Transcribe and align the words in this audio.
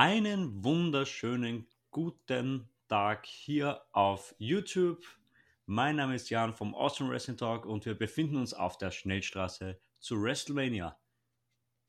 Einen 0.00 0.62
wunderschönen 0.62 1.66
guten 1.90 2.68
Tag 2.86 3.26
hier 3.26 3.82
auf 3.90 4.32
YouTube. 4.38 5.04
Mein 5.66 5.96
Name 5.96 6.14
ist 6.14 6.30
Jan 6.30 6.54
vom 6.54 6.72
Awesome 6.72 7.10
Wrestling 7.10 7.36
Talk 7.36 7.66
und 7.66 7.84
wir 7.84 7.96
befinden 7.96 8.36
uns 8.36 8.54
auf 8.54 8.78
der 8.78 8.92
Schnellstraße 8.92 9.80
zu 9.98 10.22
WrestleMania. 10.22 10.96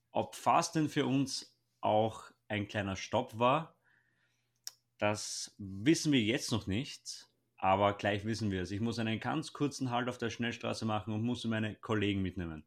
Ob 0.10 0.34
Fasten 0.34 0.90
für 0.90 1.06
uns 1.06 1.56
auch 1.82 2.24
ein 2.48 2.68
kleiner 2.68 2.96
Stopp 2.96 3.38
war, 3.38 3.78
das 4.98 5.54
wissen 5.60 6.12
wir 6.12 6.22
jetzt 6.22 6.52
noch 6.52 6.66
nicht, 6.66 7.30
aber 7.58 7.94
gleich 7.94 8.26
wissen 8.26 8.50
wir 8.50 8.64
es. 8.64 8.72
Ich 8.72 8.82
muss 8.82 8.98
einen 8.98 9.20
ganz 9.20 9.54
kurzen 9.54 9.92
Halt 9.92 10.10
auf 10.10 10.18
der 10.18 10.32
Schnellstraße 10.32 10.84
machen 10.84 11.14
und 11.14 11.22
muss 11.22 11.46
meine 11.46 11.76
Kollegen 11.76 12.24
mitnehmen. 12.24 12.66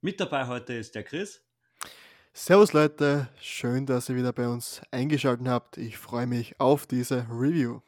Mit 0.00 0.20
dabei 0.20 0.46
heute 0.46 0.74
ist 0.74 0.94
der 0.94 1.02
Chris. 1.02 1.44
Servus 2.38 2.74
Leute, 2.74 3.30
schön, 3.40 3.86
dass 3.86 4.10
ihr 4.10 4.14
wieder 4.14 4.34
bei 4.34 4.46
uns 4.46 4.82
eingeschaltet 4.90 5.48
habt. 5.48 5.78
Ich 5.78 5.96
freue 5.96 6.26
mich 6.26 6.60
auf 6.60 6.86
diese 6.86 7.26
Review. 7.30 7.80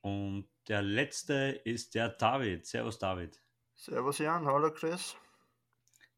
Und 0.00 0.48
der 0.66 0.82
letzte 0.82 1.60
ist 1.62 1.94
der 1.94 2.08
David. 2.08 2.66
Servus 2.66 2.98
David. 2.98 3.40
Servus 3.76 4.18
Jan, 4.18 4.46
hallo 4.46 4.72
Chris. 4.74 5.14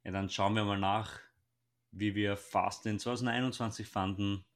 Ja, 0.05 0.13
dann 0.13 0.31
schauen 0.31 0.55
wir 0.55 0.65
mal 0.65 0.79
nach, 0.79 1.21
wie 1.91 2.15
wir 2.15 2.39
Fast 2.39 2.87
in 2.87 2.99
2021 2.99 3.87
fanden. 3.87 4.47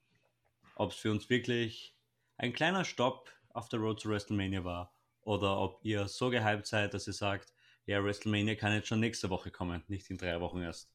Ob 0.75 0.93
es 0.93 0.97
für 0.97 1.11
uns 1.11 1.29
wirklich 1.29 1.95
ein 2.39 2.55
kleiner 2.55 2.87
Stopp 2.87 3.31
auf 3.51 3.69
der 3.69 3.81
Road 3.81 4.01
to 4.01 4.09
WrestleMania 4.09 4.65
war 4.65 4.95
oder 5.21 5.59
ob 5.59 5.85
ihr 5.85 6.09
so 6.09 6.31
gehypt 6.31 6.67
seid, 6.67 6.95
dass 6.95 7.07
ihr 7.07 7.13
sagt, 7.13 7.53
ja, 7.85 8.03
WrestleMania 8.03 8.55
kann 8.55 8.73
jetzt 8.73 8.89
schon 8.89 9.01
nächste 9.01 9.29
Woche 9.29 9.51
kommen, 9.51 9.85
nicht 9.89 10.09
in 10.09 10.17
drei 10.17 10.41
Wochen 10.41 10.63
erst. 10.63 10.91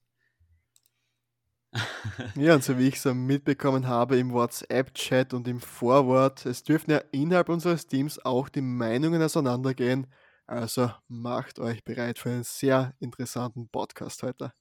ja, 2.35 2.55
und 2.55 2.63
so 2.63 2.77
wie 2.77 2.87
ich 2.87 2.95
es 2.95 3.05
mitbekommen 3.05 3.87
habe 3.87 4.17
im 4.17 4.31
WhatsApp-Chat 4.31 5.33
und 5.33 5.47
im 5.47 5.59
Vorwort, 5.59 6.45
es 6.45 6.63
dürfen 6.63 6.91
ja 6.91 7.01
innerhalb 7.11 7.49
unseres 7.49 7.87
Teams 7.87 8.19
auch 8.23 8.49
die 8.49 8.61
Meinungen 8.61 9.21
auseinandergehen. 9.21 10.07
Also 10.45 10.91
macht 11.07 11.59
euch 11.59 11.83
bereit 11.83 12.19
für 12.19 12.29
einen 12.29 12.43
sehr 12.43 12.95
interessanten 12.99 13.67
Podcast 13.69 14.23
heute. 14.23 14.53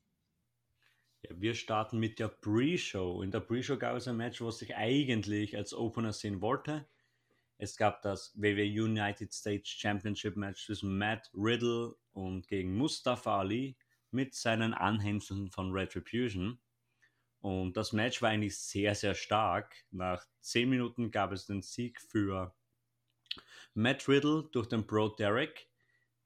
Ja, 1.22 1.30
wir 1.40 1.54
starten 1.54 1.98
mit 1.98 2.18
der 2.18 2.28
Pre-Show. 2.28 3.22
In 3.22 3.30
der 3.30 3.40
Pre-Show 3.40 3.78
gab 3.78 3.96
es 3.96 4.08
ein 4.08 4.16
Match, 4.16 4.40
was 4.42 4.62
ich 4.62 4.74
eigentlich 4.76 5.56
als 5.56 5.72
Opener 5.74 6.12
sehen 6.12 6.40
wollte. 6.40 6.86
Es 7.58 7.76
gab 7.76 8.02
das 8.02 8.32
WWE 8.36 8.64
United 8.64 9.32
States 9.32 9.68
Championship 9.68 10.36
Match 10.36 10.66
zwischen 10.66 10.98
Matt 10.98 11.30
Riddle 11.34 11.94
und 12.12 12.46
gegen 12.48 12.76
Mustafa 12.76 13.38
Ali 13.38 13.76
mit 14.10 14.34
seinen 14.34 14.74
Anhängern 14.74 15.50
von 15.50 15.72
Retribution. 15.72 16.58
Und 17.46 17.76
das 17.76 17.92
Match 17.92 18.22
war 18.22 18.30
eigentlich 18.30 18.58
sehr, 18.58 18.96
sehr 18.96 19.14
stark. 19.14 19.72
Nach 19.92 20.26
10 20.40 20.68
Minuten 20.68 21.12
gab 21.12 21.30
es 21.30 21.46
den 21.46 21.62
Sieg 21.62 22.00
für 22.00 22.52
Matt 23.72 24.08
Riddle 24.08 24.48
durch 24.50 24.66
den 24.66 24.84
Bro 24.84 25.10
Derek, 25.10 25.68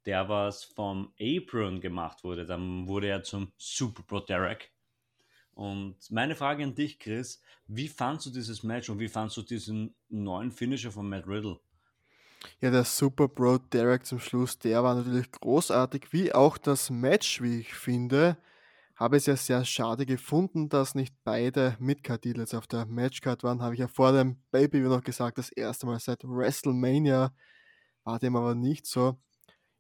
der 0.07 0.31
was 0.31 0.65
vom 0.65 1.13
Apron 1.21 1.83
gemacht 1.83 2.25
wurde. 2.25 2.47
Dann 2.47 2.89
wurde 2.89 3.09
er 3.09 3.23
zum 3.23 3.53
Super 3.59 4.03
Bro 4.03 4.21
Derek. 4.21 4.73
Und 5.53 5.98
meine 6.11 6.35
Frage 6.35 6.65
an 6.65 6.75
dich, 6.75 6.98
Chris, 6.98 7.43
wie 7.67 7.89
fandst 7.89 8.25
du 8.25 8.31
dieses 8.31 8.63
Match 8.63 8.89
und 8.89 8.98
wie 8.98 9.09
fandst 9.09 9.37
du 9.37 9.43
diesen 9.43 9.95
neuen 10.09 10.51
Finisher 10.51 10.91
von 10.91 11.07
Matt 11.07 11.27
Riddle? 11.27 11.61
Ja, 12.63 12.71
der 12.71 12.85
Super 12.85 13.29
Bro 13.29 13.59
Derek 13.71 14.07
zum 14.07 14.21
Schluss, 14.21 14.59
der 14.59 14.83
war 14.83 14.95
natürlich 14.95 15.31
großartig, 15.31 16.15
wie 16.15 16.33
auch 16.33 16.57
das 16.57 16.89
Match, 16.89 17.43
wie 17.43 17.61
ich 17.61 17.75
finde 17.75 18.39
habe 19.01 19.17
es 19.17 19.27
ja 19.27 19.37
sehr 19.37 19.65
schade 19.65 20.06
gefunden, 20.06 20.69
dass 20.69 20.95
nicht 20.95 21.15
beide 21.25 21.77
Midcard-Titles 21.81 22.55
auf 22.55 22.67
der 22.69 22.87
Matchcard 22.87 23.42
waren. 23.45 23.62
Habe 23.62 23.75
ich 23.75 23.81
ja 23.81 23.89
vor 23.89 24.12
dem 24.12 24.42
Baby 24.53 24.81
noch 24.81 25.03
gesagt, 25.05 25.39
das 25.39 25.51
erste 25.51 25.87
Mal 25.87 26.01
seit 26.01 26.23
WrestleMania 26.25 27.34
war 28.05 28.19
dem 28.19 28.37
aber 28.37 28.55
nicht 28.55 28.86
so. 28.86 29.19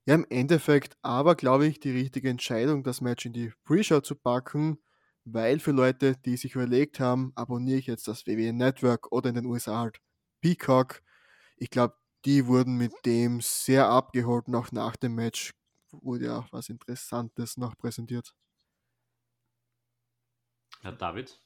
Ja, 0.06 0.14
im 0.14 0.26
Endeffekt 0.30 0.96
aber, 1.02 1.34
glaube 1.36 1.66
ich, 1.66 1.80
die 1.80 1.90
richtige 1.92 2.30
Entscheidung, 2.30 2.82
das 2.84 3.00
Match 3.00 3.26
in 3.26 3.32
die 3.32 3.52
Pre-Show 3.64 4.00
zu 4.00 4.14
packen, 4.16 4.78
weil 5.24 5.60
für 5.60 5.72
Leute, 5.72 6.16
die 6.24 6.36
sich 6.36 6.54
überlegt 6.54 7.00
haben, 7.00 7.32
abonniere 7.36 7.78
ich 7.78 7.86
jetzt 7.86 8.08
das 8.08 8.26
WWE 8.26 8.52
Network 8.52 9.12
oder 9.12 9.28
in 9.30 9.36
den 9.36 9.46
USA 9.46 9.80
halt 9.80 9.98
Peacock, 10.42 11.02
ich 11.58 11.70
glaube, 11.70 11.96
die 12.26 12.46
wurden 12.46 12.76
mit 12.76 12.92
dem 13.06 13.40
sehr 13.40 13.88
abgeholt 13.88 14.46
auch 14.54 14.72
nach 14.72 14.96
dem 14.96 15.14
Match 15.16 15.52
wurde 15.92 16.26
ja 16.26 16.38
auch 16.40 16.52
was 16.52 16.68
Interessantes 16.70 17.56
noch 17.56 17.76
präsentiert. 17.76 18.34
Herr 20.82 20.92
David? 20.92 21.38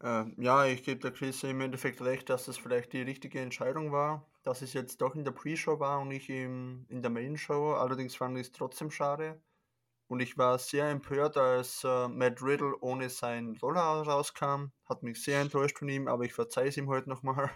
Äh, 0.00 0.24
ja, 0.36 0.66
ich 0.66 0.82
gebe 0.84 1.00
der 1.00 1.10
Chris 1.10 1.42
im 1.42 1.60
Endeffekt 1.60 2.00
recht, 2.02 2.28
dass 2.30 2.46
das 2.46 2.56
vielleicht 2.56 2.92
die 2.92 3.02
richtige 3.02 3.40
Entscheidung 3.40 3.92
war, 3.92 4.26
dass 4.44 4.62
es 4.62 4.72
jetzt 4.72 5.00
doch 5.00 5.14
in 5.14 5.24
der 5.24 5.32
Pre-Show 5.32 5.80
war 5.80 6.00
und 6.00 6.08
nicht 6.08 6.28
im, 6.28 6.86
in 6.88 7.02
der 7.02 7.10
Main-Show. 7.10 7.74
Allerdings 7.74 8.14
fand 8.14 8.36
ich 8.38 8.48
es 8.48 8.52
trotzdem 8.52 8.90
schade. 8.90 9.40
Und 10.06 10.20
ich 10.20 10.38
war 10.38 10.58
sehr 10.58 10.88
empört, 10.88 11.36
als 11.36 11.84
äh, 11.84 12.08
Matt 12.08 12.42
Riddle 12.42 12.76
ohne 12.80 13.10
sein 13.10 13.54
Dollar 13.54 14.06
rauskam. 14.06 14.72
Hat 14.88 15.02
mich 15.02 15.22
sehr 15.22 15.40
enttäuscht 15.40 15.78
von 15.78 15.88
ihm, 15.88 16.08
aber 16.08 16.24
ich 16.24 16.32
verzeihe 16.32 16.68
es 16.68 16.76
ihm 16.76 16.88
heute 16.88 17.10
nochmal. 17.10 17.50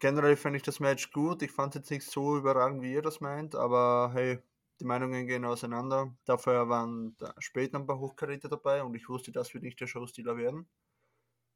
Generell 0.00 0.36
fand 0.36 0.56
ich 0.56 0.62
das 0.62 0.80
Match 0.80 1.12
gut. 1.12 1.42
Ich 1.42 1.52
fand 1.52 1.74
es 1.74 1.80
jetzt 1.80 1.90
nicht 1.90 2.10
so 2.10 2.36
überragend, 2.36 2.82
wie 2.82 2.92
ihr 2.92 3.02
das 3.02 3.20
meint, 3.20 3.54
aber 3.54 4.10
hey, 4.12 4.40
die 4.80 4.84
Meinungen 4.84 5.26
gehen 5.26 5.44
auseinander. 5.44 6.14
Dafür 6.24 6.68
waren 6.68 7.16
da 7.18 7.34
später 7.38 7.78
ein 7.78 7.86
paar 7.86 7.98
Hochkaräter 7.98 8.48
dabei 8.48 8.82
und 8.82 8.94
ich 8.94 9.08
wusste, 9.08 9.32
das 9.32 9.52
wird 9.54 9.64
nicht 9.64 9.80
der 9.80 9.86
Showstealer 9.86 10.36
werden. 10.36 10.68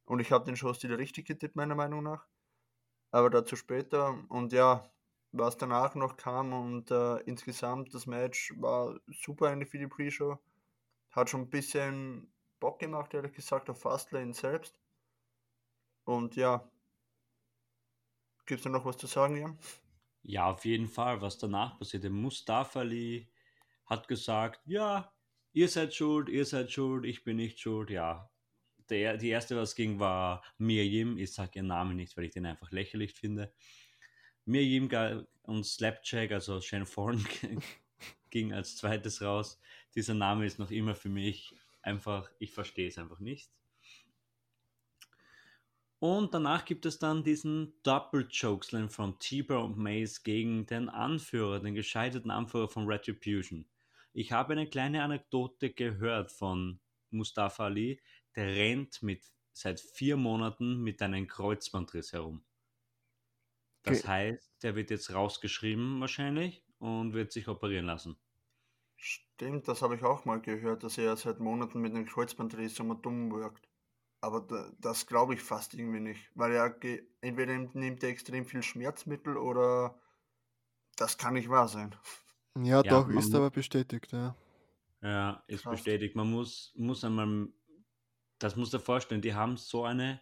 Und 0.05 0.19
ich 0.19 0.31
habe 0.31 0.45
den 0.45 0.55
Showstealer 0.55 0.97
richtig 0.97 1.27
getippt, 1.27 1.55
meiner 1.55 1.75
Meinung 1.75 2.03
nach. 2.03 2.27
Aber 3.11 3.29
dazu 3.29 3.55
später. 3.55 4.17
Und 4.29 4.51
ja, 4.53 4.91
was 5.31 5.57
danach 5.57 5.95
noch 5.95 6.17
kam 6.17 6.53
und 6.53 6.91
äh, 6.91 7.17
insgesamt 7.21 7.93
das 7.93 8.05
Match 8.05 8.53
war 8.57 8.99
super 9.07 9.47
eigentlich 9.47 9.69
für 9.69 9.79
die 9.79 9.87
Pre-Show. 9.87 10.37
Hat 11.11 11.29
schon 11.29 11.41
ein 11.41 11.49
bisschen 11.49 12.31
Bock 12.59 12.79
gemacht, 12.79 13.13
ehrlich 13.13 13.33
gesagt, 13.33 13.69
auf 13.69 13.81
Fastlane 13.81 14.33
selbst. 14.33 14.77
Und 16.05 16.35
ja, 16.35 16.69
gibt 18.45 18.59
es 18.59 18.63
da 18.63 18.69
noch 18.69 18.85
was 18.85 18.97
zu 18.97 19.07
sagen, 19.07 19.37
Jan? 19.37 19.57
Ja, 20.23 20.45
auf 20.49 20.63
jeden 20.65 20.87
Fall, 20.87 21.21
was 21.21 21.37
danach 21.37 21.77
passierte. 21.77 22.09
Mustafa 22.09 22.79
Ali 22.79 23.29
hat 23.85 24.07
gesagt, 24.07 24.61
ja, 24.65 25.13
ihr 25.51 25.67
seid 25.67 25.93
schuld, 25.93 26.29
ihr 26.29 26.45
seid 26.45 26.71
schuld, 26.71 27.05
ich 27.05 27.23
bin 27.23 27.37
nicht 27.37 27.59
schuld, 27.59 27.89
ja. 27.89 28.29
Der, 28.89 29.17
die 29.17 29.29
erste, 29.29 29.55
was 29.57 29.75
ging, 29.75 29.99
war 29.99 30.43
Mirjim. 30.57 31.17
Ich 31.17 31.33
sage 31.33 31.51
ihren 31.55 31.67
Namen 31.67 31.95
nicht, 31.97 32.15
weil 32.17 32.25
ich 32.25 32.31
den 32.31 32.45
einfach 32.45 32.71
lächerlich 32.71 33.13
finde. 33.13 33.53
Mirjim 34.45 34.89
und 35.43 35.65
Slapjack, 35.65 36.31
also 36.31 36.59
Shane 36.61 36.85
Thorne, 36.85 37.23
ging 38.29 38.53
als 38.53 38.77
zweites 38.77 39.21
raus. 39.21 39.59
Dieser 39.95 40.13
Name 40.13 40.45
ist 40.45 40.59
noch 40.59 40.71
immer 40.71 40.95
für 40.95 41.09
mich 41.09 41.53
einfach, 41.81 42.29
ich 42.39 42.51
verstehe 42.51 42.87
es 42.87 42.97
einfach 42.97 43.19
nicht. 43.19 43.51
Und 46.03 46.33
danach 46.33 46.65
gibt 46.65 46.85
es 46.85 46.99
dann 46.99 47.23
diesen 47.23 47.81
Double 47.83 48.27
Chokeslam 48.27 48.89
von 48.89 49.17
Tiber 49.19 49.63
und 49.63 49.77
Mace 49.77 50.21
gegen 50.21 50.65
den 50.65 50.89
Anführer, 50.89 51.61
den 51.61 51.75
gescheiterten 51.75 52.29
Anführer 52.29 52.67
von 52.67 52.87
Retribution. 52.87 53.65
Ich 54.11 54.33
habe 54.33 54.51
eine 54.51 54.67
kleine 54.67 55.01
Anekdote 55.01 55.69
gehört 55.71 56.29
von 56.29 56.81
Mustafa 57.09 57.67
Ali, 57.67 58.01
der 58.35 58.47
rennt 58.47 59.01
mit 59.01 59.31
seit 59.53 59.79
vier 59.79 60.17
Monaten 60.17 60.83
mit 60.83 61.01
einem 61.01 61.25
Kreuzbandriss 61.25 62.11
herum. 62.11 62.43
Das 63.83 63.99
okay. 63.99 64.07
heißt, 64.09 64.61
der 64.61 64.75
wird 64.75 64.89
jetzt 64.89 65.13
rausgeschrieben 65.13 66.01
wahrscheinlich 66.01 66.65
und 66.79 67.13
wird 67.13 67.31
sich 67.31 67.47
operieren 67.47 67.85
lassen. 67.85 68.17
Stimmt, 68.97 69.69
das 69.69 69.81
habe 69.81 69.95
ich 69.95 70.03
auch 70.03 70.25
mal 70.25 70.41
gehört, 70.41 70.83
dass 70.83 70.97
er 70.97 71.15
seit 71.15 71.39
Monaten 71.39 71.79
mit 71.79 71.95
einem 71.95 72.05
Kreuzbandriss 72.05 72.77
immer 72.79 72.95
dumm 72.95 73.31
wirkt. 73.31 73.69
Aber 74.23 74.71
das 74.79 75.05
glaube 75.05 75.33
ich 75.33 75.41
fast 75.41 75.73
irgendwie 75.73 75.99
nicht, 75.99 76.31
weil 76.33 76.53
er 76.53 76.73
entweder 77.19 77.57
nimmt 77.57 78.03
er 78.03 78.09
extrem 78.09 78.45
viel 78.45 78.63
Schmerzmittel 78.63 79.35
oder 79.35 79.99
das 80.95 81.17
kann 81.17 81.33
nicht 81.33 81.49
wahr 81.49 81.67
sein. 81.67 81.93
Ja, 82.57 82.81
ja 82.81 82.83
doch, 82.83 83.09
ist 83.09 83.35
aber 83.35 83.51
bestätigt, 83.51 84.13
ja. 84.13 84.33
Ja, 85.01 85.43
ist 85.47 85.63
Krass. 85.63 85.75
bestätigt. 85.75 86.15
Man 86.15 86.31
muss, 86.31 86.71
muss 86.77 87.03
einmal, 87.03 87.49
das 88.39 88.55
muss 88.55 88.69
dir 88.69 88.79
vorstellen, 88.79 89.21
die 89.21 89.33
haben 89.33 89.57
so 89.57 89.83
eine 89.83 90.21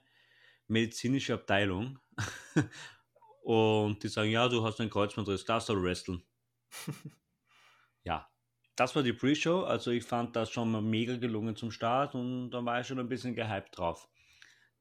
medizinische 0.68 1.36
Abteilung 1.36 2.00
und 3.44 4.01
die 4.01 4.07
sagen, 4.07 4.31
ja, 4.31 4.50
du 4.50 4.63
hast 4.63 4.81
einen 4.81 4.89
Kreuzbandriss, 4.89 5.45
da 5.45 5.59
soll 5.59 5.83
wresteln. 5.83 6.24
ja, 8.03 8.27
das 8.75 8.95
war 8.95 9.03
die 9.03 9.13
Pre-Show. 9.13 9.63
Also 9.63 9.91
ich 9.91 10.03
fand 10.03 10.35
das 10.35 10.50
schon 10.50 10.71
mal 10.71 10.81
mega 10.81 11.18
gelungen 11.18 11.56
zum 11.56 11.71
Start 11.71 12.15
und 12.15 12.51
da 12.51 12.63
war 12.63 12.79
ich 12.79 12.88
schon 12.88 13.00
ein 13.00 13.09
bisschen 13.09 13.35
gehypt 13.35 13.77
drauf. 13.77 14.07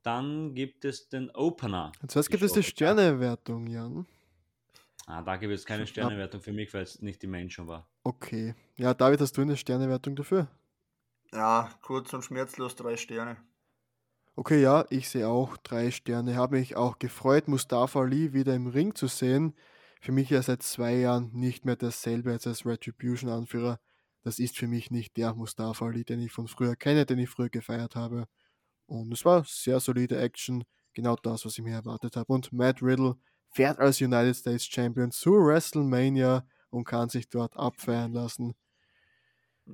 Dann 0.03 0.55
gibt 0.55 0.85
es 0.85 1.09
den 1.09 1.31
Opener. 1.31 1.93
Zuerst 2.09 2.31
gibt 2.31 2.43
es 2.43 2.53
die 2.53 2.63
Sternewertung, 2.63 3.67
Jan. 3.67 4.07
Ah, 5.07 5.23
da 5.23 5.37
gibt 5.37 5.53
es 5.53 5.67
keine 5.67 5.87
Sternewertung 5.87 6.41
für 6.41 6.53
mich, 6.53 6.73
weil 6.73 6.83
es 6.83 7.03
nicht 7.03 7.23
die 7.23 7.27
Main 7.27 7.51
Show 7.51 7.67
war. 7.67 7.89
Okay. 8.05 8.55
Ja, 8.77 8.95
David, 8.95 9.21
hast 9.21 9.37
du 9.37 9.43
eine 9.43 9.57
Sternewertung 9.57 10.17
dafür? 10.17 10.49
Ja, 11.33 11.71
kurz 11.83 12.13
und 12.13 12.25
schmerzlos 12.25 12.77
drei 12.77 12.97
Sterne. 12.97 13.37
Okay, 14.37 14.63
ja, 14.63 14.87
ich 14.91 15.09
sehe 15.09 15.29
auch 15.29 15.57
drei 15.59 15.91
Sterne. 15.91 16.37
Habe 16.37 16.57
mich 16.57 16.77
auch 16.77 16.99
gefreut, 16.99 17.49
Mustafa 17.49 18.01
Ali 18.01 18.33
wieder 18.33 18.55
im 18.55 18.69
Ring 18.69 18.95
zu 18.95 19.07
sehen. 19.07 19.55
Für 20.01 20.13
mich 20.13 20.31
ja 20.31 20.43
seit 20.43 20.63
zwei 20.63 20.97
Jahren 20.97 21.31
nicht 21.33 21.67
mehr 21.67 21.77
dasselbe 21.77 22.33
als 22.33 22.67
Retribution-Anführer. 22.67 23.79
Das 24.23 24.39
ist 24.39 24.57
für 24.57 24.67
mich 24.67 24.91
nicht 24.91 25.17
der 25.17 25.35
Mustafa 25.35 25.87
Ali, 25.87 26.05
den 26.05 26.21
ich 26.21 26.33
von 26.33 26.49
früher 26.49 26.75
kenne, 26.75 27.07
den 27.07 27.19
ich 27.19 27.29
früher 27.29 27.51
gefeiert 27.51 27.97
habe. 27.97 28.27
Und 28.87 29.13
es 29.13 29.25
war 29.25 29.45
sehr 29.45 29.79
solide 29.79 30.19
Action, 30.19 30.65
genau 30.95 31.17
das, 31.17 31.45
was 31.45 31.57
ich 31.57 31.65
mir 31.65 31.75
erwartet 31.75 32.17
habe. 32.17 32.33
Und 32.33 32.53
Matt 32.53 32.83
Riddle 32.83 33.17
fährt 33.53 33.79
als 33.79 34.01
United 34.01 34.37
States 34.37 34.65
Champion 34.65 35.11
zu 35.11 35.33
WrestleMania 35.33 36.47
und 36.71 36.85
kann 36.85 37.09
sich 37.09 37.29
dort 37.29 37.57
abfeiern 37.57 38.13
lassen. 38.13 38.55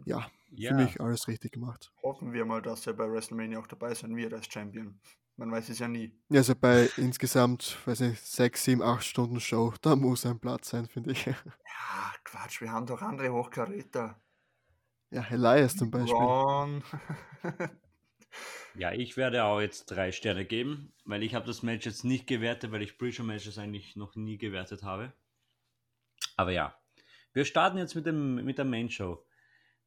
Ja, 0.04 0.28
ja. 0.50 0.70
für 0.70 0.82
mich 0.82 1.00
alles 1.00 1.28
richtig 1.28 1.52
gemacht. 1.52 1.92
Hoffen 2.02 2.32
wir 2.32 2.44
mal, 2.44 2.62
dass 2.62 2.86
er 2.86 2.94
bei 2.94 3.10
WrestleMania 3.10 3.58
auch 3.58 3.66
dabei 3.66 3.94
sein 3.94 4.14
wird 4.16 4.34
als 4.34 4.46
Champion. 4.46 5.00
Man 5.38 5.52
weiß 5.52 5.68
es 5.68 5.78
ja 5.78 5.88
nie. 5.88 6.18
Also 6.30 6.54
bei 6.54 6.88
insgesamt, 6.96 7.76
weiß 7.86 8.00
nicht, 8.00 8.24
sechs, 8.24 8.64
sieben, 8.64 8.82
acht 8.82 9.04
Stunden 9.04 9.38
Show, 9.38 9.74
da 9.82 9.94
muss 9.94 10.24
ein 10.24 10.40
Platz 10.40 10.70
sein, 10.70 10.86
finde 10.86 11.12
ich. 11.12 11.26
Ja, 11.26 11.34
Quatsch, 12.24 12.62
wir 12.62 12.72
haben 12.72 12.86
doch 12.86 13.02
andere 13.02 13.32
Hochkaräter. 13.32 14.18
Ja, 15.10 15.26
Elias 15.30 15.76
zum 15.76 15.90
Beispiel. 15.90 16.14
Ron. 16.16 16.82
ja, 18.76 18.92
ich 18.92 19.16
werde 19.18 19.44
auch 19.44 19.60
jetzt 19.60 19.86
drei 19.86 20.10
Sterne 20.10 20.46
geben, 20.46 20.94
weil 21.04 21.22
ich 21.22 21.34
habe 21.34 21.46
das 21.46 21.62
Match 21.62 21.84
jetzt 21.84 22.04
nicht 22.04 22.26
gewertet, 22.26 22.72
weil 22.72 22.82
ich 22.82 22.96
Pre-Show-Matches 22.96 23.58
eigentlich 23.58 23.94
noch 23.94 24.16
nie 24.16 24.38
gewertet 24.38 24.82
habe. 24.82 25.12
Aber 26.36 26.50
ja, 26.50 26.74
wir 27.34 27.44
starten 27.44 27.76
jetzt 27.76 27.94
mit, 27.94 28.06
dem, 28.06 28.36
mit 28.36 28.56
der 28.56 28.64
Main-Show. 28.64 29.22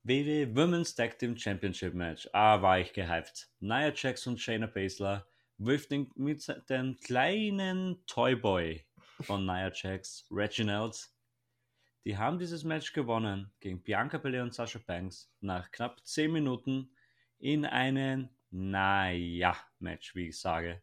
WWE 0.03 0.55
Women's 0.55 0.95
Tag 0.95 1.17
Team 1.17 1.35
Championship 1.35 1.93
Match. 1.95 2.29
Ah, 2.33 2.61
war 2.61 2.79
ich 2.79 2.93
gehypt. 2.93 3.49
Nia 3.59 3.91
Jax 3.93 4.25
und 4.27 4.39
Shayna 4.39 4.67
Baszler 4.67 5.27
mit 5.59 5.91
dem 5.91 6.97
kleinen 6.97 8.05
Toyboy 8.05 8.85
von 9.21 9.45
Nia 9.45 9.69
Jax, 9.73 10.25
Reginald. 10.31 11.09
Die 12.05 12.17
haben 12.17 12.39
dieses 12.39 12.63
Match 12.63 12.93
gewonnen 12.93 13.51
gegen 13.59 13.83
Bianca 13.83 14.17
Belair 14.17 14.43
und 14.43 14.53
Sasha 14.53 14.79
Banks 14.79 15.29
nach 15.41 15.69
knapp 15.71 16.05
10 16.05 16.31
Minuten 16.31 16.91
in 17.39 17.65
einem, 17.65 18.29
naja, 18.51 19.57
Match, 19.79 20.15
wie 20.15 20.29
ich 20.29 20.39
sage, 20.39 20.81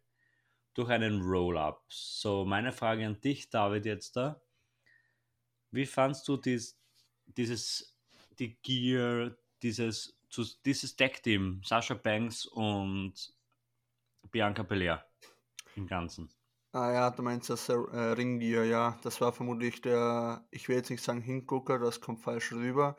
durch 0.74 0.90
einen 0.90 1.22
Roll-Up. 1.22 1.82
So, 1.88 2.44
meine 2.44 2.70
Frage 2.70 3.06
an 3.06 3.18
dich, 3.22 3.48
David, 3.48 3.86
jetzt 3.86 4.14
da. 4.14 4.42
Wie 5.70 5.86
fandst 5.86 6.28
du 6.28 6.36
dies, 6.36 6.78
dieses, 7.24 7.96
die 8.38 8.56
Gear, 8.62 9.34
dieses, 9.62 10.18
dieses 10.66 10.96
Deck-Team, 10.96 11.62
Sasha 11.64 11.94
Banks 11.94 12.44
und 12.44 13.34
Bianca 14.30 14.62
Belair 14.62 15.06
im 15.76 15.86
Ganzen. 15.86 16.30
Ah 16.72 16.92
ja, 16.92 17.10
du 17.10 17.22
meinst 17.22 17.48
das 17.48 17.68
äh, 17.68 17.72
Ringgear, 17.72 18.64
ja. 18.64 18.98
Das 19.02 19.20
war 19.20 19.32
vermutlich 19.32 19.80
der, 19.80 20.46
ich 20.50 20.68
will 20.68 20.76
jetzt 20.76 20.90
nicht 20.90 21.02
sagen 21.02 21.22
Hingucker, 21.22 21.78
das 21.78 22.00
kommt 22.00 22.20
falsch 22.20 22.52
rüber. 22.52 22.96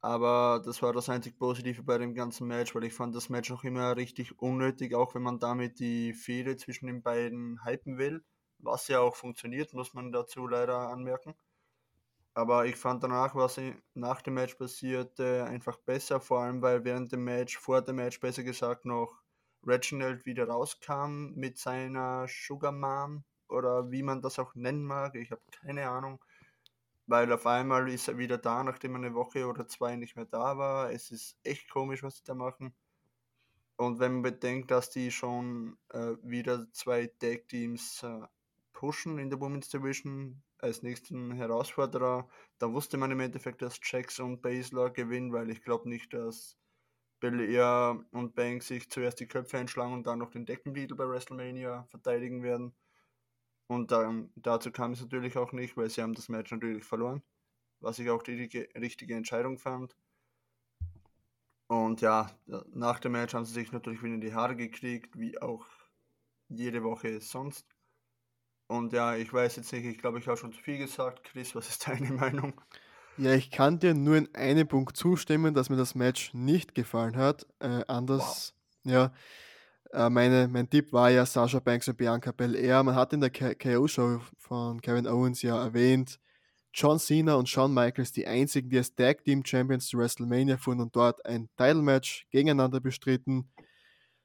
Aber 0.00 0.60
das 0.64 0.82
war 0.82 0.92
das 0.92 1.08
einzig 1.08 1.38
Positive 1.38 1.84
bei 1.84 1.98
dem 1.98 2.14
ganzen 2.14 2.48
Match, 2.48 2.74
weil 2.74 2.84
ich 2.84 2.94
fand 2.94 3.14
das 3.14 3.28
Match 3.28 3.52
auch 3.52 3.62
immer 3.62 3.96
richtig 3.96 4.40
unnötig, 4.40 4.96
auch 4.96 5.14
wenn 5.14 5.22
man 5.22 5.38
damit 5.38 5.78
die 5.78 6.12
Fehde 6.12 6.56
zwischen 6.56 6.88
den 6.88 7.02
beiden 7.02 7.64
hypen 7.64 7.98
will. 7.98 8.24
Was 8.58 8.88
ja 8.88 8.98
auch 8.98 9.14
funktioniert, 9.14 9.72
muss 9.74 9.94
man 9.94 10.10
dazu 10.10 10.48
leider 10.48 10.88
anmerken. 10.88 11.36
Aber 12.34 12.66
ich 12.66 12.76
fand 12.76 13.04
danach, 13.04 13.36
was 13.36 13.60
nach 13.94 14.22
dem 14.22 14.34
Match 14.34 14.56
passierte, 14.56 15.44
einfach 15.44 15.76
besser, 15.78 16.20
vor 16.20 16.40
allem 16.40 16.62
weil 16.62 16.84
während 16.84 17.12
dem 17.12 17.22
Match, 17.24 17.58
vor 17.58 17.82
dem 17.82 17.96
Match 17.96 18.18
besser 18.18 18.42
gesagt, 18.42 18.84
noch 18.84 19.21
Reginald 19.66 20.26
wieder 20.26 20.48
rauskam 20.48 21.32
mit 21.34 21.58
seiner 21.58 22.26
Sugar 22.28 22.72
Mom 22.72 23.24
oder 23.48 23.90
wie 23.90 24.02
man 24.02 24.22
das 24.22 24.38
auch 24.38 24.54
nennen 24.54 24.84
mag, 24.84 25.14
ich 25.14 25.30
habe 25.30 25.42
keine 25.50 25.88
Ahnung. 25.88 26.18
Weil 27.06 27.32
auf 27.32 27.46
einmal 27.46 27.88
ist 27.88 28.08
er 28.08 28.18
wieder 28.18 28.38
da, 28.38 28.62
nachdem 28.62 28.94
er 28.94 28.98
eine 28.98 29.14
Woche 29.14 29.46
oder 29.46 29.66
zwei 29.66 29.96
nicht 29.96 30.16
mehr 30.16 30.24
da 30.24 30.56
war. 30.56 30.90
Es 30.92 31.10
ist 31.10 31.36
echt 31.42 31.68
komisch, 31.70 32.02
was 32.02 32.16
sie 32.16 32.24
da 32.24 32.34
machen. 32.34 32.74
Und 33.76 33.98
wenn 33.98 34.14
man 34.14 34.22
bedenkt, 34.22 34.70
dass 34.70 34.90
die 34.90 35.10
schon 35.10 35.76
äh, 35.90 36.14
wieder 36.22 36.70
zwei 36.72 37.08
Tag-Teams 37.18 38.04
äh, 38.04 38.26
pushen 38.72 39.18
in 39.18 39.30
der 39.30 39.40
Women's 39.40 39.68
Division 39.68 40.42
als 40.58 40.82
nächsten 40.82 41.32
Herausforderer, 41.32 42.28
da 42.58 42.72
wusste 42.72 42.96
man 42.96 43.10
im 43.10 43.20
Endeffekt, 43.20 43.60
dass 43.60 43.80
Jax 43.82 44.20
und 44.20 44.40
Baszler 44.40 44.90
gewinnen, 44.90 45.32
weil 45.32 45.50
ich 45.50 45.62
glaube 45.62 45.88
nicht, 45.88 46.14
dass 46.14 46.56
Belair 47.22 48.04
und 48.10 48.34
Banks 48.34 48.66
sich 48.66 48.90
zuerst 48.90 49.20
die 49.20 49.28
Köpfe 49.28 49.56
einschlagen 49.56 49.92
und 49.92 50.08
dann 50.08 50.18
noch 50.18 50.32
den 50.32 50.44
Deckentitel 50.44 50.96
bei 50.96 51.08
WrestleMania 51.08 51.84
verteidigen 51.88 52.42
werden. 52.42 52.74
Und 53.68 53.92
dann, 53.92 54.32
dazu 54.34 54.72
kam 54.72 54.92
es 54.92 55.00
natürlich 55.00 55.36
auch 55.38 55.52
nicht, 55.52 55.76
weil 55.76 55.88
sie 55.88 56.02
haben 56.02 56.14
das 56.14 56.28
Match 56.28 56.50
natürlich 56.50 56.84
verloren, 56.84 57.22
was 57.78 58.00
ich 58.00 58.10
auch 58.10 58.24
die 58.24 58.66
richtige 58.76 59.14
Entscheidung 59.14 59.56
fand. 59.56 59.96
Und 61.68 62.00
ja, 62.00 62.28
nach 62.74 62.98
dem 62.98 63.12
Match 63.12 63.34
haben 63.34 63.44
sie 63.44 63.54
sich 63.54 63.70
natürlich 63.70 64.02
wieder 64.02 64.14
in 64.14 64.20
die 64.20 64.34
Haare 64.34 64.56
gekriegt, 64.56 65.16
wie 65.16 65.40
auch 65.40 65.64
jede 66.48 66.82
Woche 66.82 67.20
sonst. 67.20 67.66
Und 68.66 68.92
ja, 68.92 69.14
ich 69.14 69.32
weiß 69.32 69.56
jetzt 69.56 69.72
nicht, 69.72 69.84
ich 69.84 69.98
glaube, 69.98 70.18
ich 70.18 70.26
habe 70.26 70.36
schon 70.36 70.52
zu 70.52 70.60
viel 70.60 70.78
gesagt. 70.78 71.22
Chris, 71.22 71.54
was 71.54 71.68
ist 71.68 71.86
deine 71.86 72.10
Meinung? 72.12 72.60
Ja, 73.18 73.34
ich 73.34 73.50
kann 73.50 73.78
dir 73.78 73.94
nur 73.94 74.16
in 74.16 74.34
einem 74.34 74.66
Punkt 74.66 74.96
zustimmen, 74.96 75.54
dass 75.54 75.68
mir 75.68 75.76
das 75.76 75.94
Match 75.94 76.32
nicht 76.32 76.74
gefallen 76.74 77.16
hat. 77.16 77.46
Äh, 77.60 77.84
anders, 77.86 78.54
wow. 78.84 78.92
ja. 78.92 79.12
Äh, 79.92 80.08
meine, 80.08 80.48
mein 80.48 80.70
Tipp 80.70 80.92
war 80.92 81.10
ja 81.10 81.26
Sasha 81.26 81.60
Banks 81.60 81.88
und 81.88 81.98
Bianca 81.98 82.32
Belair. 82.32 82.82
Man 82.82 82.94
hat 82.94 83.12
in 83.12 83.20
der 83.20 83.30
KO-Show 83.30 84.20
von 84.38 84.80
Kevin 84.80 85.06
Owens 85.06 85.42
ja 85.42 85.62
erwähnt, 85.62 86.18
John 86.74 86.98
Cena 86.98 87.34
und 87.34 87.50
Shawn 87.50 87.74
Michaels 87.74 88.12
die 88.12 88.26
einzigen, 88.26 88.70
die 88.70 88.78
als 88.78 88.94
Tag 88.94 89.24
Team 89.24 89.44
Champions 89.44 89.88
zu 89.88 89.98
WrestleMania 89.98 90.56
fuhren 90.56 90.80
und 90.80 90.96
dort 90.96 91.24
ein 91.26 91.50
Title-Match 91.58 92.28
gegeneinander 92.30 92.80
bestritten. 92.80 93.52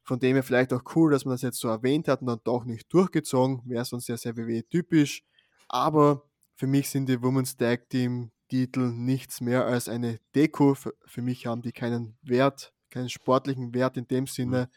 Von 0.03 0.19
dem 0.19 0.35
her 0.35 0.43
vielleicht 0.43 0.71
auch 0.71 0.83
cool, 0.95 1.11
dass 1.11 1.25
man 1.25 1.33
das 1.33 1.41
jetzt 1.41 1.59
so 1.59 1.67
erwähnt 1.67 2.07
hat 2.07 2.21
und 2.21 2.27
dann 2.27 2.39
doch 2.45 2.63
nicht 2.63 2.91
durchgezogen. 2.93 3.61
Wäre 3.65 3.83
sonst 3.83 4.05
sehr, 4.05 4.15
sehr 4.15 4.37
WWE-typisch. 4.37 5.23
Aber 5.67 6.23
für 6.55 6.67
mich 6.67 6.89
sind 6.89 7.09
die 7.09 7.21
Women's 7.21 7.57
Tag 7.57 7.89
Team 7.89 8.31
Titel 8.47 8.91
nichts 8.91 9.41
mehr 9.41 9.65
als 9.65 9.89
eine 9.89 10.19
Deko. 10.35 10.75
Für 10.75 11.21
mich 11.21 11.45
haben 11.45 11.61
die 11.61 11.71
keinen 11.71 12.17
Wert, 12.21 12.73
keinen 12.89 13.09
sportlichen 13.09 13.73
Wert 13.73 13.97
in 13.97 14.07
dem 14.07 14.23
mhm. 14.23 14.27
Sinne. 14.27 14.69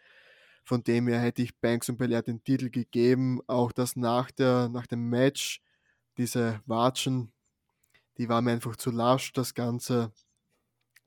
Von 0.65 0.85
dem 0.85 1.09
her 1.09 1.21
hätte 1.21 1.43
ich 1.43 1.59
Banks 1.59 1.89
und 1.89 1.97
Belair 1.97 2.23
den 2.23 2.45
Titel 2.45 2.71
gegeben. 2.71 3.41
Auch 3.47 3.73
das 3.73 3.97
nach, 3.97 4.31
der, 4.31 4.69
nach 4.69 4.87
dem 4.87 5.09
Match, 5.09 5.61
diese 6.17 6.61
Watschen, 6.67 7.33
die 8.19 8.29
waren 8.29 8.45
mir 8.45 8.53
einfach 8.53 8.77
zu 8.77 8.91
lasch, 8.91 9.33
das 9.33 9.55
Ganze. 9.55 10.13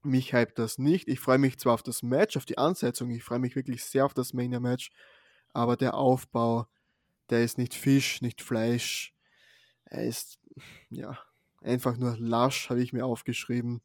Mich 0.01 0.33
hypt 0.33 0.59
das 0.59 0.79
nicht. 0.79 1.07
Ich 1.07 1.19
freue 1.19 1.37
mich 1.37 1.59
zwar 1.59 1.75
auf 1.75 1.83
das 1.83 2.03
Match, 2.03 2.35
auf 2.35 2.45
die 2.45 2.57
Ansetzung, 2.57 3.09
ich 3.11 3.23
freue 3.23 3.39
mich 3.39 3.55
wirklich 3.55 3.83
sehr 3.85 4.05
auf 4.05 4.13
das 4.13 4.33
Mania-Match, 4.33 4.91
aber 5.53 5.77
der 5.77 5.93
Aufbau, 5.93 6.67
der 7.29 7.43
ist 7.43 7.57
nicht 7.57 7.73
Fisch, 7.73 8.21
nicht 8.21 8.41
Fleisch. 8.41 9.13
Er 9.85 10.03
ist, 10.03 10.39
ja, 10.89 11.17
Einfach 11.63 11.97
nur 11.97 12.17
lasch, 12.17 12.69
habe 12.69 12.81
ich 12.81 12.93
mir 12.93 13.05
aufgeschrieben. 13.05 13.81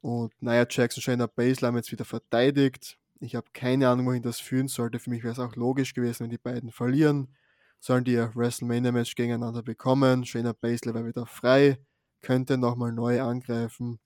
Und 0.00 0.32
naja, 0.40 0.66
Jackson 0.68 1.02
Shayna 1.02 1.26
Baszler 1.26 1.68
haben 1.68 1.76
jetzt 1.76 1.92
wieder 1.92 2.04
verteidigt. 2.04 2.98
Ich 3.20 3.34
habe 3.34 3.46
keine 3.52 3.88
Ahnung, 3.88 4.06
wohin 4.06 4.22
das 4.22 4.40
führen 4.40 4.68
sollte. 4.68 4.98
Für 4.98 5.10
mich 5.10 5.22
wäre 5.22 5.32
es 5.32 5.38
auch 5.38 5.56
logisch 5.56 5.94
gewesen, 5.94 6.24
wenn 6.24 6.30
die 6.30 6.38
beiden 6.38 6.70
verlieren. 6.70 7.34
Sollen 7.80 8.04
die 8.04 8.12
ihr 8.12 8.34
WrestleMania-Match 8.34 9.14
gegeneinander 9.14 9.62
bekommen. 9.62 10.24
Shayna 10.24 10.52
Baszler 10.52 10.94
wäre 10.94 11.06
wieder 11.06 11.26
frei, 11.26 11.78
könnte 12.20 12.58
nochmal 12.58 12.92
neu 12.92 13.22
angreifen. 13.22 14.00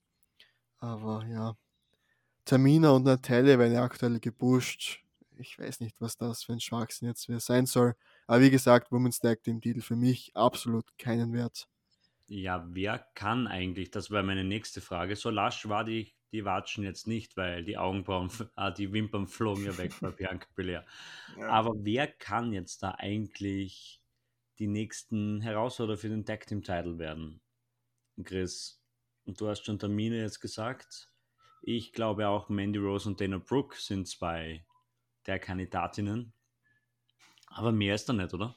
Aber 0.79 1.25
ja, 1.27 1.57
Tamina 2.45 2.91
und 2.91 3.05
Natalia 3.05 3.59
werden 3.59 3.77
aktuell 3.77 4.21
gepusht. 4.21 5.01
Ich 5.39 5.59
weiß 5.59 5.81
nicht, 5.81 6.01
was 6.01 6.17
das 6.17 6.45
für 6.45 6.53
ein 6.53 6.61
Schwachsinn 6.61 7.09
jetzt 7.09 7.27
sein 7.47 7.67
soll. 7.67 7.95
Aber 8.27 8.41
wie 8.41 8.51
gesagt, 8.51 8.93
Women's 8.93 9.21
Tag 9.21 9.43
Team 9.43 9.61
Titel 9.61 9.81
für 9.81 9.97
mich 9.97 10.33
absolut 10.35 10.87
keinen 10.99 11.33
Wert. 11.33 11.69
Ja, 12.33 12.65
wer 12.71 13.01
kann 13.17 13.49
eigentlich? 13.49 13.91
Das 13.91 14.13
wäre 14.13 14.23
meine 14.23 14.45
nächste 14.45 14.81
Frage. 14.81 15.17
So 15.17 15.31
lasch 15.31 15.69
war 15.69 15.83
die, 15.83 16.15
die 16.31 16.45
Watschen 16.45 16.85
jetzt 16.85 17.09
nicht, 17.09 17.37
weil 17.37 17.65
die 17.65 17.77
Augenbrauen, 17.77 18.31
ah, 18.55 18.71
die 18.71 18.93
Wimpern 18.93 19.27
flogen 19.27 19.65
ja 19.65 19.77
weg 19.77 19.93
bei 20.01 20.11
Bianca 20.13 20.47
Belair. 20.55 20.87
Ja. 21.37 21.49
Aber 21.49 21.73
wer 21.79 22.07
kann 22.07 22.53
jetzt 22.53 22.85
da 22.85 22.93
eigentlich 22.93 24.01
die 24.61 24.69
nächsten 24.69 25.41
Herausforderer 25.41 25.97
für 25.97 26.09
den 26.09 26.25
Tag 26.25 26.47
Team 26.47 26.63
Title 26.63 27.01
werden? 27.01 27.41
Chris, 28.23 28.81
und 29.25 29.41
du 29.41 29.49
hast 29.49 29.65
schon 29.65 29.81
Termine 29.81 30.21
jetzt 30.21 30.39
gesagt. 30.39 31.13
Ich 31.63 31.93
glaube 31.93 32.29
auch 32.29 32.49
Mandy 32.49 32.79
Rose 32.79 33.09
und 33.09 33.21
Dana 33.21 33.39
Brooke 33.39 33.75
sind 33.77 34.07
zwei 34.07 34.65
der 35.27 35.41
Kandidatinnen. 35.41 36.33
Aber 37.49 37.73
mehr 37.73 37.97
ist 37.97 38.09
da 38.09 38.13
nicht, 38.13 38.33
oder? 38.33 38.55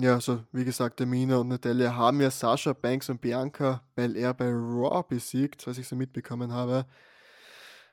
Ja, 0.00 0.14
also 0.14 0.44
wie 0.52 0.64
gesagt, 0.64 1.00
Amina 1.00 1.38
und 1.38 1.48
Natalia 1.48 1.92
haben 1.92 2.20
ja 2.20 2.30
Sascha 2.30 2.72
Banks 2.72 3.08
und 3.08 3.20
Bianca 3.20 3.82
Belair 3.96 4.32
bei 4.32 4.48
Raw 4.48 5.02
besiegt, 5.02 5.66
was 5.66 5.76
ich 5.76 5.88
so 5.88 5.96
mitbekommen 5.96 6.52
habe. 6.52 6.86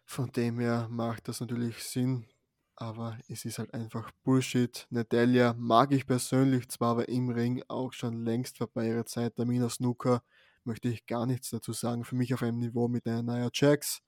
Von 0.05 0.31
dem 0.31 0.59
her 0.59 0.87
macht 0.91 1.27
das 1.27 1.39
natürlich 1.41 1.83
Sinn, 1.83 2.27
aber 2.75 3.17
es 3.27 3.43
ist 3.43 3.57
halt 3.57 3.73
einfach 3.73 4.11
Bullshit. 4.23 4.85
Natalia 4.91 5.55
mag 5.57 5.91
ich 5.93 6.05
persönlich 6.05 6.69
zwar, 6.69 6.91
aber 6.91 7.09
im 7.09 7.29
Ring 7.29 7.63
auch 7.69 7.91
schon 7.91 8.23
längst 8.23 8.59
vorbei 8.59 8.89
ihre 8.89 9.05
Zeit. 9.05 9.35
Tamina 9.37 9.67
Snooker 9.67 10.21
möchte 10.63 10.89
ich 10.89 11.07
gar 11.07 11.25
nichts 11.25 11.49
dazu 11.49 11.73
sagen. 11.73 12.03
Für 12.03 12.15
mich 12.15 12.35
auf 12.35 12.43
einem 12.43 12.59
Niveau 12.59 12.87
mit 12.87 13.07
einer 13.07 13.23
Nia 13.23 13.49
Jax. 13.51 14.03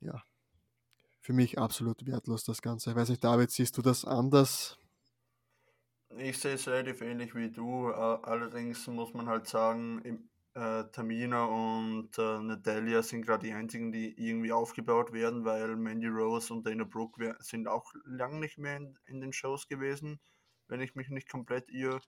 Ja, 0.00 0.24
für 1.20 1.34
mich 1.34 1.56
absolut 1.56 2.04
wertlos 2.04 2.42
das 2.42 2.62
Ganze. 2.62 2.90
Ich 2.90 2.96
weiß 2.96 3.10
nicht, 3.10 3.22
David, 3.22 3.52
siehst 3.52 3.78
du 3.78 3.82
das 3.82 4.04
anders? 4.04 4.76
Ich 6.18 6.38
sehe 6.38 6.54
es 6.54 6.68
relativ 6.68 7.00
ähnlich 7.02 7.34
wie 7.34 7.50
du. 7.50 7.88
Allerdings 7.88 8.86
muss 8.86 9.14
man 9.14 9.26
halt 9.28 9.46
sagen, 9.46 10.28
äh, 10.54 10.84
Tamina 10.92 11.44
und 11.46 12.16
äh, 12.16 12.38
Natalia 12.40 13.02
sind 13.02 13.22
gerade 13.22 13.46
die 13.46 13.52
einzigen, 13.52 13.90
die 13.90 14.14
irgendwie 14.16 14.52
aufgebaut 14.52 15.12
werden, 15.12 15.44
weil 15.44 15.76
Mandy 15.76 16.06
Rose 16.06 16.52
und 16.54 16.64
Dana 16.66 16.84
Brooke 16.84 17.36
sind 17.40 17.66
auch 17.66 17.92
lang 18.04 18.38
nicht 18.38 18.58
mehr 18.58 18.76
in, 18.76 18.96
in 19.06 19.20
den 19.20 19.32
Shows 19.32 19.66
gewesen, 19.66 20.20
wenn 20.68 20.80
ich 20.80 20.94
mich 20.94 21.08
nicht 21.08 21.28
komplett 21.28 21.68
irre. 21.70 22.00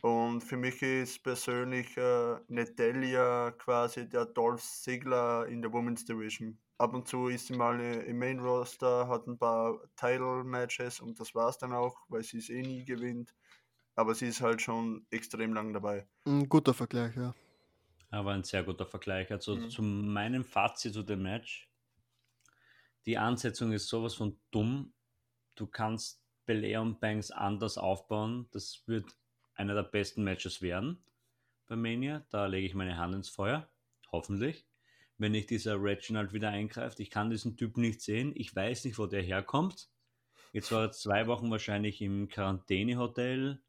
Und 0.00 0.42
für 0.42 0.56
mich 0.56 0.80
ist 0.82 1.22
persönlich 1.22 1.96
äh, 1.96 2.36
Natalia 2.48 3.50
quasi 3.52 4.08
der 4.08 4.26
Dolph 4.26 4.62
Ziggler 4.62 5.46
in 5.46 5.60
der 5.60 5.72
Women's 5.72 6.04
Division. 6.04 6.58
Ab 6.78 6.94
und 6.94 7.08
zu 7.08 7.26
ist 7.26 7.48
sie 7.48 7.56
mal 7.56 7.80
im 7.80 8.18
Main 8.18 8.38
Roster, 8.38 9.08
hat 9.08 9.26
ein 9.26 9.36
paar 9.36 9.80
Title 9.96 10.44
Matches 10.44 11.00
und 11.00 11.18
das 11.18 11.34
war's 11.34 11.58
dann 11.58 11.72
auch, 11.72 11.96
weil 12.08 12.22
sie 12.22 12.38
es 12.38 12.48
eh 12.48 12.62
nie 12.62 12.84
gewinnt 12.84 13.34
aber 13.98 14.14
sie 14.14 14.28
ist 14.28 14.40
halt 14.40 14.62
schon 14.62 15.04
extrem 15.10 15.52
lang 15.52 15.72
dabei. 15.72 16.06
Ein 16.24 16.48
guter 16.48 16.72
Vergleich, 16.72 17.16
ja. 17.16 17.34
Aber 18.10 18.30
ein 18.30 18.44
sehr 18.44 18.62
guter 18.62 18.86
Vergleich. 18.86 19.28
Also 19.32 19.56
mhm. 19.56 19.70
zu 19.70 19.82
meinem 19.82 20.44
Fazit 20.44 20.94
zu 20.94 21.02
dem 21.02 21.22
Match. 21.22 21.68
Die 23.06 23.18
Ansetzung 23.18 23.72
ist 23.72 23.88
sowas 23.88 24.14
von 24.14 24.38
dumm. 24.52 24.94
Du 25.56 25.66
kannst 25.66 26.22
Belair 26.46 26.80
und 26.80 27.00
Banks 27.00 27.32
anders 27.32 27.76
aufbauen. 27.76 28.46
Das 28.52 28.84
wird 28.86 29.16
einer 29.58 29.74
der 29.74 29.82
besten 29.82 30.24
Matches 30.24 30.62
werden 30.62 31.02
bei 31.66 31.76
Mania. 31.76 32.24
Da 32.30 32.46
lege 32.46 32.66
ich 32.66 32.74
meine 32.74 32.96
Hand 32.96 33.14
ins 33.14 33.28
Feuer. 33.28 33.68
Hoffentlich. 34.10 34.66
Wenn 35.18 35.32
nicht 35.32 35.50
dieser 35.50 35.82
Reginald 35.82 36.32
wieder 36.32 36.50
eingreift. 36.50 37.00
Ich 37.00 37.10
kann 37.10 37.28
diesen 37.28 37.56
Typ 37.56 37.76
nicht 37.76 38.00
sehen. 38.00 38.32
Ich 38.36 38.54
weiß 38.54 38.84
nicht, 38.84 38.98
wo 38.98 39.06
der 39.06 39.22
herkommt. 39.22 39.90
Jetzt 40.52 40.72
war 40.72 40.82
er 40.82 40.92
zwei 40.92 41.26
Wochen 41.26 41.50
wahrscheinlich 41.50 42.00
im 42.00 42.28
Quarantänehotel 42.28 43.60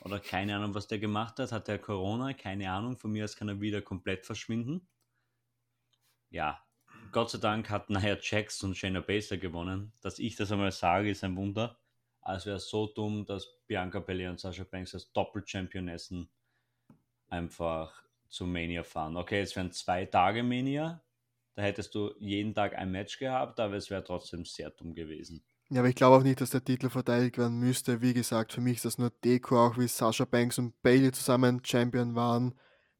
oder 0.00 0.18
keine 0.18 0.56
Ahnung, 0.56 0.74
was 0.74 0.88
der 0.88 0.98
gemacht 0.98 1.38
hat. 1.38 1.52
Hat 1.52 1.68
der 1.68 1.78
Corona? 1.78 2.32
Keine 2.32 2.70
Ahnung. 2.70 2.96
Von 2.96 3.12
mir 3.12 3.24
aus 3.24 3.36
kann 3.36 3.48
er 3.48 3.60
wieder 3.60 3.82
komplett 3.82 4.24
verschwinden. 4.24 4.88
Ja, 6.30 6.64
Gott 7.12 7.30
sei 7.30 7.38
Dank 7.38 7.70
hat 7.70 7.90
Nia 7.90 8.16
Jax 8.20 8.62
und 8.62 8.76
Shayna 8.76 9.00
Baszler 9.00 9.36
gewonnen. 9.36 9.92
Dass 10.00 10.18
ich 10.18 10.36
das 10.36 10.50
einmal 10.50 10.72
sage, 10.72 11.10
ist 11.10 11.22
ein 11.22 11.36
Wunder. 11.36 11.78
Also 12.24 12.46
wäre 12.46 12.58
so 12.58 12.86
dumm, 12.86 13.26
dass 13.26 13.46
Bianca 13.66 14.00
Belair 14.00 14.30
und 14.30 14.40
Sasha 14.40 14.64
Banks 14.64 14.94
als 14.94 15.12
Doppel-Championessen 15.12 16.28
einfach 17.28 18.02
zu 18.28 18.46
Mania 18.46 18.82
fahren. 18.82 19.16
Okay, 19.16 19.40
es 19.40 19.54
wären 19.54 19.70
zwei 19.72 20.06
Tage 20.06 20.42
Mania. 20.42 21.02
Da 21.54 21.62
hättest 21.62 21.94
du 21.94 22.12
jeden 22.18 22.54
Tag 22.54 22.74
ein 22.76 22.90
Match 22.90 23.18
gehabt, 23.18 23.60
aber 23.60 23.74
es 23.74 23.90
wäre 23.90 24.02
trotzdem 24.02 24.44
sehr 24.44 24.70
dumm 24.70 24.94
gewesen. 24.94 25.44
Ja, 25.70 25.80
aber 25.80 25.88
ich 25.88 25.94
glaube 25.94 26.16
auch 26.16 26.22
nicht, 26.22 26.40
dass 26.40 26.50
der 26.50 26.64
Titel 26.64 26.88
verteidigt 26.88 27.38
werden 27.38 27.58
müsste. 27.58 28.00
Wie 28.00 28.14
gesagt, 28.14 28.52
für 28.52 28.60
mich 28.60 28.76
ist 28.76 28.84
das 28.86 28.98
nur 28.98 29.10
Deko, 29.10 29.66
auch 29.66 29.78
wie 29.78 29.86
Sasha 29.86 30.24
Banks 30.24 30.58
und 30.58 30.80
Bailey 30.82 31.12
zusammen 31.12 31.64
Champion 31.64 32.14
waren. 32.14 32.54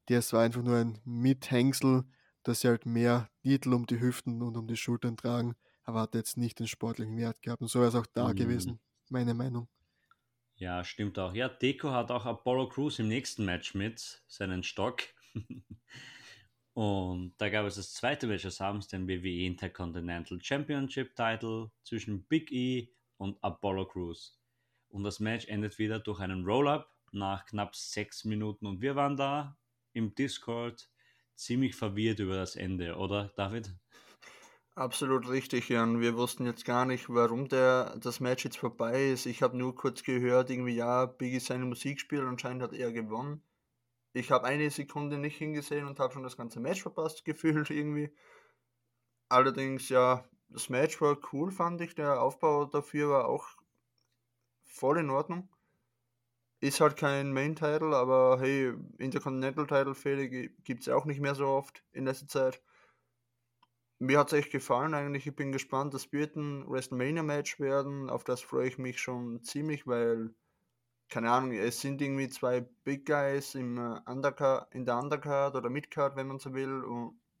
Das 0.05 0.33
war 0.33 0.43
einfach 0.43 0.61
nur 0.61 0.77
ein 0.77 0.99
Mithängsel, 1.03 2.05
dass 2.43 2.61
sie 2.61 2.67
halt 2.67 2.85
mehr 2.85 3.29
Titel 3.41 3.73
um 3.73 3.87
die 3.87 3.99
Hüften 3.99 4.41
und 4.41 4.55
um 4.55 4.67
die 4.67 4.77
Schultern 4.77 5.17
tragen, 5.17 5.55
aber 5.83 6.01
hat 6.01 6.15
jetzt 6.15 6.37
nicht 6.37 6.59
den 6.59 6.67
sportlichen 6.67 7.17
Wert 7.17 7.41
gehabt. 7.41 7.61
Und 7.61 7.69
so 7.69 7.79
wäre 7.79 7.89
es 7.89 7.95
auch 7.95 8.05
da 8.07 8.29
mhm. 8.29 8.35
gewesen, 8.35 8.79
meine 9.11 9.33
Meinung. 9.33 9.67
Ja, 10.57 10.83
stimmt 10.83 11.19
auch. 11.19 11.33
Ja, 11.33 11.49
Deko 11.49 11.91
hat 11.91 12.11
auch 12.11 12.25
Apollo 12.25 12.69
Crews 12.69 12.99
im 12.99 13.09
nächsten 13.09 13.43
Match 13.43 13.73
mit, 13.75 14.23
seinen 14.27 14.63
Stock. 14.63 15.03
Und 16.73 17.33
da 17.37 17.49
gab 17.49 17.65
es 17.65 17.75
das 17.75 17.93
zweite 17.93 18.27
Match 18.27 18.43
des 18.43 18.59
Abends, 18.59 18.87
den 18.87 19.07
WWE 19.07 19.45
Intercontinental 19.45 20.41
Championship 20.41 21.15
Title 21.15 21.71
zwischen 21.83 22.25
Big 22.25 22.51
E 22.51 22.89
und 23.17 23.41
Apollo 23.41 23.87
Crews. 23.87 24.37
Und 24.89 25.03
das 25.03 25.21
Match 25.21 25.47
endet 25.47 25.79
wieder 25.79 25.99
durch 25.99 26.19
einen 26.19 26.43
Roll-Up 26.43 26.93
nach 27.13 27.45
knapp 27.45 27.75
sechs 27.75 28.25
Minuten. 28.25 28.65
Und 28.65 28.81
wir 28.81 28.95
waren 28.97 29.15
da 29.15 29.57
im 29.93 30.13
Discord 30.15 30.89
ziemlich 31.33 31.75
verwirrt 31.75 32.19
über 32.19 32.35
das 32.35 32.57
Ende, 32.57 32.95
oder 32.97 33.31
David? 33.37 33.73
Absolut 34.75 35.29
richtig, 35.29 35.69
Jan. 35.69 36.01
Wir 36.01 36.15
wussten 36.15 36.45
jetzt 36.45 36.65
gar 36.65 36.85
nicht, 36.85 37.09
warum 37.09 37.47
der, 37.47 37.97
das 37.97 38.19
Match 38.19 38.43
jetzt 38.43 38.57
vorbei 38.57 39.09
ist. 39.11 39.25
Ich 39.25 39.41
habe 39.41 39.57
nur 39.57 39.73
kurz 39.75 40.03
gehört, 40.03 40.49
irgendwie, 40.49 40.75
ja, 40.75 41.05
Biggie 41.05 41.39
seine 41.39 41.65
Musik 41.65 41.99
spielt, 41.99 42.23
anscheinend 42.23 42.61
hat 42.61 42.73
er 42.73 42.91
gewonnen 42.91 43.41
ich 44.15 44.31
habe 44.31 44.45
eine 44.45 44.69
Sekunde 44.69 45.17
nicht 45.17 45.37
hingesehen 45.37 45.85
und 45.85 45.99
habe 45.99 46.13
schon 46.13 46.23
das 46.23 46.37
ganze 46.37 46.59
Match 46.59 46.81
verpasst 46.81 47.25
gefühlt 47.25 47.69
irgendwie. 47.69 48.11
Allerdings, 49.29 49.89
ja, 49.89 50.23
das 50.49 50.69
Match 50.69 51.01
war 51.01 51.17
cool, 51.33 51.51
fand 51.51 51.81
ich. 51.81 51.95
Der 51.95 52.21
Aufbau 52.21 52.65
dafür 52.65 53.09
war 53.09 53.27
auch 53.27 53.45
voll 54.63 54.99
in 54.99 55.09
Ordnung. 55.09 55.49
Ist 56.61 56.79
halt 56.79 56.95
kein 56.95 57.33
Main-Title, 57.33 57.95
aber 57.95 58.37
hey, 58.39 58.73
Intercontinental-Title-Fehler 58.97 60.27
gibt 60.63 60.81
es 60.81 60.89
auch 60.89 61.05
nicht 61.05 61.19
mehr 61.19 61.35
so 61.35 61.47
oft 61.47 61.83
in 61.91 62.05
letzter 62.05 62.27
Zeit. 62.27 62.61
Mir 63.99 64.19
hat 64.19 64.27
es 64.27 64.39
echt 64.39 64.51
gefallen 64.51 64.93
eigentlich. 64.93 65.27
Ich 65.27 65.35
bin 65.35 65.51
gespannt. 65.51 65.93
Das 65.93 66.11
wird 66.11 66.35
ein 66.35 66.67
WrestleMania-Match 66.69 67.59
werden. 67.59 68.09
Auf 68.09 68.23
das 68.23 68.41
freue 68.41 68.67
ich 68.67 68.77
mich 68.77 68.99
schon 68.99 69.43
ziemlich, 69.43 69.87
weil 69.87 70.33
keine 71.09 71.31
Ahnung, 71.31 71.51
es 71.53 71.81
sind 71.81 72.01
irgendwie 72.01 72.29
zwei 72.29 72.61
Big 72.83 73.05
Guys 73.05 73.55
im 73.55 73.77
äh, 73.77 73.99
Undercard, 74.09 74.73
in 74.73 74.85
der 74.85 74.97
Undercard 74.97 75.55
oder 75.55 75.69
Midcard, 75.69 76.15
wenn 76.15 76.27
man 76.27 76.39
so 76.39 76.53
will, 76.53 76.83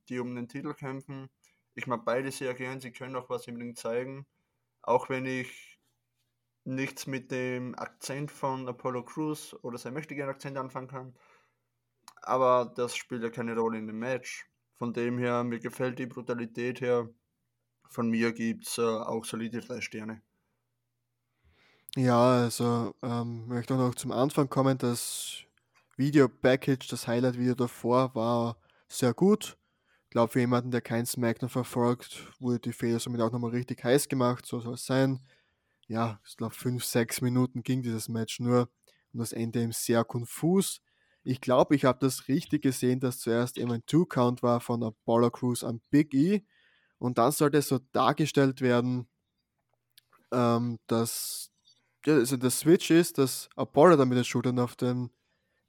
die 0.09 0.19
um 0.19 0.35
den 0.35 0.47
Titel 0.47 0.73
kämpfen. 0.73 1.29
Ich 1.73 1.87
mag 1.87 2.05
beide 2.05 2.31
sehr 2.31 2.53
gern, 2.53 2.79
sie 2.79 2.91
können 2.91 3.15
auch 3.15 3.29
was 3.29 3.47
im 3.47 3.57
Ring 3.57 3.75
zeigen. 3.75 4.25
Auch 4.81 5.09
wenn 5.09 5.25
ich 5.25 5.79
nichts 6.63 7.07
mit 7.07 7.31
dem 7.31 7.75
Akzent 7.75 8.31
von 8.31 8.67
Apollo 8.67 9.05
Crews 9.05 9.55
oder 9.63 9.77
sein 9.77 9.93
möchtegern 9.93 10.29
Akzent 10.29 10.57
anfangen 10.57 10.87
kann. 10.87 11.15
Aber 12.21 12.71
das 12.75 12.95
spielt 12.95 13.23
ja 13.23 13.29
keine 13.29 13.55
Rolle 13.57 13.77
in 13.77 13.87
dem 13.87 13.99
Match. 13.99 14.47
Von 14.77 14.93
dem 14.93 15.17
her, 15.17 15.43
mir 15.43 15.59
gefällt 15.59 15.99
die 15.99 16.05
Brutalität 16.05 16.81
her. 16.81 17.09
Von 17.89 18.09
mir 18.09 18.33
gibt 18.33 18.67
es 18.67 18.77
äh, 18.77 18.81
auch 18.81 19.23
solide 19.25 19.61
drei 19.61 19.81
Sterne. 19.81 20.21
Ja, 21.95 22.41
also 22.43 22.93
ähm, 23.01 23.47
möchte 23.47 23.73
auch 23.73 23.77
noch 23.77 23.95
zum 23.95 24.11
Anfang 24.11 24.49
kommen. 24.49 24.77
Das 24.77 25.43
Video-Package, 25.95 26.89
das 26.89 27.07
Highlight-Video 27.07 27.55
davor 27.55 28.13
war 28.15 28.57
sehr 28.89 29.13
gut. 29.13 29.57
Ich 30.03 30.09
glaube, 30.09 30.33
für 30.33 30.41
jemanden, 30.41 30.71
der 30.71 30.81
kein 30.81 31.05
Smackdown 31.05 31.49
verfolgt, 31.49 32.33
wurde 32.39 32.59
die 32.59 32.73
Fehler 32.73 32.99
somit 32.99 33.21
auch 33.21 33.31
nochmal 33.31 33.51
richtig 33.51 33.83
heiß 33.83 34.09
gemacht. 34.09 34.45
So 34.45 34.59
soll 34.59 34.73
es 34.73 34.85
sein. 34.85 35.25
Ja, 35.87 36.19
ich 36.27 36.35
glaube, 36.35 36.53
fünf, 36.55 36.83
sechs 36.83 37.21
Minuten 37.21 37.63
ging 37.63 37.81
dieses 37.81 38.09
Match 38.09 38.41
nur 38.41 38.69
und 39.13 39.19
das 39.19 39.31
Ende 39.31 39.61
eben 39.61 39.71
sehr 39.71 40.03
konfus. 40.03 40.81
Ich 41.25 41.41
glaube, 41.41 41.75
ich 41.75 41.85
habe 41.85 41.99
das 41.99 42.27
richtig 42.27 42.61
gesehen, 42.61 42.99
dass 42.99 43.19
zuerst 43.19 43.57
eben 43.57 43.71
ein 43.71 43.85
Two-Count 43.85 44.43
war 44.43 44.61
von 44.61 44.83
Apollo 44.83 45.31
Crews 45.31 45.63
an 45.63 45.81
Big 45.89 46.13
E 46.13 46.45
und 46.99 47.17
dann 47.17 47.31
sollte 47.31 47.61
so 47.61 47.79
dargestellt 47.91 48.61
werden, 48.61 49.07
ähm, 50.31 50.77
dass 50.87 51.51
also 52.05 52.37
der 52.37 52.51
Switch 52.51 52.91
ist, 52.91 53.17
dass 53.17 53.49
Apollo 53.55 53.97
dann 53.97 54.09
mit 54.09 54.17
den 54.17 54.23
Schultern 54.25 54.59
auf, 54.59 54.75
den, 54.75 55.09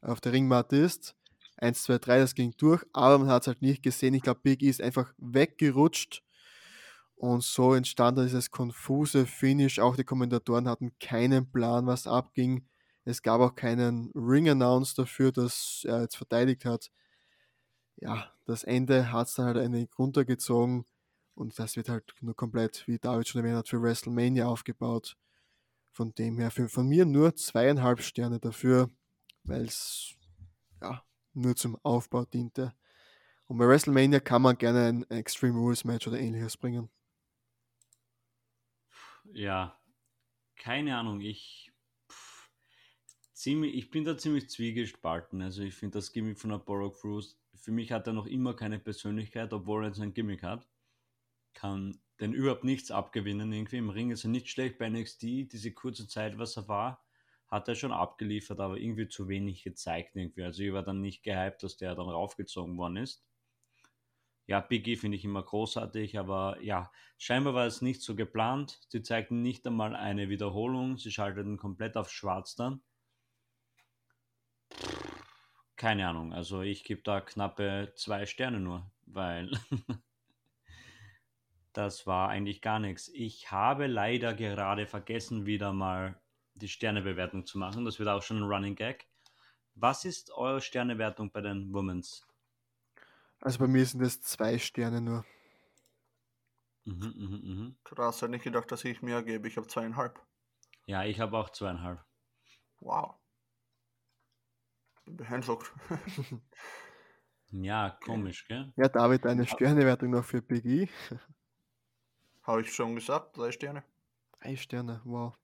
auf 0.02 0.20
der 0.20 0.32
Ringmatte 0.32 0.76
ist. 0.76 1.16
1, 1.56 1.84
2, 1.84 1.98
3, 1.98 2.18
das 2.18 2.34
ging 2.34 2.54
durch, 2.58 2.84
aber 2.92 3.18
man 3.18 3.28
hat 3.28 3.44
es 3.44 3.46
halt 3.46 3.62
nicht 3.62 3.82
gesehen. 3.82 4.12
Ich 4.12 4.22
glaube, 4.22 4.40
Big 4.42 4.62
E 4.62 4.68
ist 4.68 4.82
einfach 4.82 5.14
weggerutscht 5.16 6.22
und 7.14 7.42
so 7.42 7.72
entstand 7.72 8.18
dieses 8.18 8.50
konfuse 8.50 9.24
Finish. 9.24 9.78
Auch 9.78 9.96
die 9.96 10.04
Kommentatoren 10.04 10.68
hatten 10.68 10.92
keinen 11.00 11.50
Plan, 11.50 11.86
was 11.86 12.06
abging. 12.06 12.66
Es 13.06 13.22
gab 13.22 13.40
auch 13.40 13.54
keinen 13.54 14.10
Ring-Announce 14.16 14.96
dafür, 14.96 15.30
dass 15.30 15.84
er 15.86 16.02
jetzt 16.02 16.16
verteidigt 16.16 16.64
hat. 16.64 16.90
Ja, 17.98 18.32
das 18.46 18.64
Ende 18.64 19.12
hat 19.12 19.28
es 19.28 19.34
dann 19.34 19.46
halt 19.46 19.58
ein 19.58 19.72
wenig 19.72 19.90
runtergezogen 19.96 20.84
und 21.36 21.56
das 21.56 21.76
wird 21.76 21.88
halt 21.88 22.14
nur 22.20 22.34
komplett, 22.34 22.86
wie 22.88 22.98
David 22.98 23.28
schon 23.28 23.42
erwähnt 23.42 23.58
hat, 23.58 23.68
für 23.68 23.80
WrestleMania 23.80 24.46
aufgebaut. 24.46 25.16
Von 25.92 26.14
dem 26.16 26.38
her 26.38 26.50
für, 26.50 26.68
von 26.68 26.88
mir 26.88 27.06
nur 27.06 27.36
zweieinhalb 27.36 28.02
Sterne 28.02 28.40
dafür, 28.40 28.90
weil 29.44 29.66
es 29.66 30.16
ja, 30.82 31.04
nur 31.32 31.54
zum 31.54 31.78
Aufbau 31.84 32.24
diente. 32.24 32.74
Und 33.46 33.58
bei 33.58 33.68
WrestleMania 33.68 34.18
kann 34.18 34.42
man 34.42 34.58
gerne 34.58 34.86
ein 34.86 35.10
Extreme 35.10 35.56
Rules 35.56 35.84
Match 35.84 36.08
oder 36.08 36.18
ähnliches 36.18 36.56
bringen. 36.56 36.90
Ja, 39.32 39.78
keine 40.56 40.98
Ahnung. 40.98 41.20
Ich, 41.20 41.70
ziemlich, 43.36 43.74
ich 43.74 43.90
bin 43.90 44.04
da 44.04 44.16
ziemlich 44.16 44.48
zwiegespalten. 44.48 45.42
Also 45.42 45.62
ich 45.62 45.74
finde 45.74 45.98
das 45.98 46.12
Gimmick 46.12 46.38
von 46.38 46.52
Apollo 46.52 46.92
Crews, 46.92 47.38
für 47.54 47.70
mich 47.70 47.92
hat 47.92 48.06
er 48.06 48.12
noch 48.12 48.26
immer 48.26 48.54
keine 48.54 48.78
Persönlichkeit, 48.78 49.52
obwohl 49.52 49.84
er 49.84 49.88
jetzt 49.88 50.00
ein 50.00 50.14
Gimmick 50.14 50.42
hat. 50.42 50.66
Kann 51.52 52.00
den 52.20 52.32
überhaupt 52.32 52.64
nichts 52.64 52.90
abgewinnen. 52.90 53.52
Irgendwie 53.52 53.76
im 53.76 53.90
Ring 53.90 54.10
ist 54.10 54.24
er 54.24 54.30
nicht 54.30 54.48
schlecht 54.48 54.78
bei 54.78 54.88
NXT. 54.88 55.22
Diese 55.52 55.72
kurze 55.72 56.08
Zeit, 56.08 56.38
was 56.38 56.56
er 56.56 56.68
war, 56.68 57.04
hat 57.48 57.68
er 57.68 57.74
schon 57.74 57.92
abgeliefert, 57.92 58.60
aber 58.60 58.78
irgendwie 58.78 59.08
zu 59.08 59.28
wenig 59.28 59.62
gezeigt. 59.62 60.16
Irgendwie. 60.16 60.42
Also 60.42 60.62
ich 60.62 60.72
war 60.72 60.82
dann 60.82 61.00
nicht 61.00 61.22
gehypt, 61.22 61.62
dass 61.62 61.76
der 61.76 61.94
dann 61.94 62.08
raufgezogen 62.08 62.76
worden 62.78 62.96
ist. 62.96 63.24
Ja, 64.46 64.60
Biggie 64.60 64.96
finde 64.96 65.16
ich 65.16 65.24
immer 65.24 65.42
großartig, 65.42 66.18
aber 66.18 66.62
ja, 66.62 66.92
scheinbar 67.18 67.54
war 67.54 67.66
es 67.66 67.82
nicht 67.82 68.00
so 68.00 68.14
geplant. 68.14 68.80
Sie 68.88 69.02
zeigten 69.02 69.42
nicht 69.42 69.66
einmal 69.66 69.96
eine 69.96 70.28
Wiederholung, 70.28 70.98
sie 70.98 71.10
schalteten 71.10 71.56
komplett 71.56 71.96
auf 71.96 72.10
Schwarz 72.10 72.54
dann. 72.54 72.80
Keine 75.76 76.08
Ahnung, 76.08 76.32
also 76.32 76.62
ich 76.62 76.84
gebe 76.84 77.02
da 77.02 77.20
knappe 77.20 77.92
zwei 77.96 78.24
Sterne 78.24 78.60
nur, 78.60 78.90
weil 79.04 79.50
das 81.74 82.06
war 82.06 82.30
eigentlich 82.30 82.62
gar 82.62 82.78
nichts. 82.78 83.08
Ich 83.08 83.50
habe 83.50 83.86
leider 83.86 84.32
gerade 84.32 84.86
vergessen, 84.86 85.44
wieder 85.44 85.74
mal 85.74 86.18
die 86.54 86.68
Sternebewertung 86.68 87.44
zu 87.44 87.58
machen. 87.58 87.84
Das 87.84 87.98
wird 87.98 88.08
auch 88.08 88.22
schon 88.22 88.38
ein 88.38 88.50
Running 88.50 88.74
Gag. 88.74 89.06
Was 89.74 90.06
ist 90.06 90.30
eure 90.30 90.62
Sternewertung 90.62 91.30
bei 91.30 91.42
den 91.42 91.72
Womens? 91.74 92.26
Also 93.40 93.58
bei 93.58 93.66
mir 93.66 93.84
sind 93.84 94.00
es 94.00 94.22
zwei 94.22 94.58
Sterne 94.58 95.02
nur. 95.02 95.26
Mhm, 96.84 97.14
mhm, 97.16 97.40
mhm. 97.42 97.76
Krass, 97.84 98.22
hätte 98.22 98.30
nicht 98.30 98.44
gedacht, 98.44 98.72
dass 98.72 98.84
ich 98.84 99.02
mehr 99.02 99.22
gebe. 99.22 99.46
Ich 99.46 99.58
habe 99.58 99.66
zweieinhalb. 99.66 100.18
Ja, 100.86 101.04
ich 101.04 101.20
habe 101.20 101.36
auch 101.36 101.50
zweieinhalb. 101.50 102.02
Wow. 102.80 103.16
Beeindruckt. 105.06 105.72
ja, 107.50 107.96
komisch, 108.04 108.46
gell? 108.46 108.72
Ja, 108.76 108.88
David, 108.88 109.26
eine 109.26 109.46
Sternewertung 109.46 110.10
noch 110.10 110.24
für 110.24 110.42
Big 110.42 110.64
E. 110.64 110.88
Habe 112.42 112.60
ich 112.62 112.72
schon 112.72 112.94
gesagt, 112.94 113.36
drei 113.36 113.52
Sterne. 113.52 113.82
Drei 114.40 114.56
Sterne, 114.56 115.00
wow. 115.04 115.36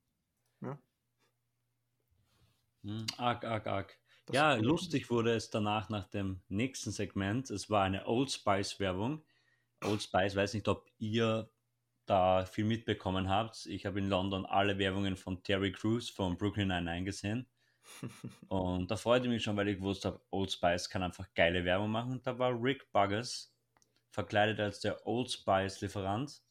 Ja. 0.60 0.78
Hm, 2.82 3.06
arg, 3.16 3.44
arg, 3.44 3.66
arg. 3.66 3.98
Das 4.26 4.36
ja, 4.36 4.54
lustig 4.54 5.10
wurde 5.10 5.34
es 5.34 5.50
danach 5.50 5.88
nach 5.88 6.08
dem 6.08 6.40
nächsten 6.48 6.92
Segment. 6.92 7.50
Es 7.50 7.70
war 7.70 7.82
eine 7.82 8.06
Old 8.06 8.30
Spice 8.30 8.78
Werbung. 8.78 9.24
Old 9.84 10.02
Spice, 10.02 10.36
weiß 10.36 10.54
nicht, 10.54 10.68
ob 10.68 10.88
ihr 10.98 11.50
da 12.06 12.44
viel 12.44 12.64
mitbekommen 12.64 13.28
habt. 13.28 13.66
Ich 13.66 13.86
habe 13.86 13.98
in 13.98 14.08
London 14.08 14.46
alle 14.46 14.78
Werbungen 14.78 15.16
von 15.16 15.42
Terry 15.42 15.72
Crews 15.72 16.08
von 16.10 16.36
Brooklyn 16.36 16.68
Nine-Nine 16.68 17.04
gesehen. 17.04 17.48
Und 18.48 18.90
da 18.90 18.96
freute 18.96 19.26
ich 19.26 19.30
mich 19.30 19.42
schon, 19.42 19.56
weil 19.56 19.68
ich 19.68 19.80
wusste, 19.80 20.08
habe, 20.08 20.20
Old 20.30 20.52
Spice 20.52 20.88
kann 20.88 21.02
einfach 21.02 21.26
geile 21.34 21.64
Werbung 21.64 21.90
machen. 21.90 22.12
Und 22.12 22.26
da 22.26 22.38
war 22.38 22.52
Rick 22.60 22.90
Buggers 22.92 23.54
verkleidet 24.10 24.60
als 24.60 24.80
der 24.80 25.06
Old 25.06 25.30
Spice 25.30 25.80
Lieferant 25.80 26.42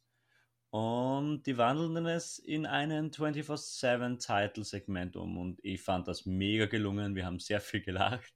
und 0.71 1.43
die 1.43 1.57
wandeln 1.57 2.05
es 2.05 2.39
in 2.39 2.65
einen 2.65 3.11
24-7-Title-Segment 3.11 5.17
um. 5.17 5.38
Und 5.38 5.59
ich 5.63 5.81
fand 5.81 6.07
das 6.07 6.25
mega 6.25 6.65
gelungen. 6.65 7.13
Wir 7.13 7.25
haben 7.25 7.39
sehr 7.39 7.59
viel 7.59 7.81
gelacht, 7.81 8.33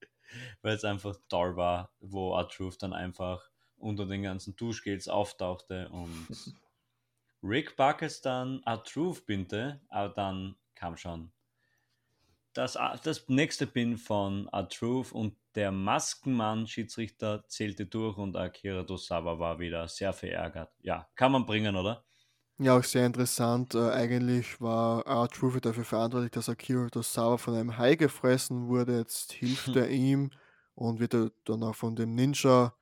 weil 0.62 0.76
es 0.76 0.84
einfach 0.84 1.14
toll 1.28 1.56
war, 1.56 1.92
wo 2.00 2.34
R-Truth 2.34 2.82
dann 2.82 2.94
einfach 2.94 3.50
unter 3.76 4.06
den 4.06 4.22
ganzen 4.22 4.56
Duschgels 4.56 5.08
auftauchte 5.08 5.90
und 5.90 6.26
Rick 7.42 7.76
Buckes 7.76 8.22
dann 8.22 8.62
R-Truth 8.64 9.26
binte, 9.26 9.82
aber 9.90 10.08
dann 10.08 10.56
kam 10.74 10.96
schon 10.96 11.32
das, 12.54 12.78
das 13.02 13.28
nächste 13.28 13.66
Pin 13.66 13.98
von 13.98 14.48
R-Truth 14.52 15.12
und 15.12 15.36
der 15.54 15.70
Maskenmann 15.72 16.66
Schiedsrichter 16.66 17.44
zählte 17.48 17.86
durch 17.86 18.16
und 18.16 18.36
Akira 18.36 18.84
Tosawa 18.84 19.38
war 19.38 19.58
wieder 19.58 19.86
sehr 19.88 20.12
verärgert. 20.12 20.72
Ja, 20.80 21.08
kann 21.14 21.32
man 21.32 21.46
bringen, 21.46 21.76
oder? 21.76 22.04
Ja, 22.58 22.78
auch 22.78 22.84
sehr 22.84 23.04
interessant. 23.06 23.74
Äh, 23.74 23.90
eigentlich 23.90 24.60
war 24.60 25.04
R-Truth 25.06 25.64
dafür 25.64 25.84
verantwortlich, 25.84 26.30
dass 26.30 26.48
Akira 26.48 26.88
Tosawa 26.88 27.36
von 27.36 27.54
einem 27.54 27.76
Hai 27.76 27.96
gefressen 27.96 28.68
wurde. 28.68 28.98
Jetzt 28.98 29.32
hilft 29.32 29.68
er 29.76 29.88
ihm 29.88 30.30
und 30.74 31.00
wird 31.00 31.14
er 31.14 31.30
dann 31.44 31.62
auch 31.64 31.74
von 31.74 31.96
dem 31.96 32.14
Ninja, 32.14 32.74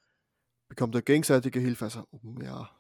bekommt 0.69 0.95
er 0.95 1.03
gegenseitige 1.03 1.61
Hilfe. 1.61 1.87
Also, 1.87 2.07
ja, 2.43 2.71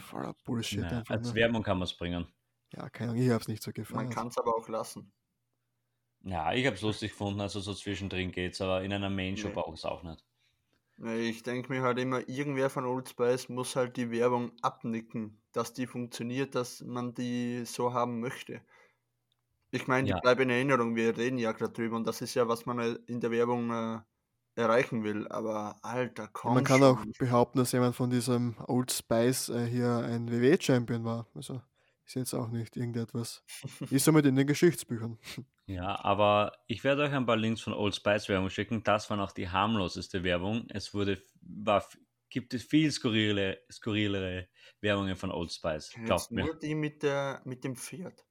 voller 0.00 0.34
Bullshit. 0.44 0.80
Ja, 0.80 0.88
einfach, 0.98 1.14
als 1.14 1.28
ne? 1.28 1.34
Werbung 1.34 1.62
kann 1.62 1.78
man 1.78 1.84
es 1.84 1.96
bringen. 1.96 2.26
Ja, 2.72 2.90
keine 2.90 3.12
Ahnung, 3.12 3.22
ich 3.22 3.30
habe 3.30 3.40
es 3.40 3.48
nicht 3.48 3.62
so 3.62 3.72
gefallen. 3.72 4.06
Man 4.06 4.14
kann 4.14 4.28
es 4.28 4.36
aber 4.36 4.54
auch 4.54 4.68
lassen. 4.68 5.12
Ja, 6.22 6.52
ich 6.52 6.66
habe 6.66 6.76
es 6.76 6.82
lustig 6.82 7.12
gefunden, 7.12 7.40
also 7.40 7.60
so 7.60 7.74
zwischendrin 7.74 8.32
geht's, 8.32 8.60
aber 8.60 8.82
in 8.82 8.92
einer 8.92 9.10
Main-Show 9.10 9.48
nee. 9.48 9.54
brauche 9.54 9.72
ich 9.72 9.80
es 9.80 9.84
auch 9.84 10.02
nicht. 10.02 10.24
Ich 11.00 11.44
denke 11.44 11.72
mir 11.72 11.82
halt 11.82 11.98
immer, 11.98 12.28
irgendwer 12.28 12.70
von 12.70 12.84
Old 12.84 13.08
Spice 13.08 13.48
muss 13.48 13.76
halt 13.76 13.96
die 13.96 14.10
Werbung 14.10 14.50
abnicken, 14.62 15.40
dass 15.52 15.72
die 15.72 15.86
funktioniert, 15.86 16.56
dass 16.56 16.82
man 16.82 17.14
die 17.14 17.64
so 17.64 17.92
haben 17.92 18.18
möchte. 18.18 18.60
Ich 19.70 19.86
meine, 19.86 20.06
die 20.06 20.10
ja. 20.10 20.18
bleiben 20.18 20.42
in 20.42 20.50
Erinnerung, 20.50 20.96
wir 20.96 21.16
reden 21.16 21.38
ja 21.38 21.52
gerade 21.52 21.72
drüber 21.72 21.96
und 21.96 22.06
das 22.06 22.20
ist 22.20 22.34
ja, 22.34 22.48
was 22.48 22.66
man 22.66 22.78
halt 22.80 23.08
in 23.08 23.20
der 23.20 23.30
Werbung 23.30 23.70
äh, 23.70 24.00
erreichen 24.56 25.04
will, 25.04 25.28
aber 25.28 25.76
alter, 25.82 26.28
komm 26.32 26.54
Man 26.54 26.64
kann 26.64 26.80
schon. 26.80 26.98
auch 26.98 27.04
behaupten, 27.18 27.58
dass 27.58 27.72
jemand 27.72 27.94
von 27.94 28.10
diesem 28.10 28.56
Old 28.66 28.90
Spice 28.90 29.50
äh, 29.50 29.66
hier 29.66 29.98
ein 29.98 30.30
WWE-Champion 30.30 31.04
war. 31.04 31.26
Also 31.34 31.60
ist 32.04 32.14
jetzt 32.14 32.34
auch 32.34 32.48
nicht 32.48 32.76
irgendetwas. 32.76 33.44
Ist 33.90 34.04
somit 34.04 34.26
in 34.26 34.34
den 34.34 34.46
Geschichtsbüchern. 34.46 35.18
Ja, 35.68 36.02
aber 36.02 36.52
ich 36.66 36.82
werde 36.82 37.02
euch 37.02 37.12
ein 37.12 37.26
paar 37.26 37.36
Links 37.36 37.60
von 37.60 37.74
Old 37.74 37.94
Spice 37.94 38.30
Werbung 38.30 38.48
schicken. 38.48 38.82
Das 38.82 39.10
war 39.10 39.18
noch 39.18 39.32
die 39.32 39.50
harmloseste 39.50 40.24
Werbung. 40.24 40.66
Es 40.70 40.94
wurde, 40.94 41.22
war, 41.42 41.86
gibt 42.30 42.54
es 42.54 42.64
viel 42.64 42.90
skurrile, 42.90 43.60
skurrilere 43.70 44.48
Werbungen 44.80 45.14
von 45.14 45.30
Old 45.30 45.52
Spice. 45.52 45.92
Glaubt 46.06 46.30
mir. 46.30 46.46
Nur 46.46 46.58
die 46.58 46.74
mit, 46.74 47.02
der, 47.02 47.42
mit 47.44 47.64
dem 47.64 47.76
Pferd. 47.76 48.24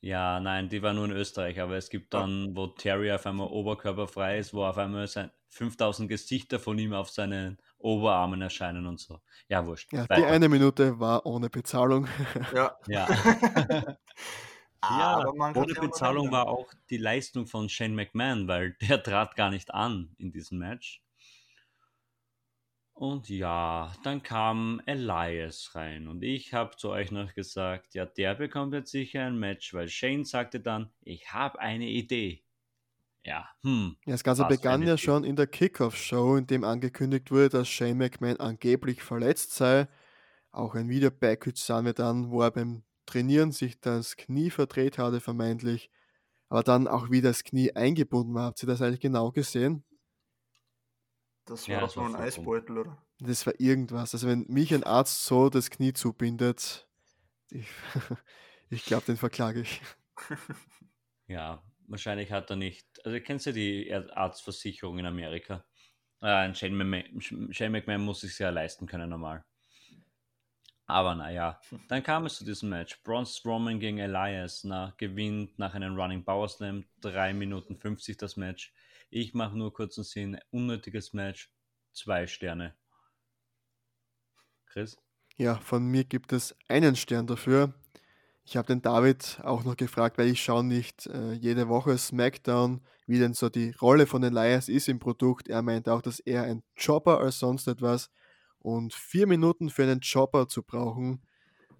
Ja, 0.00 0.38
nein, 0.38 0.68
die 0.68 0.80
war 0.80 0.92
nur 0.92 1.06
in 1.06 1.10
Österreich, 1.10 1.58
aber 1.60 1.76
es 1.76 1.88
gibt 1.88 2.14
dann, 2.14 2.54
wo 2.54 2.68
Terry 2.68 3.10
auf 3.10 3.26
einmal 3.26 3.48
oberkörperfrei 3.48 4.38
ist, 4.38 4.54
wo 4.54 4.62
auf 4.62 4.78
einmal 4.78 5.08
sein 5.08 5.32
5000 5.48 6.08
Gesichter 6.08 6.60
von 6.60 6.78
ihm 6.78 6.92
auf 6.92 7.10
seinen 7.10 7.58
Oberarmen 7.78 8.42
erscheinen 8.42 8.86
und 8.86 9.00
so. 9.00 9.20
Ja, 9.48 9.66
wurscht. 9.66 9.92
Ja, 9.92 10.06
die 10.06 10.24
eine 10.24 10.48
Minute 10.48 11.00
war 11.00 11.26
ohne 11.26 11.48
Bezahlung. 11.50 12.06
Ja. 12.54 12.76
Ja. 12.86 13.08
ja, 14.90 15.24
ohne 15.54 15.74
Bezahlung 15.74 16.30
war 16.30 16.48
auch 16.48 16.72
die 16.90 16.96
Leistung 16.96 17.46
von 17.46 17.68
Shane 17.68 17.94
McMahon, 17.94 18.48
weil 18.48 18.76
der 18.80 19.02
trat 19.02 19.36
gar 19.36 19.50
nicht 19.50 19.72
an 19.72 20.14
in 20.18 20.30
diesem 20.30 20.58
Match. 20.58 21.02
Und 22.92 23.28
ja, 23.28 23.92
dann 24.04 24.22
kam 24.22 24.80
Elias 24.86 25.74
rein 25.74 26.06
und 26.06 26.22
ich 26.22 26.54
habe 26.54 26.76
zu 26.76 26.90
euch 26.90 27.10
noch 27.10 27.34
gesagt, 27.34 27.94
ja, 27.94 28.06
der 28.06 28.36
bekommt 28.36 28.72
jetzt 28.72 28.92
sicher 28.92 29.26
ein 29.26 29.36
Match, 29.36 29.74
weil 29.74 29.88
Shane 29.88 30.24
sagte 30.24 30.60
dann, 30.60 30.92
ich 31.02 31.32
habe 31.32 31.58
eine 31.58 31.88
Idee 31.88 32.44
ja, 33.24 33.48
hm. 33.62 33.96
Ja, 34.04 34.12
das 34.12 34.22
Ganze 34.22 34.44
begann 34.44 34.82
ja 34.82 34.98
schon 34.98 35.24
in 35.24 35.34
der 35.34 35.46
Kickoff-Show, 35.46 36.36
in 36.36 36.46
dem 36.46 36.62
angekündigt 36.62 37.30
wurde, 37.30 37.48
dass 37.48 37.68
Shane 37.68 37.96
McMahon 37.96 38.38
angeblich 38.38 39.02
verletzt 39.02 39.54
sei. 39.54 39.88
Auch 40.50 40.74
ein 40.74 40.90
Video-Package 40.90 41.58
sahen 41.58 41.86
wir 41.86 41.94
dann, 41.94 42.30
wo 42.30 42.42
er 42.42 42.50
beim 42.50 42.82
Trainieren 43.06 43.52
sich 43.52 43.80
das 43.80 44.16
Knie 44.16 44.50
verdreht 44.50 44.98
hatte, 44.98 45.20
vermeintlich. 45.20 45.90
Aber 46.48 46.62
dann 46.62 46.88
auch 46.88 47.10
wieder 47.10 47.30
das 47.30 47.44
Knie 47.44 47.72
eingebunden 47.72 48.34
war. 48.34 48.46
Habt 48.46 48.62
ihr 48.62 48.66
das 48.66 48.82
eigentlich 48.82 49.00
genau 49.00 49.30
gesehen? 49.32 49.84
Das 51.46 51.68
war 51.68 51.74
ja, 51.74 51.80
doch 51.80 51.96
nur 51.96 52.06
ein 52.06 52.16
Eisbeutel, 52.16 52.78
oder? 52.78 53.06
Das 53.20 53.46
war 53.46 53.54
irgendwas. 53.58 54.14
Also, 54.14 54.28
wenn 54.28 54.46
mich 54.48 54.72
ein 54.72 54.84
Arzt 54.84 55.24
so 55.24 55.50
das 55.50 55.70
Knie 55.70 55.92
zubindet, 55.92 56.88
ich, 57.50 57.68
ich 58.70 58.84
glaube, 58.84 59.04
den 59.06 59.16
verklage 59.16 59.60
ich. 59.60 59.82
Ja, 61.26 61.62
Wahrscheinlich 61.86 62.32
hat 62.32 62.50
er 62.50 62.56
nicht. 62.56 62.86
Also 63.04 63.18
kennst 63.20 63.46
du 63.46 63.52
die 63.52 63.92
Arztversicherung 63.92 64.98
in 64.98 65.06
Amerika? 65.06 65.64
Äh, 66.20 66.54
Shane, 66.54 66.76
McMahon, 66.76 67.52
Shane 67.52 67.72
McMahon 67.72 68.02
muss 68.02 68.20
sich 68.20 68.38
ja 68.38 68.50
leisten 68.50 68.86
können 68.86 69.10
normal. 69.10 69.44
Aber 70.86 71.14
naja, 71.14 71.60
dann 71.88 72.02
kam 72.02 72.26
es 72.26 72.36
zu 72.36 72.44
diesem 72.44 72.68
Match. 72.68 73.02
Braun 73.04 73.24
Strowman 73.24 73.80
gegen 73.80 73.98
Elias 73.98 74.64
na, 74.64 74.94
gewinnt 74.98 75.58
nach 75.58 75.74
einem 75.74 75.98
Running 75.98 76.24
Power 76.24 76.48
Slam. 76.48 76.84
3 77.00 77.32
Minuten 77.32 77.76
50 77.76 78.18
das 78.18 78.36
Match. 78.36 78.72
Ich 79.10 79.32
mache 79.32 79.56
nur 79.56 79.72
kurzen 79.72 80.04
Sinn. 80.04 80.38
Unnötiges 80.50 81.14
Match. 81.14 81.50
Zwei 81.92 82.26
Sterne. 82.26 82.74
Chris? 84.66 84.98
Ja, 85.36 85.56
von 85.56 85.86
mir 85.86 86.04
gibt 86.04 86.32
es 86.32 86.54
einen 86.68 86.96
Stern 86.96 87.26
dafür. 87.26 87.72
Ich 88.44 88.56
habe 88.58 88.66
den 88.66 88.82
David 88.82 89.40
auch 89.42 89.64
noch 89.64 89.76
gefragt, 89.76 90.18
weil 90.18 90.28
ich 90.28 90.42
schaue 90.42 90.64
nicht 90.64 91.06
äh, 91.06 91.32
jede 91.32 91.68
Woche 91.68 91.96
SmackDown, 91.96 92.82
wie 93.06 93.18
denn 93.18 93.32
so 93.32 93.48
die 93.48 93.70
Rolle 93.80 94.06
von 94.06 94.22
Elias 94.22 94.68
ist 94.68 94.88
im 94.88 94.98
Produkt. 94.98 95.48
Er 95.48 95.62
meint 95.62 95.88
auch, 95.88 96.02
dass 96.02 96.20
er 96.20 96.42
ein 96.42 96.62
Chopper 96.78 97.20
als 97.20 97.38
sonst 97.38 97.66
etwas 97.68 98.10
und 98.64 98.94
vier 98.94 99.26
Minuten 99.26 99.68
für 99.68 99.82
einen 99.82 100.00
Chopper 100.00 100.48
zu 100.48 100.62
brauchen, 100.62 101.20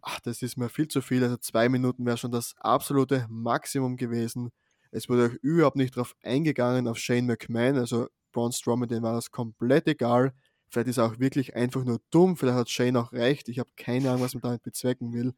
ach, 0.02 0.20
das 0.20 0.42
ist 0.42 0.58
mir 0.58 0.68
viel 0.68 0.86
zu 0.86 1.00
viel. 1.00 1.24
Also 1.24 1.38
zwei 1.38 1.70
Minuten 1.70 2.04
wäre 2.04 2.18
schon 2.18 2.30
das 2.30 2.54
absolute 2.58 3.26
Maximum 3.30 3.96
gewesen. 3.96 4.50
Es 4.90 5.08
wurde 5.08 5.26
auch 5.30 5.34
überhaupt 5.42 5.76
nicht 5.76 5.96
darauf 5.96 6.14
eingegangen, 6.22 6.86
auf 6.86 6.98
Shane 6.98 7.24
McMahon, 7.24 7.78
also 7.78 8.08
Braun 8.32 8.52
Strowman, 8.52 8.88
dem 8.88 9.02
war 9.02 9.14
das 9.14 9.30
komplett 9.30 9.88
egal. 9.88 10.34
Vielleicht 10.68 10.88
ist 10.88 10.98
er 10.98 11.06
auch 11.06 11.18
wirklich 11.18 11.56
einfach 11.56 11.84
nur 11.84 12.00
dumm, 12.10 12.36
vielleicht 12.36 12.58
hat 12.58 12.70
Shane 12.70 12.98
auch 12.98 13.12
recht. 13.12 13.48
Ich 13.48 13.58
habe 13.58 13.70
keine 13.76 14.10
Ahnung, 14.10 14.22
was 14.22 14.34
man 14.34 14.42
damit 14.42 14.62
bezwecken 14.62 15.14
will. 15.14 15.32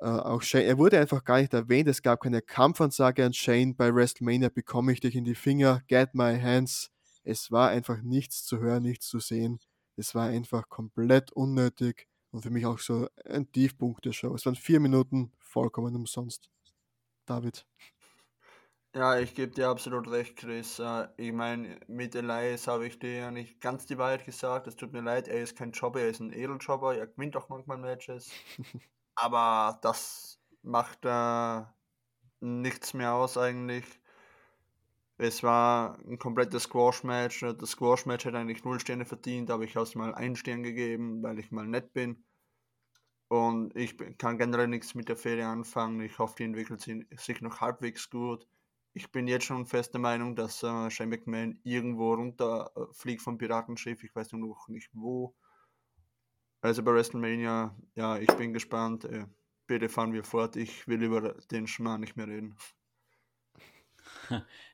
Äh, 0.00 0.06
auch 0.06 0.42
Shane, 0.42 0.66
er 0.66 0.76
wurde 0.76 1.00
einfach 1.00 1.24
gar 1.24 1.40
nicht 1.40 1.54
erwähnt. 1.54 1.88
Es 1.88 2.02
gab 2.02 2.20
keine 2.20 2.42
Kampfansage 2.42 3.24
an 3.24 3.32
Shane. 3.32 3.74
Bei 3.74 3.94
WrestleMania 3.94 4.50
bekomme 4.50 4.92
ich 4.92 5.00
dich 5.00 5.16
in 5.16 5.24
die 5.24 5.34
Finger. 5.34 5.82
Get 5.88 6.14
my 6.14 6.38
hands. 6.38 6.90
Es 7.24 7.50
war 7.50 7.70
einfach 7.70 8.02
nichts 8.02 8.44
zu 8.44 8.58
hören, 8.58 8.82
nichts 8.82 9.06
zu 9.06 9.18
sehen. 9.18 9.60
Es 9.96 10.14
war 10.14 10.26
einfach 10.26 10.68
komplett 10.68 11.32
unnötig 11.32 12.08
und 12.30 12.42
für 12.42 12.50
mich 12.50 12.66
auch 12.66 12.78
so 12.78 13.08
ein 13.24 13.50
Tiefpunkt 13.50 14.04
der 14.04 14.12
Show. 14.12 14.34
Es 14.34 14.46
waren 14.46 14.56
vier 14.56 14.80
Minuten 14.80 15.32
vollkommen 15.38 15.96
umsonst. 15.96 16.50
David. 17.24 17.66
Ja, 18.94 19.18
ich 19.18 19.34
gebe 19.34 19.52
dir 19.52 19.68
absolut 19.68 20.08
recht, 20.10 20.36
Chris. 20.36 20.78
Äh, 20.78 21.08
ich 21.18 21.32
meine, 21.32 21.78
mit 21.86 22.14
Elias 22.14 22.66
habe 22.66 22.86
ich 22.86 22.98
dir 22.98 23.14
ja 23.14 23.30
nicht 23.30 23.60
ganz 23.60 23.84
die 23.84 23.98
Wahrheit 23.98 24.24
gesagt. 24.24 24.66
Es 24.66 24.76
tut 24.76 24.92
mir 24.92 25.02
leid, 25.02 25.28
er 25.28 25.42
ist 25.42 25.54
kein 25.54 25.72
Jobber, 25.72 26.00
er 26.00 26.08
ist 26.08 26.20
ein 26.20 26.32
Edeljobber. 26.32 26.96
Er 26.96 27.06
gewinnt 27.06 27.36
auch 27.36 27.50
manchmal 27.50 27.76
Matches. 27.76 28.30
Aber 29.14 29.78
das 29.82 30.40
macht 30.62 31.00
äh, 31.04 31.62
nichts 32.40 32.94
mehr 32.94 33.12
aus 33.12 33.36
eigentlich. 33.36 33.84
Es 35.18 35.42
war 35.42 35.98
ein 36.00 36.18
komplettes 36.18 36.64
Squash-Match. 36.64 37.40
Das 37.40 37.70
Squash-Match 37.70 38.26
hätte 38.26 38.38
eigentlich 38.38 38.64
null 38.64 38.80
Sterne 38.80 39.06
verdient, 39.06 39.50
aber 39.50 39.64
ich 39.64 39.74
habe 39.76 39.84
es 39.84 39.94
mal 39.94 40.14
einen 40.14 40.36
Stern 40.36 40.62
gegeben, 40.62 41.22
weil 41.22 41.38
ich 41.38 41.50
mal 41.50 41.66
nett 41.66 41.92
bin. 41.94 42.24
Und 43.28 43.74
ich 43.74 43.96
kann 44.18 44.38
generell 44.38 44.68
nichts 44.68 44.94
mit 44.94 45.08
der 45.08 45.16
Fehde 45.16 45.46
anfangen. 45.46 46.00
Ich 46.00 46.18
hoffe, 46.18 46.36
die 46.38 46.44
entwickelt 46.44 46.80
sich 46.80 47.40
noch 47.40 47.60
halbwegs 47.60 48.10
gut. 48.10 48.46
Ich 48.92 49.10
bin 49.10 49.26
jetzt 49.26 49.44
schon 49.46 49.66
fest 49.66 49.94
der 49.94 50.00
Meinung, 50.00 50.36
dass 50.36 50.62
äh, 50.62 50.90
Shane 50.90 51.10
McMahon 51.10 51.60
irgendwo 51.64 52.14
runterfliegt 52.14 53.22
vom 53.22 53.36
Piratenschiff. 53.36 54.02
Ich 54.04 54.14
weiß 54.14 54.32
nur 54.32 54.48
noch 54.48 54.68
nicht 54.68 54.90
wo. 54.94 55.34
Also 56.60 56.82
bei 56.82 56.92
WrestleMania, 56.92 57.76
ja, 57.94 58.18
ich 58.18 58.32
bin 58.36 58.52
gespannt. 58.52 59.04
Äh, 59.04 59.26
bitte 59.66 59.88
fahren 59.88 60.12
wir 60.12 60.24
fort. 60.24 60.56
Ich 60.56 60.86
will 60.88 61.02
über 61.02 61.34
den 61.50 61.66
Schmarrn 61.66 62.00
nicht 62.00 62.16
mehr 62.16 62.28
reden. 62.28 62.56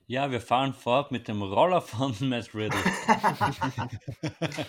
Ja, 0.06 0.30
wir 0.30 0.40
fahren 0.40 0.74
fort 0.74 1.10
mit 1.10 1.28
dem 1.28 1.42
Roller 1.42 1.80
von 1.80 2.14
Matt 2.28 2.54
Riddle. 2.54 2.78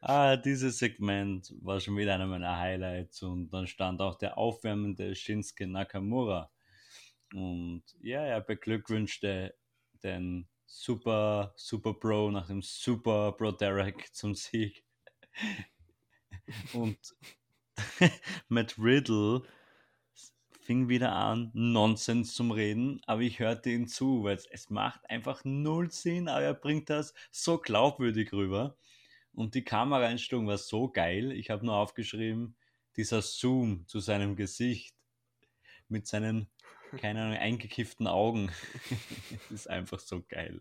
ah, 0.00 0.36
dieses 0.36 0.78
Segment 0.78 1.52
war 1.60 1.78
schon 1.80 1.96
wieder 1.96 2.14
einer 2.14 2.26
meiner 2.26 2.58
Highlights 2.58 3.22
und 3.22 3.50
dann 3.50 3.66
stand 3.66 4.00
auch 4.00 4.14
der 4.14 4.38
aufwärmende 4.38 5.14
Shinsuke 5.14 5.66
Nakamura. 5.66 6.50
Und 7.34 7.82
ja, 8.00 8.22
er 8.22 8.40
beglückwünschte 8.40 9.54
den 10.02 10.48
Super, 10.64 11.52
Super 11.56 11.94
Pro 11.94 12.30
nach 12.30 12.46
dem 12.46 12.62
Super 12.62 13.32
Pro 13.32 13.50
Derek 13.50 14.14
zum 14.14 14.34
Sieg. 14.34 14.84
Und 16.72 16.98
Matt 18.48 18.76
Riddle 18.78 19.42
fing 20.68 20.90
wieder 20.90 21.12
an, 21.12 21.50
Nonsens 21.54 22.34
zum 22.34 22.50
Reden, 22.50 23.00
aber 23.06 23.22
ich 23.22 23.38
hörte 23.38 23.70
ihm 23.70 23.88
zu, 23.88 24.24
weil 24.24 24.38
es, 24.50 24.68
macht 24.68 25.08
einfach 25.08 25.42
null 25.42 25.90
Sinn, 25.90 26.28
aber 26.28 26.42
er 26.42 26.52
bringt 26.52 26.90
das 26.90 27.14
so 27.30 27.56
glaubwürdig 27.56 28.34
rüber. 28.34 28.76
Und 29.32 29.54
die 29.54 29.64
Kameraeinstellung 29.64 30.46
war 30.46 30.58
so 30.58 30.90
geil. 30.90 31.32
Ich 31.32 31.48
habe 31.48 31.64
nur 31.64 31.74
aufgeschrieben, 31.74 32.54
dieser 32.98 33.22
Zoom 33.22 33.86
zu 33.86 33.98
seinem 34.00 34.36
Gesicht 34.36 34.94
mit 35.88 36.06
seinen, 36.06 36.50
keine 36.98 37.22
Ahnung, 37.22 37.38
eingekifften 37.38 38.06
Augen 38.06 38.52
ist 39.50 39.70
einfach 39.70 40.00
so 40.00 40.22
geil. 40.28 40.60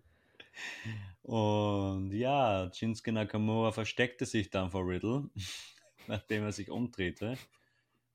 Und 1.22 2.14
ja, 2.14 2.72
Shinsuke 2.74 3.12
Nakamura 3.12 3.74
versteckte 3.74 4.26
sich 4.26 4.52
dann 4.52 4.72
vor 4.72 4.88
Riddle, 4.88 5.30
nachdem 6.08 6.44
er 6.44 6.54
sich 6.54 6.70
umdrehte 6.70 7.38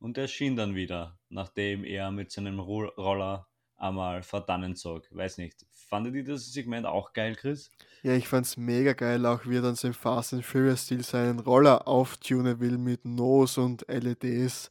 und 0.02 0.18
erschien 0.18 0.56
dann 0.56 0.74
wieder, 0.74 1.18
nachdem 1.28 1.84
er 1.84 2.10
mit 2.10 2.32
seinem 2.32 2.58
Roller 2.58 3.46
einmal 3.76 4.22
verdannen 4.22 4.74
zog. 4.76 5.04
Weiß 5.10 5.38
nicht. 5.38 5.64
Fandet 5.72 6.14
ihr 6.14 6.24
das 6.24 6.52
Segment 6.52 6.86
auch 6.86 7.12
geil, 7.12 7.36
Chris? 7.36 7.70
Ja, 8.02 8.14
ich 8.14 8.26
fand's 8.26 8.56
mega 8.56 8.94
geil, 8.94 9.24
auch 9.26 9.46
wie 9.46 9.56
er 9.56 9.62
dann 9.62 9.76
so 9.76 9.88
im 9.88 9.94
Fast 9.94 10.32
and 10.34 10.44
Furious 10.44 10.84
Stil 10.84 11.04
seinen 11.04 11.38
Roller 11.38 11.86
auftunen 11.86 12.60
will 12.60 12.78
mit 12.78 13.04
Nose 13.04 13.60
und 13.60 13.84
LEDs. 13.88 14.70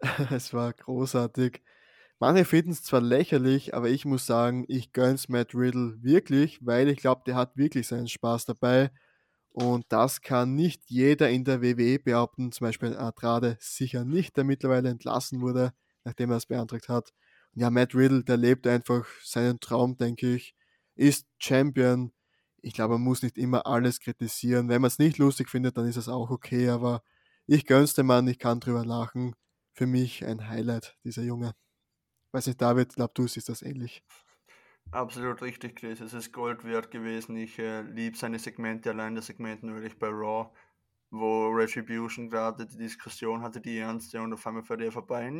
es 0.30 0.54
war 0.54 0.72
großartig. 0.72 1.62
Manche 2.18 2.46
finden 2.46 2.70
es 2.70 2.82
zwar 2.82 3.02
lächerlich, 3.02 3.74
aber 3.74 3.90
ich 3.90 4.06
muss 4.06 4.24
sagen, 4.24 4.64
ich 4.68 4.92
gönn's 4.92 5.28
Matt 5.28 5.54
Riddle 5.54 5.96
wirklich, 6.02 6.64
weil 6.64 6.88
ich 6.88 6.98
glaube, 6.98 7.22
der 7.26 7.34
hat 7.34 7.56
wirklich 7.58 7.86
seinen 7.86 8.08
Spaß 8.08 8.46
dabei. 8.46 8.90
Und 9.58 9.86
das 9.88 10.20
kann 10.20 10.54
nicht 10.54 10.82
jeder 10.90 11.30
in 11.30 11.42
der 11.42 11.62
WWE 11.62 11.98
behaupten, 11.98 12.52
zum 12.52 12.66
Beispiel 12.66 12.94
Andrade 12.94 13.56
sicher 13.58 14.04
nicht, 14.04 14.36
der 14.36 14.44
mittlerweile 14.44 14.90
entlassen 14.90 15.40
wurde, 15.40 15.72
nachdem 16.04 16.30
er 16.30 16.36
es 16.36 16.44
beantragt 16.44 16.90
hat. 16.90 17.14
Und 17.54 17.62
ja, 17.62 17.70
Matt 17.70 17.94
Riddle, 17.94 18.22
der 18.22 18.36
lebt 18.36 18.66
einfach 18.66 19.06
seinen 19.24 19.58
Traum, 19.58 19.96
denke 19.96 20.34
ich, 20.34 20.54
ist 20.94 21.26
Champion. 21.38 22.12
Ich 22.60 22.74
glaube, 22.74 22.94
man 22.94 23.04
muss 23.04 23.22
nicht 23.22 23.38
immer 23.38 23.66
alles 23.66 23.98
kritisieren. 23.98 24.68
Wenn 24.68 24.82
man 24.82 24.88
es 24.88 24.98
nicht 24.98 25.16
lustig 25.16 25.48
findet, 25.48 25.78
dann 25.78 25.86
ist 25.86 25.96
es 25.96 26.10
auch 26.10 26.28
okay, 26.28 26.68
aber 26.68 27.02
ich 27.46 27.64
gönn's 27.64 27.94
dem 27.94 28.08
Mann, 28.08 28.28
ich 28.28 28.38
kann 28.38 28.60
drüber 28.60 28.84
lachen. 28.84 29.34
Für 29.72 29.86
mich 29.86 30.22
ein 30.26 30.50
Highlight, 30.50 30.98
dieser 31.02 31.22
Junge. 31.22 31.54
Weiß 32.30 32.46
nicht, 32.46 32.60
David, 32.60 32.94
glaub 32.94 33.14
du, 33.14 33.26
siehst 33.26 33.48
das 33.48 33.62
ähnlich. 33.62 34.02
Absolut 34.90 35.42
richtig, 35.42 35.76
Chris. 35.76 36.00
Es 36.00 36.12
ist 36.12 36.32
Gold 36.32 36.64
wert 36.64 36.90
gewesen. 36.90 37.36
Ich 37.36 37.58
äh, 37.58 37.82
liebe 37.82 38.16
seine 38.16 38.38
Segmente, 38.38 38.90
allein 38.90 39.14
das 39.14 39.26
Segment 39.26 39.62
natürlich 39.62 39.98
bei 39.98 40.08
Raw, 40.08 40.50
wo 41.10 41.48
Retribution 41.50 42.30
gerade 42.30 42.66
die 42.66 42.78
Diskussion 42.78 43.42
hatte, 43.42 43.60
die 43.60 43.78
ernste, 43.78 44.20
und 44.20 44.32
auf 44.32 44.46
einmal 44.46 44.64
fährt 44.64 44.80
er 44.82 44.92
vorbei. 44.92 45.30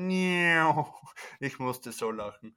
Ich 1.40 1.58
musste 1.58 1.92
so 1.92 2.10
lachen. 2.10 2.56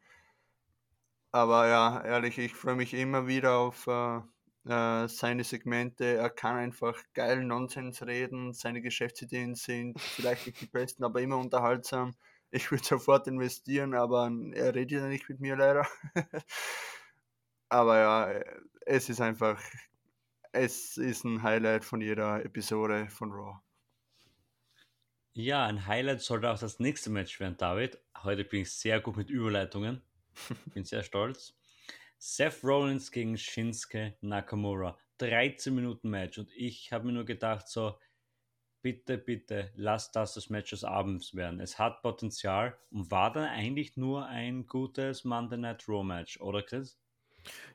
Aber 1.31 1.67
ja, 1.67 2.01
ehrlich, 2.03 2.37
ich 2.37 2.53
freue 2.53 2.75
mich 2.75 2.93
immer 2.93 3.27
wieder 3.27 3.57
auf 3.57 3.87
äh, 3.87 4.17
äh, 4.65 5.07
seine 5.07 5.43
Segmente. 5.43 6.05
Er 6.17 6.29
kann 6.29 6.55
einfach 6.57 6.95
geil 7.13 7.43
Nonsens 7.43 8.01
reden. 8.05 8.53
Seine 8.53 8.81
Geschäftsideen 8.81 9.55
sind 9.55 9.99
vielleicht 10.01 10.47
nicht 10.47 10.61
die 10.61 10.67
besten, 10.67 11.03
aber 11.03 11.21
immer 11.21 11.37
unterhaltsam 11.37 12.15
ich 12.51 12.71
würde 12.71 12.83
sofort 12.83 13.27
investieren, 13.27 13.93
aber 13.93 14.31
er 14.53 14.75
redet 14.75 14.91
ja 14.91 15.07
nicht 15.07 15.29
mit 15.29 15.39
mir 15.39 15.55
leider. 15.55 15.87
aber 17.69 17.99
ja, 17.99 18.41
es 18.85 19.09
ist 19.09 19.21
einfach, 19.21 19.61
es 20.51 20.97
ist 20.97 21.23
ein 21.23 21.43
Highlight 21.43 21.85
von 21.85 22.01
jeder 22.01 22.43
Episode 22.43 23.07
von 23.09 23.31
Raw. 23.31 23.59
Ja, 25.33 25.65
ein 25.65 25.85
Highlight 25.85 26.21
sollte 26.21 26.49
auch 26.49 26.59
das 26.59 26.79
nächste 26.79 27.09
Match 27.09 27.39
werden, 27.39 27.55
David. 27.57 27.99
Heute 28.23 28.43
bin 28.43 28.61
ich 28.61 28.71
sehr 28.71 28.99
gut 28.99 29.15
mit 29.15 29.29
Überleitungen. 29.29 30.01
Bin 30.73 30.83
sehr 30.85 31.03
stolz. 31.03 31.55
Seth 32.17 32.63
Rollins 32.63 33.11
gegen 33.11 33.37
Shinsuke 33.37 34.17
Nakamura. 34.21 34.97
13 35.19 35.73
Minuten 35.73 36.09
Match. 36.09 36.37
Und 36.39 36.51
ich 36.55 36.91
habe 36.91 37.05
mir 37.05 37.13
nur 37.13 37.25
gedacht, 37.25 37.67
so, 37.67 37.97
bitte, 38.81 39.17
bitte, 39.17 39.71
lass 39.75 40.11
das 40.11 40.33
das 40.33 40.49
Match 40.49 40.71
des 40.71 40.83
Abends 40.83 41.35
werden. 41.35 41.59
Es 41.59 41.77
hat 41.79 42.01
Potenzial 42.01 42.77
und 42.91 43.11
war 43.11 43.31
dann 43.31 43.45
eigentlich 43.45 43.97
nur 43.97 44.25
ein 44.25 44.67
gutes 44.67 45.23
Monday 45.23 45.57
Night 45.57 45.87
Raw 45.87 46.03
Match, 46.03 46.39
oder 46.39 46.61
Chris? 46.61 46.97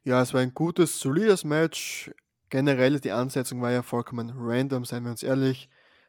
Ja, 0.02 0.22
es 0.22 0.34
war 0.34 0.40
ein 0.40 0.54
gutes, 0.54 0.98
solides 0.98 1.44
Match. 1.44 2.10
Generell 2.50 3.00
die 3.00 3.10
Ansetzung 3.10 3.60
war 3.60 3.72
ja 3.72 3.82
vollkommen 3.82 4.32
random, 4.34 4.84
seien 4.84 5.04
wir 5.04 5.10
uns 5.10 5.22
ehrlich. 5.22 5.68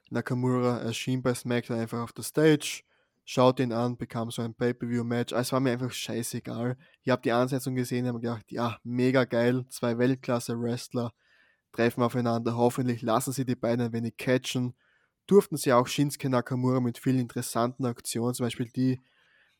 Nakamura 0.09 0.79
erschien 0.79 1.23
bei 1.23 1.33
SmackDown 1.33 1.79
einfach 1.79 2.01
auf 2.01 2.13
der 2.13 2.23
Stage, 2.23 2.83
schaut 3.23 3.59
ihn 3.59 3.73
an, 3.73 3.97
bekam 3.97 4.29
so 4.29 4.43
ein 4.43 4.53
Pay-Per-View-Match. 4.53 5.33
Es 5.33 5.51
war 5.51 5.59
mir 5.59 5.71
einfach 5.71 5.91
scheißegal. 5.91 6.77
Ich 7.01 7.09
habe 7.09 7.23
die 7.23 7.31
Ansetzung 7.31 7.75
gesehen 7.75 8.07
habe 8.07 8.19
gedacht, 8.19 8.51
ja, 8.51 8.77
mega 8.83 9.25
geil, 9.25 9.65
zwei 9.69 9.97
Weltklasse-Wrestler 9.97 11.11
treffen 11.71 12.03
aufeinander. 12.03 12.55
Hoffentlich 12.55 13.01
lassen 13.01 13.33
sie 13.33 13.45
die 13.45 13.55
beiden 13.55 13.87
ein 13.87 13.93
wenig 13.93 14.15
catchen 14.17 14.75
durften 15.27 15.57
sie 15.57 15.73
auch 15.73 15.87
Shinsuke 15.87 16.29
Nakamura 16.29 16.79
mit 16.79 16.97
vielen 16.97 17.19
interessanten 17.19 17.85
Aktionen, 17.85 18.33
zum 18.33 18.45
Beispiel 18.45 18.69
die, 18.75 19.01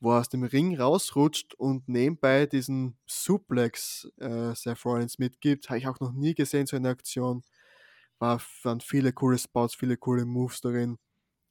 wo 0.00 0.12
er 0.12 0.20
aus 0.20 0.28
dem 0.28 0.42
Ring 0.42 0.78
rausrutscht 0.78 1.54
und 1.54 1.88
nebenbei 1.88 2.46
diesen 2.46 2.96
Suplex 3.06 4.08
äh, 4.18 4.54
Seth 4.54 4.84
Rollins 4.84 5.18
mitgibt. 5.18 5.68
Habe 5.68 5.78
ich 5.78 5.88
auch 5.88 6.00
noch 6.00 6.12
nie 6.12 6.34
gesehen, 6.34 6.66
so 6.66 6.76
eine 6.76 6.90
Aktion. 6.90 7.42
War, 8.18 8.40
waren 8.62 8.80
viele 8.80 9.12
coole 9.12 9.38
Spots, 9.38 9.74
viele 9.74 9.96
coole 9.96 10.24
Moves 10.24 10.60
darin. 10.60 10.98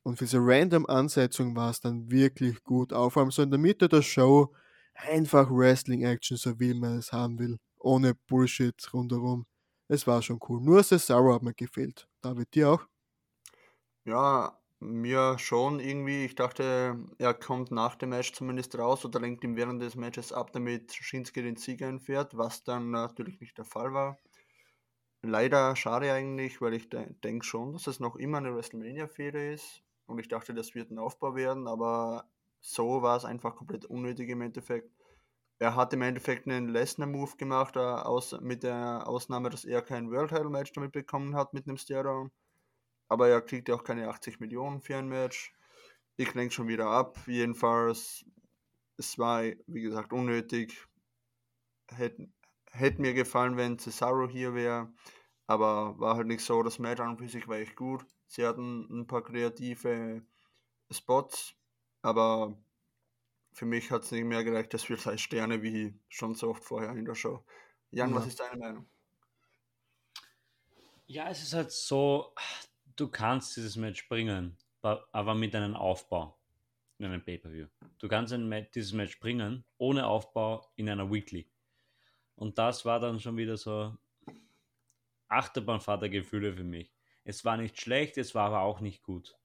Und 0.04 0.18
für 0.18 0.26
diese 0.26 0.40
random 0.40 0.86
Ansetzung 0.86 1.56
war 1.56 1.72
es 1.72 1.80
dann 1.80 2.12
wirklich 2.12 2.64
gut. 2.64 2.92
Vor 2.92 3.18
allem 3.18 3.32
so 3.32 3.42
in 3.42 3.50
der 3.50 3.60
Mitte 3.60 3.90
der 3.90 4.04
Show 4.04 4.54
einfach 4.94 5.50
Wrestling-Action, 5.50 6.38
so 6.38 6.60
wie 6.60 6.74
man 6.74 7.00
es 7.00 7.12
haben 7.12 7.40
will. 7.40 7.58
Ohne 7.80 8.16
Bullshit 8.16 8.76
rundherum. 8.94 9.46
Es 9.88 10.08
war 10.08 10.22
schon 10.22 10.40
cool. 10.50 10.62
Nur 10.62 10.84
Cesaro 10.84 11.34
hat 11.34 11.44
mir 11.44 11.54
gefehlt. 11.54 12.08
David, 12.22 12.54
dir 12.54 12.72
auch? 12.72 12.88
Ja, 14.06 14.58
mir 14.80 15.38
schon 15.38 15.80
irgendwie. 15.80 16.26
Ich 16.26 16.36
dachte, 16.36 16.98
er 17.18 17.34
kommt 17.34 17.72
nach 17.72 17.96
dem 17.96 18.10
Match 18.10 18.34
zumindest 18.34 18.78
raus 18.78 19.04
oder 19.06 19.20
lenkt 19.20 19.44
ihm 19.44 19.56
während 19.56 19.82
des 19.82 19.96
Matches 19.96 20.32
ab, 20.32 20.52
damit 20.54 20.94
Shinsuke 20.94 21.42
den 21.44 21.56
Sieg 21.58 21.82
einfährt, 21.82 22.38
was 22.38 22.64
dann 22.64 22.92
natürlich 22.92 23.40
nicht 23.42 23.58
der 23.58 23.66
Fall 23.66 23.94
war. 23.94 24.18
leider 25.24 25.76
schade 25.76 26.12
eigentlich, 26.14 26.62
weil 26.62 26.74
ich 26.74 26.90
de 26.90 27.14
denke 27.24 27.46
schon, 27.46 27.74
dass 27.74 27.88
es 27.88 28.00
noch 28.00 28.16
immer 28.16 28.38
eine 28.38 28.56
WrestleMania-Fehde 28.56 29.52
ist. 29.54 29.84
Und 30.06 30.20
ich 30.20 30.28
dachte, 30.30 30.54
das 30.54 30.74
wird 30.76 30.92
ein 30.92 31.00
Aufbau 31.00 31.36
werden, 31.36 31.68
aber 31.68 32.30
so 32.62 33.02
war 33.02 33.18
es 33.18 33.26
einfach 33.26 33.56
komplett 33.56 33.86
unnötig 33.86 34.30
im 34.30 34.42
Endeffekt. 34.42 34.90
Er 35.60 35.76
hat 35.76 35.94
im 35.94 36.02
Endeffekt 36.04 36.48
einen 36.48 36.70
Lesnar-Move 36.70 37.38
gemacht, 37.38 37.76
äh, 37.78 37.80
aus, 37.80 38.40
mit 38.42 38.64
der 38.64 39.08
Ausnahme, 39.08 39.50
dass 39.50 39.66
er 39.66 39.82
kein 39.82 40.12
World 40.12 40.30
Title 40.32 40.50
Match 40.50 40.72
damit 40.74 40.94
bekommen 40.94 41.36
hat 41.36 41.54
mit 41.54 41.68
einem 41.68 41.78
Stairdown. 41.78 42.32
Aber 43.08 43.28
er 43.28 43.42
kriegt 43.42 43.70
ja 43.70 43.76
auch 43.76 43.84
keine 43.84 44.08
80 44.10 44.40
Millionen 44.40 44.82
für 44.82 44.98
ein 44.98 45.08
Match. 45.08 45.54
Ich 46.18 46.34
lenke 46.34 46.54
schon 46.54 46.68
wieder 46.68 46.88
ab. 46.88 47.20
Jedenfalls, 47.28 48.26
es 48.98 49.18
war, 49.18 49.44
wie 49.68 49.82
gesagt, 49.82 50.14
unnötig. 50.14 50.86
Hätte, 51.90 52.30
hätte 52.72 53.02
mir 53.02 53.14
gefallen, 53.14 53.58
wenn 53.58 53.80
Cesaro 53.80 54.28
hier 54.28 54.54
wäre. 54.54 54.92
Aber 55.48 56.00
war 56.00 56.16
halt 56.16 56.28
nicht 56.28 56.44
so. 56.44 56.64
Das 56.64 56.80
Match 56.80 57.02
an 57.02 57.10
und 57.10 57.18
für 57.20 57.28
sich 57.28 57.48
war 57.48 57.58
echt 57.58 57.76
gut. 57.76 58.06
Sie 58.28 58.46
hatten 58.46 58.88
ein 58.90 59.08
paar 59.08 59.24
kreative 59.24 60.26
Spots. 60.90 61.54
Aber 62.02 62.58
für 63.56 63.66
mich 63.66 63.92
hat 63.92 64.04
es 64.04 64.12
nicht 64.12 64.26
mehr 64.26 64.44
gereicht, 64.44 64.74
dass 64.74 64.90
wir 64.90 64.98
drei 64.98 65.18
Sterne 65.18 65.62
wie 65.62 65.98
schon 66.10 66.36
so 66.36 66.50
oft 66.50 66.64
vorher 66.64 66.92
in 66.92 67.06
der 67.06 67.16
Show. 67.16 67.44
Jan, 67.92 68.10
ja. 68.10 68.16
was 68.16 68.28
ist 68.28 68.40
deine 68.40 68.58
Meinung? 68.58 68.90
Ja, 71.08 71.30
es 71.30 71.42
ist 71.42 71.54
halt 71.54 71.72
so, 71.72 72.34
du 72.96 73.08
kannst 73.08 73.56
dieses 73.58 73.76
Match 73.76 74.08
bringen, 74.08 74.58
aber 74.82 75.36
mit 75.36 75.56
einem 75.56 75.76
Aufbau 75.76 76.38
in 76.98 77.06
einem 77.06 77.24
Pay-Per-View. 77.24 77.68
Du 78.00 78.08
kannst 78.08 78.34
ein, 78.34 78.68
dieses 78.74 78.94
Match 78.94 79.20
bringen, 79.20 79.66
ohne 79.78 80.08
Aufbau 80.08 80.66
in 80.76 80.90
einer 80.90 81.12
Weekly. 81.12 81.50
Und 82.36 82.58
das 82.58 82.86
war 82.86 83.00
dann 83.00 83.20
schon 83.20 83.38
wieder 83.38 83.58
so 83.58 83.96
Achterbahnvatergefühle 85.28 86.54
für 86.54 86.64
mich. 86.64 86.94
Es 87.24 87.44
war 87.44 87.58
nicht 87.58 87.80
schlecht, 87.80 88.18
es 88.18 88.36
war 88.36 88.48
aber 88.48 88.62
auch 88.62 88.80
nicht 88.80 89.04
gut. 89.04 89.36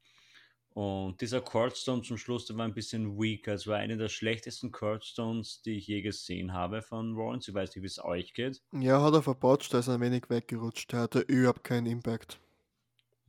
Und 0.73 1.21
dieser 1.21 1.41
Cordstone 1.41 2.03
zum 2.03 2.17
Schluss, 2.17 2.47
der 2.47 2.57
war 2.57 2.65
ein 2.65 2.75
bisschen 2.75 3.19
weak. 3.21 3.49
Es 3.49 3.67
war 3.67 3.79
einer 3.79 3.97
der 3.97 4.09
schlechtesten 4.09 4.71
Cordstones, 4.71 5.63
die 5.63 5.79
ich 5.79 5.89
je 5.89 6.01
gesehen 6.01 6.53
habe 6.53 6.81
von 6.83 7.17
Rollins. 7.17 7.49
Ich 7.49 7.55
weiß 7.55 7.75
nicht, 7.75 7.83
wie 7.83 7.87
es 7.87 8.03
euch 8.03 8.35
geht. 8.35 8.63
Ja, 8.73 9.03
hat 9.03 9.15
er 9.15 9.23
verbaut, 9.23 9.67
da 9.73 9.81
ist 9.81 9.89
ein 9.89 10.01
wenig 10.01 10.31
weggerutscht. 10.31 10.93
Er 10.93 11.01
hatte 11.01 11.21
überhaupt 11.21 11.65
keinen 11.65 11.87
Impact. 11.87 12.39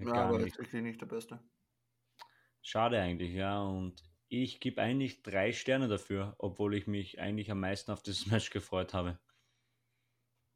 Ja, 0.07 0.13
aber 0.13 0.39
nicht. 0.39 0.49
ist 0.49 0.59
wirklich 0.59 0.81
nicht 0.81 1.01
der 1.01 1.07
Beste. 1.07 1.39
Schade 2.61 2.99
eigentlich, 2.99 3.33
ja. 3.33 3.61
Und 3.61 4.01
ich 4.27 4.59
gebe 4.59 4.81
eigentlich 4.81 5.23
drei 5.23 5.51
Sterne 5.51 5.87
dafür, 5.87 6.35
obwohl 6.37 6.75
ich 6.75 6.87
mich 6.87 7.19
eigentlich 7.19 7.51
am 7.51 7.59
meisten 7.59 7.91
auf 7.91 8.03
dieses 8.03 8.25
Match 8.31 8.49
gefreut 8.49 8.93
habe. 8.93 9.19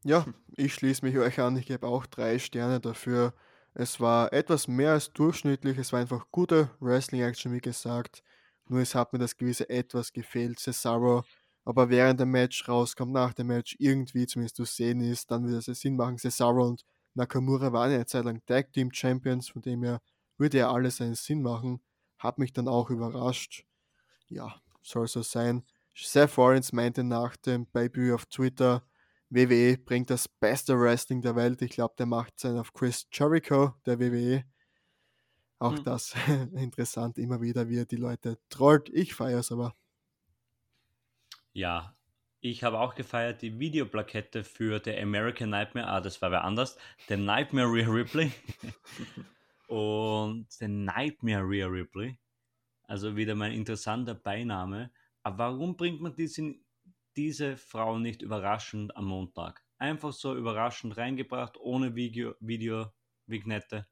Ja, 0.04 0.26
ich 0.56 0.74
schließe 0.74 1.04
mich 1.04 1.16
euch 1.16 1.40
an. 1.40 1.56
Ich 1.56 1.66
gebe 1.66 1.86
auch 1.86 2.06
drei 2.06 2.38
Sterne 2.38 2.80
dafür. 2.80 3.34
Es 3.74 4.00
war 4.00 4.32
etwas 4.32 4.68
mehr 4.68 4.92
als 4.92 5.12
durchschnittlich. 5.12 5.78
Es 5.78 5.92
war 5.92 6.00
einfach 6.00 6.30
gute 6.30 6.70
Wrestling-Action, 6.80 7.52
wie 7.52 7.60
gesagt. 7.60 8.22
Nur 8.68 8.80
es 8.80 8.94
hat 8.94 9.12
mir 9.12 9.18
das 9.18 9.36
gewisse 9.36 9.68
etwas 9.68 10.12
gefehlt. 10.12 10.58
Cesaro 10.60 11.24
aber 11.66 11.90
während 11.90 12.20
der 12.20 12.28
Match 12.28 12.68
rauskommt, 12.68 13.12
nach 13.12 13.34
dem 13.34 13.48
Match 13.48 13.74
irgendwie 13.80 14.24
zumindest 14.26 14.54
zu 14.54 14.64
sehen 14.64 15.00
ist, 15.00 15.28
dann 15.32 15.44
würde 15.44 15.58
es 15.58 15.80
Sinn 15.80 15.96
machen. 15.96 16.16
Cesaro 16.16 16.64
und 16.64 16.84
Nakamura 17.16 17.72
waren 17.72 17.92
eine 17.92 18.06
Zeit 18.06 18.24
lang 18.24 18.44
Tag 18.46 18.72
Team 18.72 18.92
Champions, 18.92 19.48
von 19.48 19.62
dem 19.62 19.82
her 19.82 20.00
würde 20.36 20.58
ja 20.58 20.70
alles 20.70 21.00
einen 21.00 21.14
Sinn 21.14 21.42
machen. 21.42 21.80
Hat 22.18 22.38
mich 22.38 22.52
dann 22.52 22.68
auch 22.68 22.90
überrascht. 22.90 23.64
Ja, 24.28 24.60
soll 24.82 25.08
so 25.08 25.22
sein. 25.22 25.64
Seth 25.94 26.36
Rollins 26.36 26.72
meinte 26.72 27.02
nach 27.04 27.36
dem 27.36 27.66
Debüt 27.72 28.12
auf 28.12 28.26
Twitter, 28.26 28.86
WWE 29.30 29.76
bringt 29.78 30.10
das 30.10 30.28
beste 30.28 30.78
Wrestling 30.78 31.22
der 31.22 31.34
Welt. 31.34 31.60
Ich 31.62 31.72
glaube, 31.72 31.94
der 31.98 32.06
macht 32.06 32.38
sein 32.38 32.58
auf 32.58 32.72
Chris 32.72 33.06
Jericho, 33.10 33.74
der 33.84 33.98
WWE. 33.98 34.44
Auch 35.58 35.76
hm. 35.76 35.84
das 35.84 36.14
interessant, 36.54 37.18
immer 37.18 37.40
wieder, 37.40 37.68
wie 37.68 37.78
er 37.78 37.86
die 37.86 37.96
Leute 37.96 38.38
trollt. 38.50 38.88
Ich 38.90 39.14
feiere 39.14 39.40
es 39.40 39.50
aber. 39.50 39.74
Ja, 41.54 41.95
ich 42.40 42.62
habe 42.62 42.78
auch 42.78 42.94
gefeiert 42.94 43.42
die 43.42 43.58
Videoplakette 43.58 44.44
für 44.44 44.80
The 44.84 44.96
American 44.96 45.50
Nightmare. 45.50 45.88
Ah, 45.88 46.00
das 46.00 46.20
war 46.22 46.30
wer 46.30 46.44
anders. 46.44 46.78
The 47.08 47.16
Nightmare 47.16 47.72
Rhea 47.72 47.88
Ripley. 47.88 48.32
Und 49.68 50.50
The 50.52 50.68
Nightmare 50.68 51.42
Rhea 51.42 51.66
Ripley. 51.66 52.18
Also 52.84 53.16
wieder 53.16 53.34
mein 53.34 53.52
interessanter 53.52 54.14
Beiname. 54.14 54.92
Aber 55.22 55.38
warum 55.38 55.76
bringt 55.76 56.00
man 56.00 56.14
diese, 56.14 56.54
diese 57.16 57.56
Frau 57.56 57.98
nicht 57.98 58.22
überraschend 58.22 58.96
am 58.96 59.06
Montag? 59.06 59.64
Einfach 59.78 60.12
so 60.12 60.36
überraschend 60.36 60.96
reingebracht, 60.96 61.58
ohne 61.58 61.96
Video, 61.96 62.34
Video 62.40 62.92
Vignette. 63.26 63.86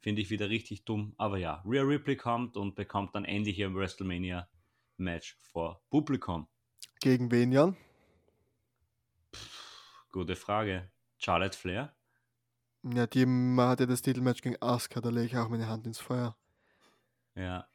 Finde 0.00 0.22
ich 0.22 0.30
wieder 0.30 0.48
richtig 0.48 0.84
dumm. 0.84 1.14
Aber 1.18 1.38
ja, 1.38 1.62
Rhea 1.66 1.82
Ripley 1.82 2.16
kommt 2.16 2.56
und 2.56 2.76
bekommt 2.76 3.14
dann 3.14 3.24
endlich 3.24 3.58
ihr 3.58 3.74
WrestleMania 3.74 4.48
Match 4.96 5.36
vor 5.40 5.82
Publikum. 5.90 6.48
Gegen 7.00 7.30
wen, 7.30 7.52
Jan? 7.52 7.76
Gute 10.10 10.34
Frage. 10.34 10.90
Charlotte 11.18 11.56
Flair? 11.56 11.94
Ja, 12.82 13.06
die 13.06 13.26
hat 13.58 13.80
ja 13.80 13.86
das 13.86 14.02
Titelmatch 14.02 14.42
gegen 14.42 14.56
Asuka, 14.60 15.00
da 15.00 15.10
lege 15.10 15.26
ich 15.26 15.36
auch 15.36 15.48
meine 15.48 15.68
Hand 15.68 15.86
ins 15.86 16.00
Feuer. 16.00 16.36
Ja. 17.34 17.68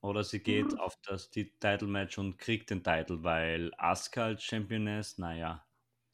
Oder 0.00 0.24
sie 0.24 0.40
geht 0.40 0.72
mhm. 0.72 0.78
auf 0.78 0.96
das 1.02 1.30
Titelmatch 1.30 2.18
und 2.18 2.38
kriegt 2.38 2.70
den 2.70 2.82
Titel, 2.82 3.22
weil 3.22 3.72
Asuka 3.76 4.26
als 4.26 4.42
Championess, 4.42 5.18
naja. 5.18 5.66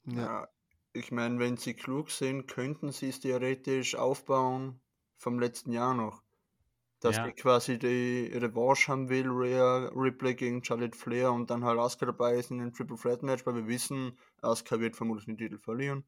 Ja. 0.05 0.15
ja, 0.15 0.47
ich 0.93 1.11
meine, 1.11 1.39
wenn 1.39 1.57
sie 1.57 1.75
klug 1.75 2.11
sind, 2.11 2.47
könnten 2.47 2.91
sie 2.91 3.09
es 3.09 3.19
theoretisch 3.19 3.95
aufbauen 3.95 4.81
vom 5.17 5.39
letzten 5.39 5.71
Jahr 5.71 5.93
noch. 5.93 6.22
Dass 7.03 7.17
ja. 7.17 7.27
die 7.27 7.33
quasi 7.33 7.77
die 7.77 8.31
Revanche 8.33 8.89
haben 8.89 9.09
will, 9.09 9.27
Rhea 9.27 9.89
Ripley 9.93 10.35
gegen 10.35 10.63
Charlotte 10.63 10.97
Flair 10.97 11.33
und 11.33 11.49
dann 11.49 11.65
halt 11.65 11.77
Asuka 11.77 12.05
dabei 12.05 12.35
ist 12.35 12.49
in 12.49 12.61
einem 12.61 12.73
Triple 12.73 12.95
Threat 12.95 13.23
Match, 13.23 13.45
weil 13.45 13.55
wir 13.55 13.67
wissen, 13.67 14.17
Asuka 14.41 14.79
wird 14.79 14.95
vermutlich 14.95 15.25
den 15.25 15.37
Titel 15.37 15.59
verlieren. 15.59 16.05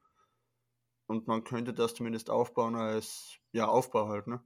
Und 1.07 1.27
man 1.27 1.43
könnte 1.43 1.73
das 1.73 1.95
zumindest 1.95 2.29
aufbauen 2.29 2.75
als, 2.75 3.37
ja, 3.51 3.67
Aufbau 3.67 4.07
halt, 4.07 4.27
ne? 4.27 4.41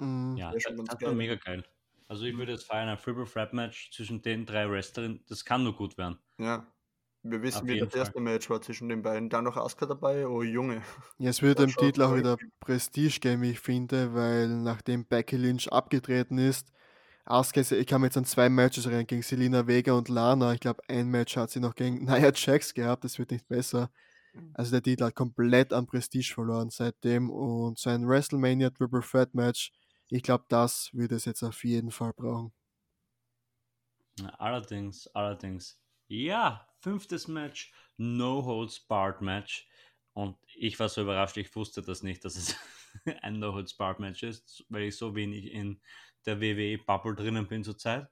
Mhm. 0.00 0.36
Ja, 0.36 0.50
das, 0.50 0.64
das 0.64 1.00
wäre 1.00 1.14
mega 1.14 1.36
geil. 1.36 1.64
Also 2.08 2.24
ich 2.24 2.36
würde 2.36 2.50
jetzt 2.50 2.64
feiern, 2.64 2.88
ein 2.88 2.98
Triple 2.98 3.24
Threat 3.24 3.52
Match 3.52 3.92
zwischen 3.92 4.22
den 4.22 4.44
drei 4.44 4.68
Wrestlern, 4.68 5.24
das 5.28 5.44
kann 5.44 5.62
nur 5.62 5.76
gut 5.76 5.96
werden. 5.98 6.18
Ja, 6.36 6.66
wir 7.24 7.42
wissen, 7.42 7.68
wie 7.68 7.78
das 7.78 7.94
erste 7.94 8.20
Match 8.20 8.50
war 8.50 8.60
zwischen 8.60 8.88
den 8.88 9.02
beiden. 9.02 9.28
Dann 9.30 9.44
noch 9.44 9.56
Asuka 9.56 9.86
dabei, 9.86 10.26
oh 10.26 10.42
Junge. 10.42 10.82
Ja, 11.18 11.30
es 11.30 11.40
wird 11.40 11.60
dem 11.60 11.70
Titel 11.70 12.02
auch 12.02 12.16
wieder 12.16 12.36
Prestige 12.58 13.20
geben, 13.20 13.42
wie 13.42 13.50
ich 13.50 13.60
finde, 13.60 14.12
weil 14.14 14.48
nachdem 14.48 15.04
Becky 15.06 15.36
Lynch 15.36 15.72
abgetreten 15.72 16.38
ist, 16.38 16.72
Asuka, 17.24 17.60
ich 17.60 17.86
kann 17.86 18.00
mir 18.00 18.08
jetzt 18.08 18.16
an 18.16 18.24
zwei 18.24 18.48
Matches 18.48 18.86
erinnern, 18.86 19.06
gegen 19.06 19.22
Selina 19.22 19.66
Vega 19.68 19.92
und 19.92 20.08
Lana. 20.08 20.54
Ich 20.54 20.60
glaube, 20.60 20.82
ein 20.88 21.08
Match 21.08 21.36
hat 21.36 21.50
sie 21.50 21.60
noch 21.60 21.76
gegen 21.76 22.04
Nia 22.04 22.32
Jax 22.34 22.74
gehabt, 22.74 23.04
das 23.04 23.18
wird 23.18 23.30
nicht 23.30 23.46
besser. 23.46 23.90
Mhm. 24.32 24.50
Also 24.54 24.72
der 24.72 24.82
Titel 24.82 25.04
hat 25.04 25.14
komplett 25.14 25.72
an 25.72 25.86
Prestige 25.86 26.32
verloren 26.34 26.70
seitdem 26.70 27.30
und 27.30 27.78
sein 27.78 28.08
WrestleMania 28.08 28.70
Triple 28.70 29.02
Threat 29.02 29.34
Match, 29.34 29.72
ich 30.08 30.22
glaube, 30.22 30.44
das 30.48 30.90
würde 30.92 31.14
es 31.14 31.24
jetzt 31.24 31.42
auf 31.42 31.62
jeden 31.64 31.90
Fall 31.90 32.12
brauchen. 32.12 32.52
Allerdings, 34.38 35.06
allerdings. 35.14 35.78
Ja, 36.08 36.68
fünftes 36.82 37.28
Match, 37.28 37.72
No 37.96 38.44
Holds 38.44 38.80
Barred 38.80 39.20
Match. 39.22 39.66
Und 40.12 40.36
ich 40.54 40.78
war 40.78 40.88
so 40.88 41.02
überrascht, 41.02 41.36
ich 41.38 41.54
wusste 41.56 41.80
das 41.80 42.02
nicht, 42.02 42.24
dass 42.24 42.36
es 42.36 42.56
ein 43.22 43.38
No 43.38 43.54
Holds 43.54 43.74
Barred 43.74 44.00
Match 44.00 44.22
ist, 44.22 44.64
weil 44.68 44.82
ich 44.84 44.96
so 44.96 45.14
wenig 45.14 45.52
in 45.52 45.80
der 46.26 46.40
WWE-Bubble 46.40 47.14
drinnen 47.14 47.48
bin 47.48 47.64
zurzeit. 47.64 48.08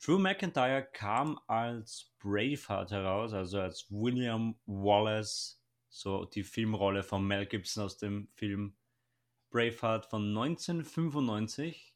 Drew 0.00 0.18
McIntyre 0.18 0.88
kam 0.92 1.40
als 1.46 2.14
Braveheart 2.20 2.90
heraus, 2.90 3.32
also 3.32 3.60
als 3.60 3.90
William 3.90 4.58
Wallace, 4.66 5.60
so 5.88 6.24
die 6.24 6.44
Filmrolle 6.44 7.02
von 7.02 7.26
Mel 7.26 7.46
Gibson 7.46 7.84
aus 7.84 7.98
dem 7.98 8.28
Film 8.34 8.76
Braveheart 9.50 10.06
von 10.06 10.28
1995. 10.28 11.94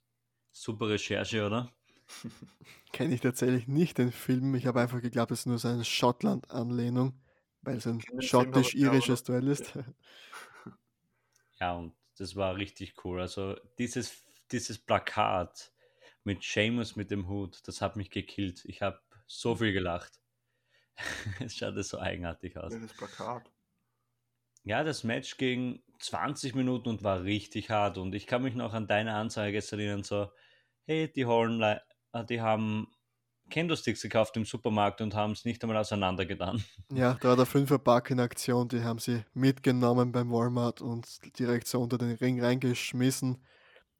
Super 0.51 0.89
Recherche, 0.89 1.47
oder? 1.47 1.73
Kenne 2.93 3.15
ich 3.15 3.21
tatsächlich 3.21 3.69
nicht 3.69 3.99
den 3.99 4.13
Film. 4.13 4.55
Ich 4.55 4.67
habe 4.67 4.81
einfach 4.81 5.01
geglaubt, 5.01 5.31
es 5.31 5.41
ist 5.41 5.47
nur 5.47 5.59
so 5.59 5.69
eine 5.69 5.85
Schottland-Anlehnung, 5.85 7.21
weil 7.63 7.77
es 7.77 7.87
ein 7.87 8.03
schottisch-irisches 8.21 9.25
Duell 9.25 9.49
ist. 9.49 9.73
Ja, 11.61 11.75
und 11.75 11.95
das 12.19 12.35
war 12.35 12.57
richtig 12.57 13.05
cool. 13.05 13.21
Also 13.21 13.55
dieses, 13.79 14.25
dieses 14.51 14.79
Plakat 14.81 15.73
mit 16.25 16.43
Seamus 16.43 16.97
mit 16.97 17.13
dem 17.13 17.29
Hut, 17.29 17.61
das 17.69 17.81
hat 17.81 17.95
mich 17.95 18.11
gekillt. 18.11 18.65
Ich 18.65 18.83
habe 18.83 19.01
so 19.29 19.55
viel 19.55 19.73
gelacht. 19.73 20.19
es 21.41 21.57
schaut 21.57 21.77
so 21.85 22.01
eigenartig 22.01 22.57
aus. 22.57 22.73
Das 22.73 22.93
Plakat. 22.95 23.49
Ja, 24.65 24.85
das 24.85 25.03
Match 25.05 25.37
ging 25.37 25.83
20 25.99 26.55
Minuten 26.55 26.89
und 26.89 27.03
war 27.03 27.23
richtig 27.23 27.71
hart. 27.71 27.99
Und 27.99 28.15
ich 28.15 28.27
kann 28.27 28.43
mich 28.43 28.55
noch 28.55 28.75
an 28.75 28.87
deine 28.87 29.15
Ansage 29.15 29.53
gestern 29.53 29.81
erinnern, 29.81 30.03
so, 30.03 30.31
hey, 30.85 31.11
die 31.13 31.23
äh, 31.23 31.81
die 32.29 32.41
haben 32.41 32.89
Kendo-Sticks 33.51 34.03
gekauft 34.03 34.37
im 34.37 34.45
Supermarkt 34.45 35.01
und 35.01 35.15
haben 35.15 35.33
es 35.33 35.45
nicht 35.45 35.63
einmal 35.63 35.79
auseinandergetan. 35.79 36.63
Ja, 36.95 37.15
da 37.21 37.31
war 37.31 37.37
der 37.37 37.47
Fünferpack 37.47 38.11
in 38.11 38.21
Aktion, 38.21 38.69
die 38.69 38.83
haben 38.83 38.99
sie 38.99 39.25
mitgenommen 39.33 40.13
beim 40.13 40.31
Walmart 40.31 40.83
und 40.83 41.07
direkt 41.39 41.67
so 41.67 41.81
unter 41.81 41.97
den 41.97 42.17
Ring 42.17 42.43
reingeschmissen. 42.43 43.43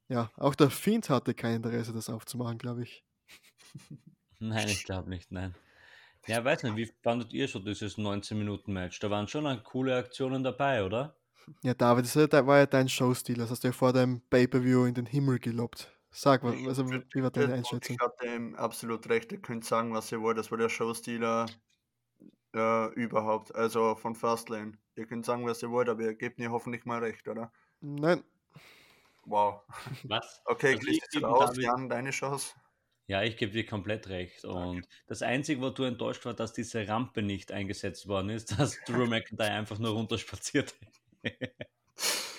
Ja, 0.09 0.29
auch 0.37 0.53
der 0.53 0.69
Fiend 0.69 1.09
hatte 1.09 1.33
kein 1.33 1.55
Interesse, 1.55 1.91
das 1.91 2.09
aufzumachen, 2.09 2.59
glaube 2.59 2.83
ich. 2.83 3.03
Nein, 4.39 4.67
ich 4.67 4.83
glaube 4.83 5.09
nicht, 5.09 5.31
nein. 5.31 5.55
Ja, 6.27 6.43
weiß 6.43 6.63
nicht, 6.63 6.75
wie 6.75 6.91
fandet 7.01 7.31
ihr 7.31 7.47
so 7.47 7.59
dieses 7.59 7.97
19-Minuten-Match? 7.97 8.99
Da 8.99 9.09
waren 9.09 9.27
schon 9.27 9.63
coole 9.63 9.95
Aktionen 9.95 10.43
dabei, 10.43 10.83
oder? 10.83 11.15
Ja, 11.61 11.73
David, 11.73 12.05
das 12.05 12.15
war 12.15 12.57
ja 12.57 12.65
dein 12.65 12.89
Showstil, 12.89 13.37
das 13.37 13.51
hast 13.51 13.63
du 13.63 13.69
ja 13.69 13.71
vor 13.71 13.93
deinem 13.93 14.21
Pay-Per-View 14.29 14.85
in 14.85 14.93
den 14.93 15.05
Himmel 15.05 15.39
gelobt. 15.39 15.92
Sag 16.15 16.43
mal, 16.43 16.55
also, 16.67 16.87
wie 16.87 17.23
war 17.23 17.31
deine 17.31 17.55
Einschätzung? 17.55 17.95
Ich 17.95 17.99
hatte 17.99 18.27
ihm 18.27 18.55
absolut 18.55 19.09
recht, 19.09 19.31
ihr 19.31 19.41
könnt 19.41 19.65
sagen, 19.65 19.93
was 19.93 20.11
ihr 20.11 20.21
wollt, 20.21 20.37
das 20.37 20.51
war 20.51 20.59
der 20.59 20.69
Showstealer 20.69 21.47
äh, 22.53 22.93
überhaupt, 22.93 23.53
also 23.55 23.95
von 23.95 24.15
Fastlane. 24.15 24.73
Ihr 24.95 25.07
könnt 25.07 25.25
sagen, 25.25 25.45
was 25.45 25.63
ihr 25.63 25.71
wollt, 25.71 25.89
aber 25.89 26.03
ihr 26.03 26.13
gebt 26.13 26.37
mir 26.37 26.51
hoffentlich 26.51 26.85
mal 26.85 26.99
recht, 26.99 27.27
oder? 27.27 27.51
Nein. 27.81 28.23
Wow. 29.25 29.61
Was? 30.03 30.41
Okay, 30.45 30.75
also 30.75 30.85
Chris 30.85 31.23
raus, 31.23 31.57
Jan, 31.57 31.89
deine 31.89 32.11
Chance. 32.11 32.53
Ja, 33.07 33.23
ich 33.23 33.35
gebe 33.37 33.51
dir 33.51 33.65
komplett 33.65 34.07
recht. 34.09 34.45
Und 34.45 34.55
Danke. 34.55 34.87
das 35.07 35.21
Einzige, 35.23 35.61
wo 35.61 35.69
du 35.71 35.83
enttäuscht 35.83 36.25
war, 36.25 36.33
dass 36.33 36.53
diese 36.53 36.87
Rampe 36.87 37.21
nicht 37.21 37.51
eingesetzt 37.51 38.07
worden 38.07 38.29
ist, 38.29 38.47
dass 38.59 38.79
Drew 38.85 39.07
McIntyre 39.07 39.51
einfach 39.51 39.79
nur 39.79 39.91
runterspaziert. 39.91 40.75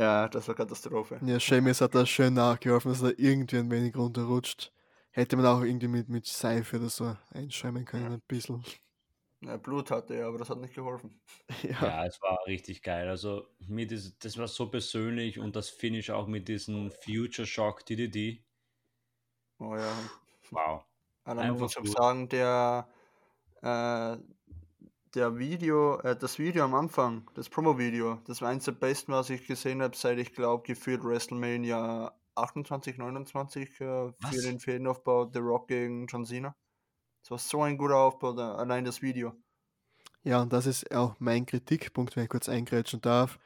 ja, 0.00 0.28
das 0.28 0.48
war 0.48 0.54
Katastrophe. 0.54 1.20
Ja, 1.24 1.38
Seamus 1.38 1.80
hat 1.80 1.94
da 1.94 2.06
schön 2.06 2.34
nachgeholfen, 2.34 2.92
dass 2.92 3.02
er 3.02 3.18
irgendwie 3.18 3.58
ein 3.58 3.70
wenig 3.70 3.96
runterrutscht. 3.96 4.72
Hätte 5.10 5.36
man 5.36 5.46
auch 5.46 5.62
irgendwie 5.62 5.88
mit, 5.88 6.08
mit 6.08 6.26
Seife 6.26 6.78
oder 6.78 6.88
so 6.88 7.16
einschäumen 7.30 7.84
können, 7.84 8.04
ja. 8.04 8.10
ein 8.12 8.22
bisschen. 8.28 8.64
Ja, 9.42 9.56
Blut 9.56 9.90
hatte 9.90 10.14
er, 10.14 10.26
aber 10.26 10.38
das 10.38 10.50
hat 10.50 10.58
nicht 10.58 10.74
geholfen. 10.74 11.20
Ja. 11.62 11.82
ja, 11.82 12.06
es 12.06 12.20
war 12.22 12.38
richtig 12.46 12.82
geil. 12.82 13.08
Also, 13.08 13.46
mit 13.66 13.90
das, 13.90 14.16
das 14.18 14.38
war 14.38 14.48
so 14.48 14.70
persönlich 14.70 15.38
und 15.38 15.56
das 15.56 15.68
Finish 15.68 16.10
auch 16.10 16.26
mit 16.26 16.48
diesem 16.48 16.90
Future 16.90 17.46
Shock 17.46 17.84
DDD 17.86 18.44
Oh 19.60 19.76
ja. 19.76 19.92
Wow. 20.50 20.84
Also 21.24 21.42
man 21.42 21.58
muss 21.58 21.76
auch 21.76 21.86
sagen, 21.86 22.28
der, 22.28 22.88
äh, 23.62 24.16
der 25.14 25.38
Video, 25.38 25.98
äh, 26.00 26.16
das 26.16 26.38
Video 26.38 26.64
am 26.64 26.74
Anfang, 26.74 27.28
das 27.34 27.48
Promo-Video, 27.48 28.20
das 28.26 28.40
war 28.42 28.50
eins 28.50 28.64
der 28.64 28.72
besten, 28.72 29.12
was 29.12 29.30
ich 29.30 29.46
gesehen 29.46 29.82
habe, 29.82 29.96
seit 29.96 30.18
ich 30.18 30.32
glaube, 30.32 30.62
geführt 30.64 31.04
WrestleMania 31.04 32.14
28, 32.36 32.98
29 32.98 33.68
äh, 33.68 33.74
für 33.74 34.12
den 34.42 34.60
Fädenaufbau 34.60 35.30
The 35.32 35.40
Rock 35.40 35.68
gegen 35.68 36.06
John 36.06 36.24
Cena. 36.24 36.54
Das 37.22 37.30
war 37.30 37.38
so 37.38 37.62
ein 37.62 37.76
guter 37.76 37.96
Aufbau, 37.96 38.32
da, 38.32 38.54
allein 38.54 38.84
das 38.84 39.02
Video. 39.02 39.34
Ja, 40.22 40.42
und 40.42 40.52
das 40.52 40.66
ist 40.66 40.94
auch 40.94 41.16
mein 41.18 41.46
Kritikpunkt, 41.46 42.16
wenn 42.16 42.24
ich 42.24 42.30
kurz 42.30 42.48
eingrätschen 42.48 43.00
darf. 43.00 43.38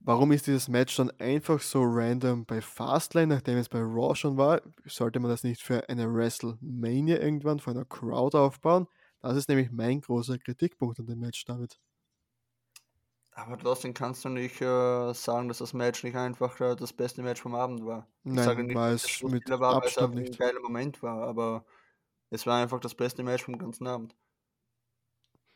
Warum 0.00 0.32
ist 0.32 0.48
dieses 0.48 0.68
Match 0.68 0.96
dann 0.96 1.12
einfach 1.20 1.60
so 1.60 1.82
random 1.84 2.44
bei 2.44 2.60
Fastlane, 2.60 3.34
nachdem 3.34 3.58
es 3.58 3.68
bei 3.68 3.78
Raw 3.78 4.16
schon 4.16 4.36
war? 4.36 4.60
Sollte 4.84 5.20
man 5.20 5.30
das 5.30 5.44
nicht 5.44 5.62
für 5.62 5.88
eine 5.88 6.12
WrestleMania 6.12 7.20
irgendwann 7.20 7.60
vor 7.60 7.72
einer 7.72 7.84
Crowd 7.84 8.36
aufbauen? 8.36 8.88
Das 9.22 9.36
ist 9.36 9.48
nämlich 9.48 9.70
mein 9.70 10.00
großer 10.00 10.38
Kritikpunkt 10.38 10.98
an 10.98 11.06
dem 11.06 11.20
Match, 11.20 11.44
David. 11.44 11.78
Aber 13.34 13.56
trotzdem 13.56 13.94
kannst 13.94 14.24
du 14.24 14.28
nicht 14.28 14.60
äh, 14.60 15.12
sagen, 15.14 15.48
dass 15.48 15.58
das 15.58 15.72
Match 15.72 16.04
nicht 16.04 16.16
einfach 16.16 16.60
äh, 16.60 16.76
das 16.76 16.92
beste 16.92 17.22
Match 17.22 17.40
vom 17.40 17.54
Abend 17.54 17.86
war. 17.86 18.06
Ich 18.24 18.32
Nein, 18.32 18.44
sage 18.44 18.62
nicht, 18.62 18.74
war 18.74 18.90
es 18.90 19.22
mit 19.22 19.48
war, 19.48 19.76
Abstand 19.76 20.16
weil 20.16 20.24
es 20.24 20.30
ein 20.32 20.36
geiler 20.36 20.60
Moment 20.60 21.02
war, 21.02 21.22
aber 21.22 21.64
es 22.30 22.46
war 22.46 22.62
einfach 22.62 22.80
das 22.80 22.94
beste 22.94 23.22
Match 23.22 23.44
vom 23.44 23.56
ganzen 23.56 23.86
Abend. 23.86 24.14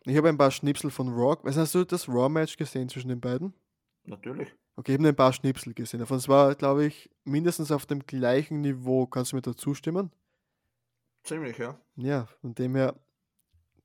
Ich 0.04 0.16
habe 0.16 0.28
ein 0.28 0.38
paar 0.38 0.52
Schnipsel 0.52 0.90
von 0.90 1.08
Raw. 1.08 1.36
Was 1.42 1.56
hast 1.56 1.74
du 1.74 1.84
das 1.84 2.08
Raw-Match 2.08 2.56
gesehen 2.56 2.88
zwischen 2.88 3.08
den 3.08 3.20
beiden? 3.20 3.52
Natürlich. 4.04 4.54
Okay, 4.76 4.92
ich 4.92 4.98
habe 4.98 5.08
ein 5.08 5.16
paar 5.16 5.32
Schnipsel 5.32 5.74
gesehen. 5.74 6.00
Davon 6.00 6.20
war, 6.28 6.54
glaube 6.54 6.86
ich, 6.86 7.10
mindestens 7.24 7.72
auf 7.72 7.86
dem 7.86 8.06
gleichen 8.06 8.60
Niveau. 8.60 9.06
Kannst 9.06 9.32
du 9.32 9.36
mir 9.36 9.42
da 9.42 9.56
zustimmen? 9.56 10.12
Ziemlich, 11.24 11.58
ja. 11.58 11.78
Ja, 11.96 12.26
von 12.40 12.54
dem 12.54 12.76
her, 12.76 12.94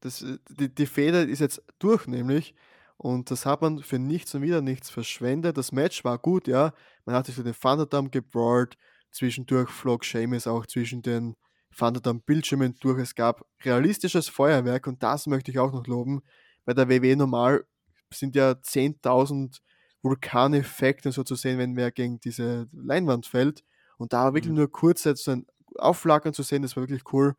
das, 0.02 0.26
die, 0.50 0.74
die 0.74 0.86
Feder 0.86 1.28
ist 1.28 1.40
jetzt 1.40 1.64
durch, 1.80 2.08
nämlich. 2.08 2.54
Und 2.98 3.32
das 3.32 3.46
hat 3.46 3.62
man 3.62 3.82
für 3.82 3.98
nichts 3.98 4.36
und 4.36 4.42
wieder 4.44 4.62
nichts 4.62 4.90
verschwendet. 4.90 5.58
Das 5.58 5.72
Match 5.72 6.04
war 6.04 6.20
gut, 6.20 6.48
ja. 6.48 6.74
Man 7.06 7.16
hat 7.16 7.26
sich 7.26 7.36
für 7.36 7.44
den 7.44 7.56
Thunderdome 7.56 8.10
gebrawlt. 8.10 8.78
Zwischendurch 9.12 9.70
flog 9.70 10.06
Seamus 10.06 10.46
auch 10.46 10.66
zwischen 10.68 11.02
den 11.02 11.36
Thunderdome-Bildschirmen 11.76 12.76
durch. 12.80 13.00
Es 13.00 13.16
gab 13.16 13.46
realistisches 13.64 14.30
Feuerwerk 14.30 14.88
und 14.88 15.02
das 15.02 15.28
möchte 15.28 15.52
ich 15.52 15.60
auch 15.60 15.72
noch 15.72 15.88
loben. 15.88 16.22
Bei 16.66 16.74
der 16.74 16.90
WWE 16.90 17.16
normal 17.16 17.66
sind 18.14 18.36
ja 18.36 18.52
10.000 18.52 19.60
Vulkaneffekte 20.04 21.12
so 21.12 21.24
zu 21.24 21.36
sehen, 21.36 21.58
wenn 21.58 21.76
wer 21.76 21.92
gegen 21.92 22.20
diese 22.20 22.68
Leinwand 22.72 23.26
fällt. 23.26 23.64
Und 23.98 24.14
da 24.14 24.34
wirklich 24.34 24.52
mhm. 24.52 24.58
nur 24.58 24.72
kurz 24.72 25.04
so 25.04 25.32
ein 25.32 25.46
Aufflackern 25.78 26.34
zu 26.34 26.44
sehen, 26.44 26.62
das 26.62 26.76
war 26.76 26.84
wirklich 26.84 27.04
cool. 27.14 27.36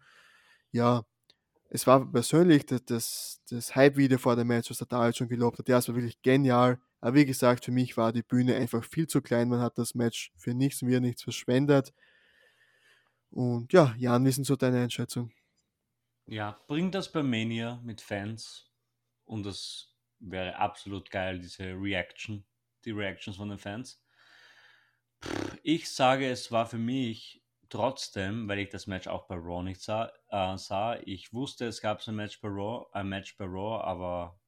Ja, 0.70 1.04
es 1.74 1.86
war 1.86 2.04
persönlich 2.12 2.66
das, 2.66 2.84
das, 2.84 3.40
das 3.48 3.74
Hype-Video 3.74 4.18
vor 4.18 4.36
dem 4.36 4.48
Match, 4.48 4.68
was 4.68 4.76
der 4.76 4.86
David 4.86 5.16
schon 5.16 5.28
gelobt 5.28 5.58
hat. 5.58 5.68
Ja, 5.68 5.78
es 5.78 5.88
war 5.88 5.94
wirklich 5.94 6.20
genial. 6.20 6.78
Aber 7.00 7.14
wie 7.14 7.24
gesagt, 7.24 7.64
für 7.64 7.70
mich 7.70 7.96
war 7.96 8.12
die 8.12 8.22
Bühne 8.22 8.56
einfach 8.56 8.84
viel 8.84 9.06
zu 9.06 9.22
klein. 9.22 9.48
Man 9.48 9.60
hat 9.60 9.78
das 9.78 9.94
Match 9.94 10.32
für 10.36 10.52
nichts 10.52 10.82
und 10.82 10.88
wieder 10.88 11.00
nichts 11.00 11.22
verschwendet. 11.22 11.94
Und 13.30 13.72
ja, 13.72 13.94
Jan, 13.96 14.22
wie 14.26 14.32
sind 14.32 14.44
so 14.44 14.54
deine 14.54 14.82
Einschätzung? 14.82 15.32
Ja, 16.26 16.60
bringt 16.68 16.94
das 16.94 17.10
bei 17.10 17.22
Mania 17.22 17.80
mit 17.82 18.02
Fans 18.02 18.70
und 19.24 19.44
das 19.46 19.96
wäre 20.18 20.56
absolut 20.56 21.10
geil, 21.10 21.38
diese 21.38 21.64
Reaction 21.72 22.44
die 22.84 22.90
Reactions 22.90 23.38
von 23.38 23.48
den 23.48 23.58
Fans. 23.58 23.98
Ich 25.62 25.90
sage, 25.90 26.28
es 26.28 26.52
war 26.52 26.66
für 26.66 26.78
mich 26.78 27.41
trotzdem, 27.72 28.48
weil 28.48 28.58
ich 28.58 28.68
das 28.68 28.86
Match 28.86 29.08
auch 29.08 29.26
bei 29.26 29.34
Raw 29.36 29.62
nicht 29.62 29.80
sah, 29.80 30.12
äh, 30.28 30.58
sah 30.58 30.98
ich 31.06 31.32
wusste, 31.32 31.66
es 31.66 31.80
gab 31.80 32.02
so 32.02 32.12
ein 32.12 32.16
Match 32.16 32.40
bei 32.42 32.48
Raw, 32.48 32.86
ein 32.92 33.08
Match 33.08 33.36
bei 33.38 33.46
Raw, 33.46 33.82
aber 33.82 34.38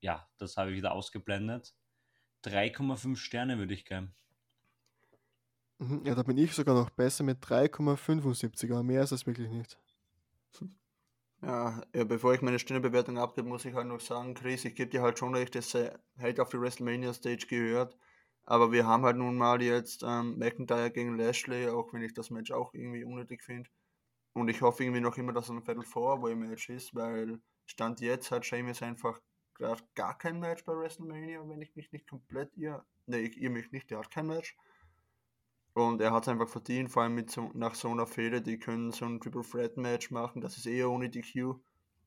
ja, 0.00 0.28
das 0.38 0.56
habe 0.56 0.70
ich 0.70 0.76
wieder 0.76 0.92
ausgeblendet. 0.92 1.74
3,5 2.42 3.16
Sterne 3.16 3.58
würde 3.58 3.74
ich 3.74 3.84
geben. 3.84 4.14
Mhm, 5.78 6.04
ja, 6.06 6.14
da 6.14 6.22
bin 6.22 6.38
ich 6.38 6.54
sogar 6.54 6.74
noch 6.74 6.90
besser 6.90 7.22
mit 7.22 7.40
3,75, 7.42 8.72
aber 8.72 8.82
mehr 8.82 9.02
ist 9.02 9.12
das 9.12 9.26
wirklich 9.26 9.50
nicht. 9.50 9.78
Ja, 11.40 11.82
ja, 11.94 12.02
bevor 12.02 12.34
ich 12.34 12.42
meine 12.42 12.58
Stundenbewertung 12.58 13.16
abgebe, 13.16 13.48
muss 13.48 13.64
ich 13.64 13.72
halt 13.74 13.86
noch 13.86 14.00
sagen, 14.00 14.34
Chris, 14.34 14.64
ich 14.64 14.74
gebe 14.74 14.90
dir 14.90 15.02
halt 15.02 15.20
schon 15.20 15.36
recht, 15.36 15.54
dass 15.54 15.72
er 15.72 16.00
halt 16.18 16.40
auf 16.40 16.48
die 16.48 16.60
WrestleMania 16.60 17.14
Stage 17.14 17.46
gehört. 17.48 17.96
Aber 18.50 18.72
wir 18.72 18.86
haben 18.86 19.04
halt 19.04 19.18
nun 19.18 19.36
mal 19.36 19.60
jetzt 19.60 20.02
ähm, 20.02 20.38
McIntyre 20.38 20.90
gegen 20.90 21.18
Lashley, 21.18 21.68
auch 21.68 21.92
wenn 21.92 22.00
ich 22.00 22.14
das 22.14 22.30
Match 22.30 22.50
auch 22.50 22.72
irgendwie 22.72 23.04
unnötig 23.04 23.42
finde. 23.42 23.68
Und 24.32 24.48
ich 24.48 24.62
hoffe 24.62 24.84
irgendwie 24.84 25.02
noch 25.02 25.18
immer, 25.18 25.34
dass 25.34 25.44
es 25.44 25.50
ein 25.50 25.62
Fatal 25.62 25.84
Four 25.84 26.22
Way 26.22 26.34
Match 26.34 26.70
ist, 26.70 26.94
weil 26.94 27.42
Stand 27.66 28.00
jetzt 28.00 28.30
hat 28.30 28.46
Sheamus 28.46 28.80
einfach 28.80 29.20
gerade 29.52 29.82
gar 29.94 30.16
kein 30.16 30.40
Match 30.40 30.64
bei 30.64 30.74
WrestleMania, 30.74 31.46
wenn 31.46 31.60
ich 31.60 31.76
mich 31.76 31.92
nicht 31.92 32.08
komplett 32.08 32.56
ihr. 32.56 32.82
Ne, 33.04 33.18
ich 33.18 33.36
ihr 33.36 33.50
mich 33.50 33.70
nicht, 33.70 33.90
der 33.90 33.98
hat 33.98 34.10
kein 34.10 34.26
Match. 34.26 34.56
Und 35.74 36.00
er 36.00 36.12
hat 36.12 36.22
es 36.22 36.28
einfach 36.30 36.48
verdient, 36.48 36.90
vor 36.90 37.02
allem 37.02 37.16
mit 37.16 37.30
so, 37.30 37.50
nach 37.52 37.74
so 37.74 37.90
einer 37.90 38.06
Fehde, 38.06 38.40
die 38.40 38.58
können 38.58 38.92
so 38.92 39.04
ein 39.04 39.20
Triple 39.20 39.42
Threat 39.42 39.76
Match 39.76 40.10
machen, 40.10 40.40
das 40.40 40.56
ist 40.56 40.64
eher 40.64 40.88
ohne 40.88 41.10
DQ. 41.10 41.56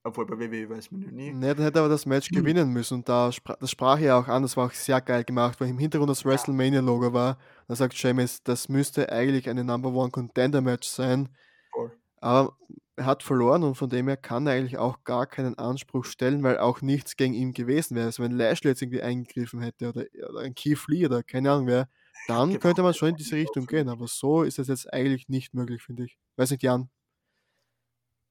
Obwohl 0.04 0.26
bei 0.26 0.40
WWE 0.40 0.70
weiß 0.70 0.92
man 0.92 1.02
ja 1.04 1.12
nie. 1.12 1.32
Ne, 1.32 1.54
dann 1.54 1.64
hätte 1.64 1.80
aber 1.80 1.90
das 1.90 2.08
Match 2.08 2.30
hm. 2.30 2.38
gewinnen 2.38 2.70
müssen 2.70 2.96
und 2.96 3.10
da 3.10 3.32
spra 3.32 3.56
das 3.60 3.70
sprach 3.70 4.00
er 4.00 4.18
auch 4.18 4.28
an, 4.28 4.42
das 4.42 4.58
war 4.58 4.68
auch 4.68 4.72
sehr 4.72 5.00
geil 5.00 5.24
gemacht, 5.24 5.62
weil 5.62 5.70
im 5.70 5.78
Hintergrund 5.78 6.10
das 6.10 6.26
WrestleMania-Logo 6.26 7.14
war. 7.14 7.38
Da 7.68 7.76
sagt 7.76 7.94
James, 7.96 8.42
das 8.44 8.68
müsste 8.68 9.12
eigentlich 9.12 9.48
eine 9.48 9.64
Number 9.64 9.94
One 9.94 10.10
Contender 10.10 10.62
Match 10.62 10.88
sein. 10.88 11.30
Voll. 11.72 11.92
Aber 12.18 12.58
er 12.96 13.06
hat 13.06 13.24
verloren 13.24 13.64
und 13.64 13.76
von 13.76 13.90
dem 13.90 14.08
her 14.08 14.18
kann 14.18 14.48
er 14.48 14.54
eigentlich 14.54 14.78
auch 14.78 15.04
gar 15.04 15.28
keinen 15.28 15.58
Anspruch 15.58 16.06
stellen, 16.06 16.42
weil 16.44 16.58
auch 16.58 16.82
nichts 16.82 17.16
gegen 17.16 17.34
ihn 17.34 17.54
gewesen 17.54 17.96
wäre. 17.96 18.08
Also 18.08 18.24
wenn 18.24 18.32
Lashley 18.32 18.72
jetzt 18.72 18.82
irgendwie 18.82 19.02
eingegriffen 19.02 19.62
hätte 19.62 19.90
oder, 19.90 20.06
oder 20.30 20.40
ein 20.42 20.56
Keith 20.56 20.88
Lee 20.88 21.06
oder 21.06 21.22
keine 21.22 21.52
Ahnung 21.52 21.68
wer, 21.68 21.88
dann 22.28 22.60
könnte 22.60 22.84
man 22.84 22.94
schon 22.94 23.10
in 23.10 23.16
diese 23.16 23.36
Richtung 23.36 23.66
gehen, 23.66 23.90
aber 23.90 24.08
so 24.08 24.44
ist 24.44 24.60
es 24.60 24.68
jetzt 24.68 24.92
eigentlich 24.92 25.30
nicht 25.30 25.54
möglich, 25.54 25.82
finde 25.82 26.06
ich. 26.06 26.18
Weiß 26.38 26.52
nicht, 26.52 26.64
Jan. 26.64 26.90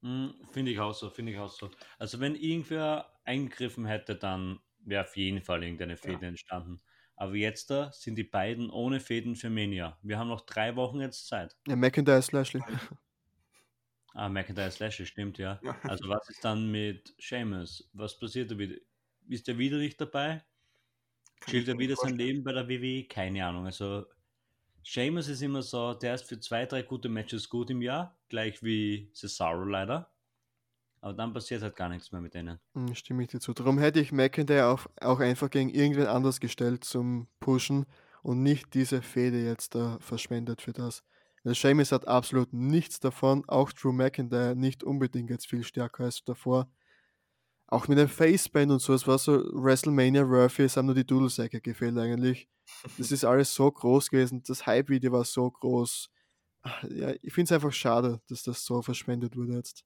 Hm, 0.02 0.34
finde 0.50 0.72
ich 0.72 0.78
auch 0.78 0.94
so, 0.94 1.10
finde 1.10 1.32
ich 1.32 1.38
auch 1.38 1.50
so. 1.50 1.70
Also 1.98 2.20
wenn 2.20 2.34
irgendwer 2.34 3.12
eingegriffen 3.24 3.84
hätte, 3.84 4.16
dann 4.16 4.60
wäre 4.84 5.04
auf 5.04 5.16
jeden 5.16 5.42
Fall 5.42 5.62
irgendeine 5.62 5.96
Fäden 5.96 6.22
ja. 6.22 6.28
entstanden. 6.28 6.80
Aber 7.16 7.34
jetzt 7.34 7.68
da 7.70 7.92
sind 7.92 8.16
die 8.16 8.24
beiden 8.24 8.70
ohne 8.70 8.98
Fäden 8.98 9.36
für 9.36 9.50
Mania. 9.50 9.98
Wir 10.02 10.18
haben 10.18 10.28
noch 10.28 10.40
drei 10.40 10.74
Wochen 10.76 11.00
jetzt 11.00 11.26
Zeit. 11.28 11.54
Ja, 11.68 11.76
McIntyre 11.76 12.18
ist 12.18 12.32
Lashley. 12.32 12.62
Ah, 14.12 14.28
McIntyre 14.28 14.66
ist 14.66 14.80
Lashley, 14.80 15.06
stimmt, 15.06 15.38
ja. 15.38 15.60
Also 15.84 16.08
was 16.08 16.28
ist 16.28 16.44
dann 16.44 16.68
mit 16.68 17.14
Seamus? 17.20 17.88
Was 17.92 18.18
passiert 18.18 18.50
da 18.50 18.58
wieder? 18.58 18.74
Ist 19.28 19.48
er 19.48 19.56
wieder 19.56 19.78
nicht 19.78 20.00
dabei? 20.00 20.42
Chillt 21.46 21.68
er 21.68 21.78
wieder 21.78 21.94
sein 21.94 22.16
Leben 22.16 22.42
bei 22.42 22.52
der 22.52 22.68
WWE? 22.68 23.04
Keine 23.04 23.46
Ahnung. 23.46 23.66
Also, 23.66 24.06
Seamus 24.84 25.28
ist 25.28 25.42
immer 25.42 25.62
so, 25.62 25.94
der 25.94 26.14
ist 26.14 26.24
für 26.24 26.40
zwei, 26.40 26.66
drei 26.66 26.82
gute 26.82 27.08
Matches 27.08 27.48
gut 27.48 27.70
im 27.70 27.82
Jahr 27.82 28.16
gleich 28.28 28.62
wie 28.62 29.10
Cesaro 29.14 29.64
leider. 29.64 30.10
Aber 31.02 31.14
dann 31.14 31.32
passiert 31.32 31.62
halt 31.62 31.76
gar 31.76 31.88
nichts 31.88 32.12
mehr 32.12 32.20
mit 32.20 32.34
denen. 32.34 32.58
Hm, 32.74 32.94
Stimme 32.94 33.22
ich 33.22 33.30
dir 33.30 33.40
zu. 33.40 33.54
Darum 33.54 33.78
hätte 33.78 34.00
ich 34.00 34.12
McIntyre 34.12 34.66
auch, 34.66 34.86
auch 35.00 35.20
einfach 35.20 35.50
gegen 35.50 35.70
irgendwen 35.70 36.06
anders 36.06 36.40
gestellt 36.40 36.84
zum 36.84 37.26
Pushen 37.40 37.86
und 38.22 38.42
nicht 38.42 38.74
diese 38.74 39.00
Fehde 39.00 39.42
jetzt 39.42 39.74
da 39.74 39.98
verschwendet 40.00 40.60
für 40.60 40.72
das. 40.72 41.02
Weil 41.42 41.54
Seamus 41.54 41.92
hat 41.92 42.06
absolut 42.06 42.52
nichts 42.52 43.00
davon, 43.00 43.44
auch 43.48 43.72
Drew 43.72 43.92
McIntyre 43.92 44.54
nicht 44.54 44.84
unbedingt 44.84 45.30
jetzt 45.30 45.48
viel 45.48 45.64
stärker 45.64 46.04
als 46.04 46.22
davor. 46.22 46.70
Auch 47.66 47.88
mit 47.88 47.98
dem 47.98 48.08
Faceband 48.08 48.72
und 48.72 48.80
so, 48.80 48.92
es 48.92 49.06
war 49.06 49.16
so 49.16 49.38
WrestleMania 49.52 50.28
Worthy, 50.28 50.64
es 50.64 50.76
haben 50.76 50.86
nur 50.86 50.94
die 50.94 51.06
Dudelsäcke 51.06 51.60
gefehlt 51.60 51.96
eigentlich. 51.96 52.48
Das 52.98 53.12
ist 53.12 53.24
alles 53.24 53.54
so 53.54 53.70
groß 53.70 54.10
gewesen, 54.10 54.42
das 54.46 54.66
Hype-Video 54.66 55.12
war 55.12 55.24
so 55.24 55.50
groß. 55.50 56.10
Ja, 56.90 57.12
ich 57.22 57.32
finde 57.32 57.44
es 57.44 57.52
einfach 57.52 57.72
schade, 57.72 58.20
dass 58.28 58.42
das 58.42 58.64
so 58.64 58.82
verschwendet 58.82 59.36
wurde 59.36 59.54
jetzt. 59.54 59.84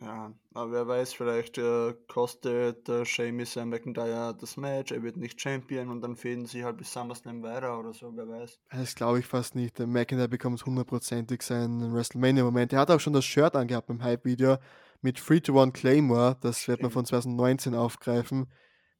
Ja, 0.00 0.32
aber 0.54 0.72
wer 0.72 0.86
weiß, 0.86 1.12
vielleicht 1.12 1.58
äh, 1.58 1.92
kostet 2.06 2.88
äh, 2.88 3.04
Sheamus 3.04 3.56
ja 3.56 3.64
McIntyre 3.64 4.36
das 4.40 4.56
Match, 4.56 4.92
er 4.92 5.02
wird 5.02 5.16
nicht 5.16 5.40
Champion 5.40 5.88
und 5.88 6.02
dann 6.02 6.14
fehlen 6.14 6.46
sie 6.46 6.64
halt 6.64 6.76
bis 6.76 6.92
SummerSlam 6.92 7.42
weiter 7.42 7.76
oder 7.80 7.92
so, 7.92 8.12
wer 8.14 8.28
weiß. 8.28 8.60
Das 8.70 8.94
glaube 8.94 9.18
ich 9.18 9.26
fast 9.26 9.56
nicht. 9.56 9.76
Der 9.80 9.88
McIntyre 9.88 10.28
bekommt 10.28 10.64
hundertprozentig 10.64 11.42
seinen 11.42 11.92
WrestleMania-Moment. 11.92 12.72
Er 12.72 12.80
hat 12.80 12.92
auch 12.92 13.00
schon 13.00 13.12
das 13.12 13.24
Shirt 13.24 13.56
angehabt 13.56 13.88
beim 13.88 14.02
Hype-Video 14.02 14.58
mit 15.00 15.20
3 15.28 15.40
to 15.40 15.60
1 15.60 15.72
Claymore. 15.72 16.36
Das 16.42 16.68
wird 16.68 16.80
man 16.80 16.92
von 16.92 17.04
2019 17.04 17.74
aufgreifen. 17.74 18.46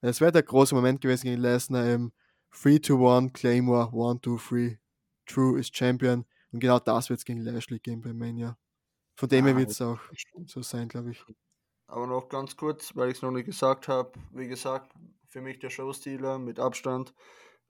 Das 0.01 0.21
wäre 0.21 0.33
der 0.33 0.43
große 0.43 0.75
Moment 0.75 1.01
gewesen 1.01 1.27
gegen 1.27 1.41
Lesnar 1.41 1.89
im 1.89 2.13
3 2.51 2.79
to 2.79 3.09
1 3.09 3.33
Claymore, 3.33 3.93
1, 3.93 4.21
2, 4.23 4.37
3. 4.37 4.79
True 5.27 5.61
ist 5.61 5.77
Champion. 5.77 6.25
Und 6.53 6.61
genau 6.61 6.79
das 6.79 7.11
wird 7.11 7.19
es 7.19 7.25
gegen 7.25 7.41
Lashley 7.41 7.79
geben 7.79 8.03
bei 8.03 8.13
Mania. 8.13 8.57
Von 9.17 9.29
dem 9.29 9.45
her 9.47 9.55
Ah, 9.55 9.59
wird 9.59 9.71
es 9.71 9.81
auch 9.83 10.01
so 10.47 10.63
sein, 10.63 10.89
glaube 10.89 11.11
ich. 11.11 11.25
Aber 11.87 12.07
noch 12.07 12.29
ganz 12.29 12.57
kurz, 12.57 12.95
weil 12.97 13.11
ich 13.11 13.17
es 13.17 13.23
noch 13.23 13.31
nicht 13.31 13.47
gesagt 13.47 13.89
habe, 13.89 14.13
wie 14.33 14.49
gesagt, 14.49 14.95
für 15.29 15.41
mich 15.41 15.59
der 15.59 15.71
Showstealer 15.71 16.39
mit 16.39 16.59
Abstand, 16.59 17.15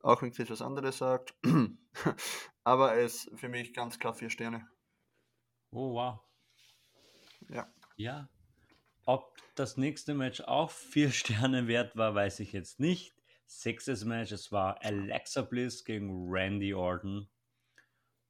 auch 0.02 0.22
wenn 0.22 0.32
Chris 0.32 0.50
was 0.50 0.62
anderes 0.62 0.98
sagt. 0.98 1.34
aber 2.64 2.96
es 2.96 3.24
ist 3.24 3.40
für 3.40 3.48
mich 3.48 3.74
ganz 3.74 3.98
klar 3.98 4.14
vier 4.14 4.30
Sterne. 4.30 4.68
Oh, 5.70 5.94
wow. 5.94 6.20
Ja. 7.48 7.72
Ja. 7.96 8.28
Ob 9.04 9.36
das 9.54 9.76
nächste 9.76 10.14
Match 10.14 10.40
auch 10.42 10.70
vier 10.70 11.10
Sterne 11.12 11.66
wert 11.66 11.96
war, 11.96 12.14
weiß 12.14 12.40
ich 12.40 12.52
jetzt 12.52 12.78
nicht. 12.78 13.17
Sechstes 13.50 14.04
Match, 14.04 14.30
es 14.30 14.52
war 14.52 14.84
Alexa 14.84 15.40
Bliss 15.40 15.82
gegen 15.82 16.28
Randy 16.30 16.74
Orton. 16.74 17.28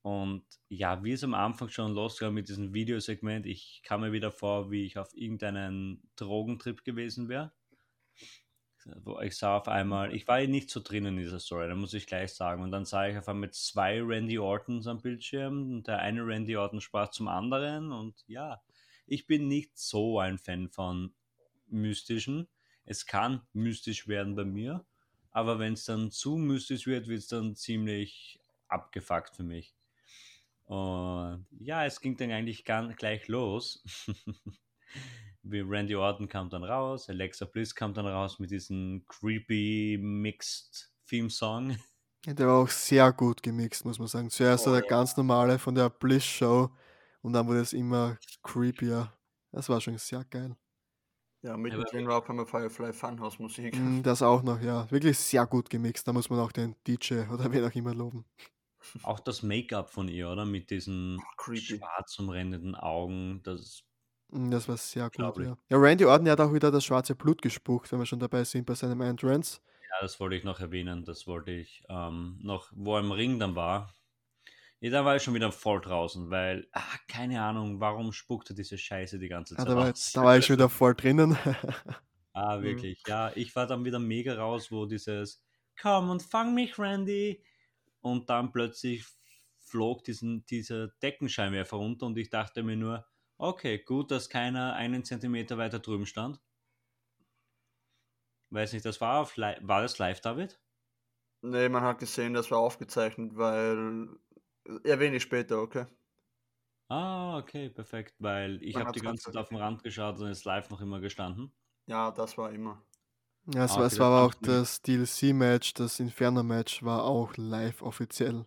Und 0.02 0.44
ja, 0.68 1.02
wie 1.02 1.12
es 1.12 1.24
am 1.24 1.34
Anfang 1.34 1.68
schon 1.68 1.92
losging 1.92 2.32
mit 2.32 2.48
diesem 2.48 2.72
Videosegment, 2.72 3.44
ich 3.44 3.82
kam 3.84 4.02
mir 4.02 4.12
wieder 4.12 4.30
vor, 4.30 4.70
wie 4.70 4.86
ich 4.86 4.96
auf 4.96 5.12
irgendeinen 5.14 6.08
Drogentrip 6.14 6.84
gewesen 6.84 7.28
wäre. 7.28 7.52
Ich 9.22 9.36
sah 9.36 9.56
auf 9.58 9.66
einmal, 9.66 10.14
ich 10.14 10.26
war 10.28 10.40
nicht 10.46 10.70
so 10.70 10.80
drin 10.80 11.04
in 11.04 11.16
dieser 11.16 11.40
Story, 11.40 11.68
da 11.68 11.74
muss 11.74 11.94
ich 11.94 12.06
gleich 12.06 12.32
sagen. 12.32 12.62
Und 12.62 12.70
dann 12.70 12.84
sah 12.84 13.08
ich 13.08 13.18
auf 13.18 13.28
einmal 13.28 13.50
zwei 13.50 14.00
Randy 14.00 14.38
Ortons 14.38 14.86
am 14.86 15.02
Bildschirm 15.02 15.72
und 15.72 15.88
der 15.88 15.98
eine 15.98 16.24
Randy 16.24 16.56
Orton 16.56 16.80
sprach 16.80 17.10
zum 17.10 17.26
anderen. 17.26 17.90
Und 17.90 18.24
ja, 18.28 18.62
ich 19.04 19.26
bin 19.26 19.48
nicht 19.48 19.76
so 19.76 20.20
ein 20.20 20.38
Fan 20.38 20.70
von 20.70 21.12
mystischen. 21.66 22.48
Es 22.84 23.04
kann 23.04 23.42
mystisch 23.52 24.06
werden 24.06 24.36
bei 24.36 24.44
mir, 24.44 24.86
aber 25.30 25.58
wenn 25.58 25.74
es 25.74 25.84
dann 25.84 26.10
zu 26.10 26.36
mystisch 26.36 26.86
wird, 26.86 27.08
wird 27.08 27.20
es 27.20 27.28
dann 27.28 27.54
ziemlich 27.56 28.40
abgefuckt 28.68 29.36
für 29.36 29.44
mich. 29.44 29.74
Und 30.64 31.46
ja, 31.58 31.84
es 31.86 32.00
ging 32.00 32.16
dann 32.16 32.30
eigentlich 32.30 32.64
gleich 32.64 33.28
los. 33.28 33.82
Wie 35.42 35.60
Randy 35.60 35.94
Orton 35.96 36.28
kam 36.28 36.50
dann 36.50 36.64
raus, 36.64 37.08
Alexa 37.08 37.46
Bliss 37.46 37.74
kam 37.74 37.94
dann 37.94 38.06
raus 38.06 38.38
mit 38.38 38.50
diesem 38.50 39.04
creepy 39.08 39.98
mixed 40.00 40.92
Theme 41.06 41.30
Song. 41.30 41.76
Ja, 42.26 42.34
der 42.34 42.46
war 42.48 42.58
auch 42.62 42.68
sehr 42.68 43.12
gut 43.12 43.42
gemixt, 43.42 43.84
muss 43.84 43.98
man 43.98 44.08
sagen. 44.08 44.30
Zuerst 44.30 44.66
Oh, 44.66 44.72
der 44.72 44.82
ja. 44.82 44.82
ganz 44.82 45.16
normale 45.16 45.58
von 45.58 45.74
der 45.74 45.88
Bliss-Show 45.90 46.70
und 47.22 47.32
dann 47.32 47.46
wurde 47.46 47.60
es 47.60 47.72
immer 47.72 48.18
creepier. 48.42 49.12
Das 49.52 49.68
war 49.68 49.80
schon 49.80 49.98
sehr 49.98 50.24
geil. 50.24 50.56
Ja, 51.42 51.56
mittendrin 51.56 52.06
war 52.08 52.18
auch 52.18 52.28
einmal 52.28 52.46
Firefly 52.46 52.92
Funhouse 52.92 53.38
Musik. 53.38 53.76
Mm, 53.76 54.02
Das 54.02 54.22
auch 54.22 54.42
noch, 54.42 54.60
ja. 54.60 54.90
Wirklich 54.90 55.18
sehr 55.18 55.46
gut 55.46 55.70
gemixt. 55.70 56.06
Da 56.08 56.12
muss 56.12 56.30
man 56.30 56.40
auch 56.40 56.52
den 56.52 56.74
DJ 56.86 57.20
oder 57.32 57.50
wen 57.52 57.64
auch 57.64 57.74
immer 57.74 57.94
loben. 57.94 58.24
Auch 59.02 59.20
das 59.20 59.42
Make-up 59.42 59.90
von 59.90 60.08
ihr, 60.08 60.28
oder? 60.30 60.44
Mit 60.44 60.70
diesen 60.70 61.20
creepy. 61.36 61.78
schwarz 61.78 62.18
umrendeten 62.18 62.74
Augen. 62.74 63.40
Das 63.44 63.82
Mm, 64.30 64.50
Das 64.50 64.68
war 64.68 64.76
sehr 64.76 65.08
gut, 65.10 65.38
ja. 65.38 65.56
Ja, 65.70 65.76
Randy 65.78 66.04
Orton 66.04 66.28
hat 66.28 66.40
auch 66.40 66.52
wieder 66.52 66.70
das 66.70 66.84
schwarze 66.84 67.14
Blut 67.14 67.40
gespuckt, 67.40 67.90
wenn 67.92 67.98
wir 67.98 68.04
schon 68.06 68.18
dabei 68.18 68.44
sind 68.44 68.66
bei 68.66 68.74
seinem 68.74 69.00
Entrance. 69.00 69.60
Ja, 69.90 69.96
das 70.02 70.20
wollte 70.20 70.36
ich 70.36 70.44
noch 70.44 70.60
erwähnen. 70.60 71.04
Das 71.04 71.26
wollte 71.26 71.50
ich 71.50 71.82
ähm, 71.88 72.38
noch, 72.42 72.70
wo 72.74 72.94
er 72.96 73.00
im 73.00 73.10
Ring 73.12 73.38
dann 73.38 73.54
war. 73.54 73.94
Ja, 74.80 74.90
da 74.90 75.04
war 75.04 75.16
ich 75.16 75.22
schon 75.22 75.34
wieder 75.34 75.50
voll 75.52 75.80
draußen, 75.80 76.30
weil, 76.30 76.68
ah, 76.72 76.96
keine 77.08 77.42
Ahnung, 77.42 77.80
warum 77.80 78.12
spuckt 78.12 78.50
er 78.50 78.56
diese 78.56 78.78
Scheiße 78.78 79.18
die 79.18 79.28
ganze 79.28 79.56
Ja, 79.58 79.64
Zeit 79.64 79.74
da, 79.74 79.76
war, 79.76 79.92
da 80.12 80.22
war 80.22 80.38
ich 80.38 80.46
schon 80.46 80.56
wieder 80.56 80.68
voll 80.70 80.94
drinnen. 80.94 81.36
Ah, 82.32 82.62
wirklich. 82.62 83.04
Ja, 83.06 83.32
ich 83.34 83.54
war 83.56 83.66
dann 83.66 83.84
wieder 83.84 83.98
mega 83.98 84.34
raus, 84.34 84.70
wo 84.70 84.86
dieses 84.86 85.42
Komm 85.80 86.10
und 86.10 86.22
fang 86.22 86.54
mich, 86.54 86.78
Randy. 86.78 87.44
Und 88.00 88.30
dann 88.30 88.52
plötzlich 88.52 89.06
flog 89.56 90.04
diesen, 90.04 90.44
dieser 90.46 90.88
Deckenscheinwerfer 90.88 91.76
runter 91.76 92.06
und 92.06 92.18
ich 92.18 92.30
dachte 92.30 92.62
mir 92.62 92.76
nur, 92.76 93.06
okay, 93.38 93.78
gut, 93.78 94.10
dass 94.10 94.28
keiner 94.30 94.74
einen 94.74 95.04
Zentimeter 95.04 95.58
weiter 95.58 95.80
drüben 95.80 96.06
stand. 96.06 96.40
Weiß 98.50 98.74
nicht, 98.74 98.84
das 98.84 99.00
war 99.00 99.26
war 99.26 99.80
das 99.80 99.96
live, 99.96 100.20
David? 100.20 100.60
Nee, 101.42 101.68
man 101.68 101.82
hat 101.82 101.98
gesehen, 101.98 102.34
das 102.34 102.50
war 102.50 102.58
aufgezeichnet, 102.58 103.36
weil. 103.36 104.08
Erwähne 104.84 105.16
ich 105.16 105.22
später, 105.24 105.60
okay? 105.60 105.86
Ah, 106.90 107.38
okay, 107.38 107.70
perfekt, 107.70 108.14
weil 108.18 108.62
ich 108.62 108.78
habe 108.78 108.90
die 108.92 109.00
ganze 109.00 109.24
Zeit 109.30 109.36
auf 109.38 109.48
dem 109.48 109.56
Rand 109.58 109.82
geschaut 109.82 110.18
und 110.18 110.28
ist 110.30 110.44
live 110.44 110.68
noch 110.70 110.80
immer 110.82 111.00
gestanden. 111.00 111.52
Ja, 111.86 112.10
das 112.12 112.38
war 112.38 112.52
immer. 112.52 112.86
Ja, 113.52 113.64
es 113.64 113.76
Ah, 113.76 113.78
war, 113.78 113.86
es 113.86 113.98
war 113.98 114.08
aber 114.08 114.26
auch 114.26 114.34
das 114.34 114.82
DLC-Match, 114.82 115.74
das 115.74 116.00
Inferno-Match 116.00 116.82
war 116.82 117.04
auch 117.04 117.36
live 117.36 117.82
offiziell. 117.82 118.46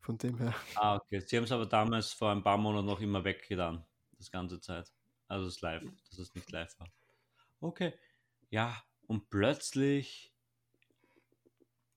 Von 0.00 0.18
dem 0.18 0.38
her. 0.38 0.54
Ah, 0.74 0.96
okay. 0.96 1.20
Sie 1.20 1.36
haben 1.36 1.44
es 1.44 1.52
aber 1.52 1.66
damals 1.66 2.12
vor 2.12 2.30
ein 2.30 2.42
paar 2.42 2.56
Monaten 2.58 2.86
noch 2.86 3.00
immer 3.00 3.24
weggetan, 3.24 3.84
das 4.12 4.30
ganze 4.30 4.60
Zeit. 4.60 4.92
Also 5.26 5.46
es 5.46 5.56
ist 5.56 5.60
live, 5.62 5.84
dass 6.08 6.18
es 6.18 6.34
nicht 6.34 6.50
live 6.52 6.78
war. 6.78 6.88
Okay. 7.60 7.94
Ja, 8.50 8.84
und 9.06 9.30
plötzlich 9.30 10.34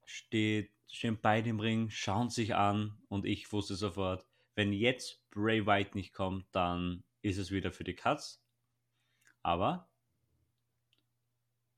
steht, 0.05 0.74
stehen 0.92 1.20
beide 1.22 1.50
im 1.50 1.60
Ring, 1.60 1.89
schauen 1.89 2.30
sich 2.30 2.56
an 2.56 2.98
und 3.08 3.26
ich 3.26 3.52
wusste 3.52 3.76
sofort, 3.76 4.26
wenn 4.56 4.74
jetzt 4.74 5.22
Bray 5.32 5.66
White 5.66 5.92
nicht 5.96 6.14
kommt, 6.14 6.46
dann 6.52 7.04
ist 7.22 7.38
es 7.38 7.52
wieder 7.52 7.72
für 7.72 7.84
die 7.84 7.96
Katz. 7.96 8.44
Aber 9.42 9.89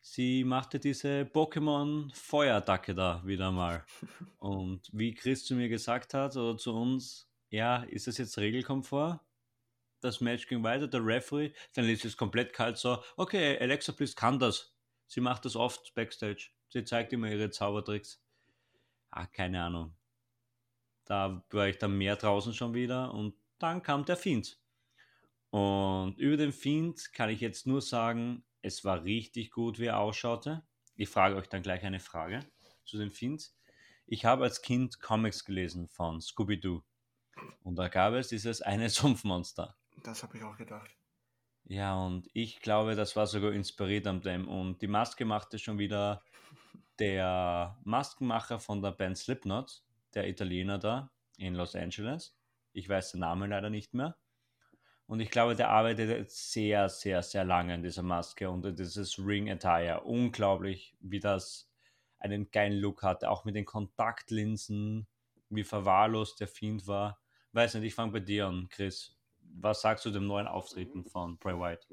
sie 0.01 0.43
machte 0.43 0.80
diese 0.80 1.24
Pokémon-Feuerattacke 1.24 2.93
da 2.93 3.22
wieder 3.26 3.51
mal. 3.51 3.86
Und 4.39 4.89
wie 4.91 5.14
Chris 5.14 5.45
zu 5.45 5.55
mir 5.55 5.70
gesagt 5.70 6.14
hat, 6.14 6.36
oder 6.36 6.57
zu 6.57 6.76
uns, 6.76 7.30
ja, 7.49 7.84
ist 7.84 8.07
das 8.07 8.18
jetzt 8.18 8.38
regelkonform? 8.38 9.20
Das 10.01 10.20
Match 10.20 10.47
ging 10.47 10.64
weiter, 10.64 10.88
der 10.88 11.05
Referee, 11.05 11.53
dann 11.76 11.88
ist 11.88 12.03
es 12.03 12.18
komplett 12.18 12.51
kalt 12.51 12.78
so, 12.78 13.01
okay, 13.16 13.57
Alexa 13.59 13.93
Bliss 13.93 14.16
kann 14.16 14.39
das. 14.39 14.76
Sie 15.07 15.22
macht 15.22 15.45
das 15.45 15.55
oft 15.55 15.93
backstage. 15.93 16.49
Sie 16.68 16.84
zeigt 16.84 17.14
immer 17.14 17.30
ihre 17.30 17.51
Zaubertricks. 17.51 18.22
Ah, 19.16 19.28
keine 19.28 19.64
Ahnung. 19.64 19.95
Da 21.05 21.45
war 21.51 21.68
ich 21.68 21.78
dann 21.78 21.95
mehr 21.95 22.16
draußen 22.16 22.51
schon 22.51 22.74
wieder 22.74 23.14
und 23.14 23.36
dann 23.59 23.84
kam 23.84 24.05
der 24.05 24.18
Fiend. 24.18 24.59
Und 25.51 26.18
über 26.18 26.36
den 26.36 26.51
Fiend 26.51 27.14
kann 27.14 27.30
ich 27.30 27.39
jetzt 27.39 27.68
nur 27.68 27.84
sagen, 27.84 28.43
es 28.64 28.84
war 28.84 29.03
richtig 29.03 29.51
gut, 29.51 29.78
wie 29.78 29.86
er 29.86 29.99
ausschaute. 29.99 30.66
Ich 30.95 31.09
frage 31.09 31.36
euch 31.36 31.47
dann 31.47 31.61
gleich 31.61 31.84
eine 31.84 31.99
Frage 31.99 32.39
zu 32.86 32.97
den 32.97 33.11
Fiends. 33.11 33.55
Ich 34.07 34.26
habe 34.26 34.45
als 34.45 34.64
Kind 34.64 34.99
Comics 34.99 35.45
gelesen 35.45 35.88
von 35.89 36.20
Scooby-Doo. 36.20 36.82
Und 37.61 37.76
da 37.76 37.89
gab 37.89 38.16
es 38.16 38.30
dieses 38.30 38.64
eine 38.64 38.89
Sumpfmonster. 38.89 39.78
Das 40.01 40.24
habe 40.24 40.38
ich 40.38 40.43
auch 40.43 40.57
gedacht. 40.57 40.89
Ja, 41.66 41.95
und 41.95 42.28
ich 42.34 42.59
glaube, 42.59 42.95
das 42.95 43.16
war 43.16 43.26
sogar 43.28 43.53
inspiriert 43.53 44.05
an 44.07 44.22
dem. 44.22 44.47
Und 44.47 44.82
die 44.82 44.88
Maske 44.88 45.26
machte 45.26 45.57
schon 45.59 45.80
wieder 45.80 46.24
der 46.99 47.78
Maskenmacher 47.84 48.59
von 48.59 48.82
der 48.82 48.91
Band 48.91 49.18
Slipknot, 49.18 49.84
der 50.14 50.28
Italiener 50.28 50.78
da 50.78 51.11
in 51.38 51.55
Los 51.55 51.76
Angeles. 51.76 52.38
Ich 52.74 52.89
weiß 52.89 53.11
den 53.11 53.22
Namen 53.22 53.49
leider 53.49 53.70
nicht 53.70 53.93
mehr. 53.93 54.18
Und 55.05 55.20
ich 55.20 55.30
glaube, 55.30 55.55
der 55.55 55.70
arbeitet 55.70 56.32
sehr, 56.32 56.89
sehr, 56.89 57.22
sehr 57.24 57.43
lange 57.43 57.74
an 57.74 57.84
dieser 57.84 58.03
Maske 58.03 58.49
und 58.49 58.80
dieses 58.80 59.20
Ring 59.20 59.49
Attire. 59.49 60.01
Unglaublich, 60.01 60.95
wie 60.99 61.20
das 61.20 61.70
einen 62.20 62.51
geilen 62.51 62.80
Look 62.80 63.03
hatte. 63.03 63.30
Auch 63.30 63.45
mit 63.45 63.55
den 63.55 63.66
Kontaktlinsen, 63.66 65.07
wie 65.49 65.64
verwahrlost 65.64 66.39
der 66.39 66.47
Fiend 66.47 66.88
war. 66.88 67.20
Weiß 67.51 67.76
nicht, 67.76 67.84
ich 67.84 67.95
fange 67.95 68.14
bei 68.14 68.20
dir 68.22 68.47
an, 68.47 68.70
Chris. 68.70 69.16
Was 69.55 69.81
sagst 69.81 70.05
du 70.05 70.11
dem 70.11 70.27
neuen 70.27 70.47
Auftreten 70.47 71.05
von 71.05 71.37
Bray 71.37 71.57
White? 71.59 71.87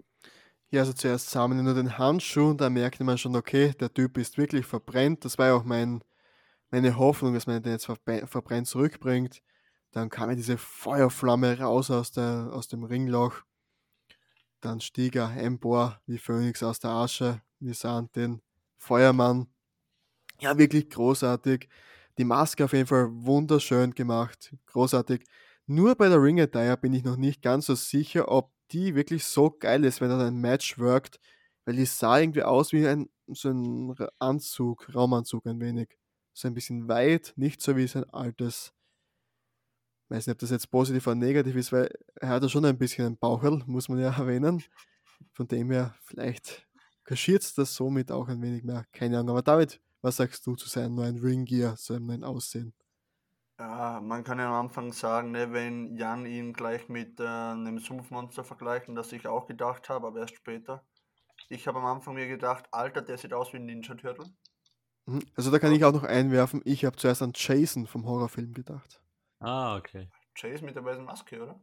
Ja, 0.71 0.83
also 0.83 0.93
zuerst 0.93 1.31
sah 1.31 1.49
man 1.49 1.63
nur 1.65 1.75
den 1.75 1.99
Handschuh 1.99 2.51
und 2.51 2.61
da 2.61 2.71
merkte 2.71 3.03
man 3.03 3.19
schon, 3.19 3.35
okay, 3.35 3.73
der 3.81 3.93
Typ 3.93 4.17
ist 4.19 4.39
wirklich 4.39 4.67
verbrennt. 4.67 5.25
Das 5.25 5.37
war 5.37 5.49
ja 5.49 5.55
auch 5.55 5.65
mein, 5.65 6.03
meine 6.71 6.97
Hoffnung, 6.97 7.35
dass 7.35 7.47
man 7.47 7.63
den 7.63 7.73
jetzt 7.73 7.87
verbrennt 7.87 8.69
zurückbringt. 8.69 9.43
Dann 9.91 10.11
kam 10.11 10.31
ja 10.31 10.37
diese 10.37 10.59
Feuerflamme 10.59 11.59
raus 11.59 11.91
aus, 11.91 12.13
der, 12.13 12.51
aus 12.53 12.69
dem 12.69 12.85
Ringloch. 12.85 13.43
Dann 14.61 14.81
stieg 14.81 15.17
er 15.17 15.37
empor 15.37 16.01
wie 16.07 16.19
Phönix 16.19 16.63
aus 16.63 16.79
der 16.79 16.91
Asche. 16.91 17.43
Wir 17.59 17.75
sahen 17.75 18.11
den 18.15 18.41
Feuermann. 18.79 19.49
Ja, 20.41 20.57
wirklich 20.57 20.89
großartig. 20.91 21.69
Die 22.19 22.25
Maske 22.25 22.65
auf 22.65 22.73
jeden 22.73 22.87
Fall 22.87 23.09
wunderschön 23.11 23.95
gemacht. 23.95 24.55
Großartig. 24.67 25.25
Nur 25.71 25.95
bei 25.95 26.09
der 26.09 26.21
Ring 26.21 26.41
Attire 26.41 26.77
bin 26.77 26.93
ich 26.93 27.05
noch 27.05 27.17
nicht 27.17 27.43
ganz 27.43 27.67
so 27.67 27.77
sicher, 27.77 28.29
ob 28.29 28.51
die 28.73 28.97
wirklich 28.97 29.25
so 29.25 29.51
geil 29.51 29.85
ist, 29.85 30.01
wenn 30.01 30.09
dann 30.09 30.21
ein 30.21 30.41
Match 30.41 30.81
workt, 30.81 31.21
weil 31.65 31.77
die 31.77 31.87
sah 31.87 32.19
irgendwie 32.19 32.43
aus 32.43 32.73
wie 32.73 32.89
ein, 32.89 33.09
so 33.29 33.51
ein 33.51 33.95
Anzug, 34.19 34.93
Raumanzug 34.93 35.47
ein 35.47 35.61
wenig. 35.61 35.97
So 36.33 36.49
ein 36.49 36.55
bisschen 36.55 36.89
weit, 36.89 37.35
nicht 37.37 37.61
so 37.63 37.77
wie 37.77 37.87
sein 37.87 38.03
altes 38.11 38.73
weiß 40.11 40.27
nicht, 40.27 40.35
ob 40.35 40.39
das 40.41 40.51
jetzt 40.51 40.71
positiv 40.71 41.07
oder 41.07 41.15
negativ 41.15 41.55
ist, 41.55 41.73
weil 41.73 41.89
er 42.17 42.31
hat 42.31 42.43
ja 42.43 42.49
schon 42.49 42.65
ein 42.65 42.77
bisschen 42.77 43.07
ein 43.07 43.17
Bauchel, 43.17 43.63
muss 43.67 43.89
man 43.89 44.01
ja 44.01 44.11
erwähnen. 44.19 44.63
Von 45.33 45.47
dem 45.47 45.71
her, 45.71 45.95
vielleicht 46.03 46.67
kaschiert 47.05 47.43
es 47.43 47.55
das 47.55 47.75
somit 47.75 48.11
auch 48.11 48.29
ein 48.29 48.43
wenig 48.43 48.65
mehr. 48.65 48.87
Keine 48.93 49.19
Ahnung. 49.19 49.31
Aber 49.37 49.43
David, 49.43 49.81
was 50.03 50.17
sagst 50.17 50.45
du 50.47 50.57
zu 50.57 50.69
seinem 50.69 50.97
neuen 50.97 51.19
Ring 51.19 51.45
Gear, 51.45 51.77
zu 51.77 51.93
seinem 51.93 52.07
neuen 52.07 52.25
Aussehen? 52.25 52.75
Ja, 53.61 54.01
man 54.01 54.25
kann 54.25 54.39
ja 54.39 54.47
am 54.47 54.69
Anfang 54.69 54.91
sagen, 54.91 55.33
ne, 55.33 55.53
wenn 55.53 55.95
Jan 55.95 56.25
ihn 56.25 56.55
gleich 56.55 56.89
mit 56.89 57.21
äh, 57.21 57.25
einem 57.27 57.79
Sumpfmonster 57.79 58.43
vergleichen, 58.43 58.95
das 58.95 59.13
ich 59.13 59.27
auch 59.27 59.47
gedacht 59.47 59.91
habe, 59.91 60.07
aber 60.07 60.21
erst 60.21 60.37
später. 60.37 60.83
Ich 61.51 61.69
habe 61.69 61.79
am 61.79 61.85
Anfang 61.85 62.15
mir 62.15 62.27
gedacht, 62.27 62.65
Alter, 62.73 63.03
der 63.03 63.19
sieht 63.19 63.35
aus 63.35 63.53
wie 63.53 63.59
ein 63.59 63.67
Ninja 63.67 63.95
Turtle. 63.97 64.33
Mhm. 65.05 65.27
Also 65.37 65.51
da 65.51 65.59
kann 65.59 65.73
ich 65.73 65.85
auch 65.85 65.93
noch 65.93 66.05
einwerfen, 66.05 66.63
ich 66.65 66.87
habe 66.87 66.97
zuerst 66.97 67.21
an 67.21 67.33
Jason 67.35 67.87
vom 67.87 68.07
Horrorfilm 68.07 68.55
gedacht. 68.55 69.03
Ah, 69.41 69.77
okay. 69.77 70.09
Chase 70.35 70.65
mit 70.65 70.75
der 70.75 70.85
weißen 70.87 71.05
Maske, 71.05 71.43
oder? 71.43 71.61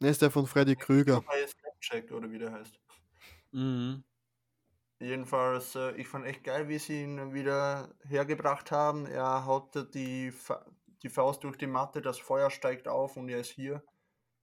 Ne, 0.00 0.08
ist 0.08 0.22
der 0.22 0.30
von 0.30 0.46
Freddy 0.46 0.76
Krüger. 0.76 1.22
Snapchat 1.46 2.10
oder 2.10 2.30
wie 2.30 2.38
der 2.38 2.52
heißt. 2.52 2.80
Mhm. 3.50 4.02
Jedenfalls, 4.98 5.74
äh, 5.74 5.94
ich 5.96 6.08
fand 6.08 6.24
echt 6.24 6.42
geil, 6.42 6.68
wie 6.68 6.78
sie 6.78 7.02
ihn 7.02 7.34
wieder 7.34 7.94
hergebracht 8.04 8.70
haben. 8.70 9.04
Er 9.04 9.44
haut 9.44 9.74
die, 9.94 10.32
die 11.02 11.08
Faust 11.08 11.44
durch 11.44 11.56
die 11.56 11.66
Matte, 11.66 12.00
das 12.00 12.18
Feuer 12.18 12.50
steigt 12.50 12.88
auf 12.88 13.16
und 13.16 13.28
er 13.28 13.40
ist 13.40 13.50
hier. 13.50 13.82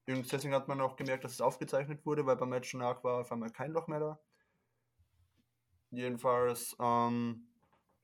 Und 0.07 0.32
deswegen 0.32 0.53
hat 0.53 0.68
man 0.68 0.82
auch 0.82 0.95
gemerkt, 0.95 1.24
dass 1.24 1.34
es 1.34 1.41
aufgezeichnet 1.41 2.05
wurde, 2.05 2.26
weil 2.26 2.36
beim 2.36 2.49
Match 2.49 2.74
nach 2.74 3.03
war 3.03 3.22
auf 3.22 3.32
einmal 3.32 3.51
kein 3.51 3.72
Loch 3.72 3.88
mehr 3.88 3.99
da. 3.99 4.20
Jedenfalls, 5.91 6.76
ähm, 6.80 7.47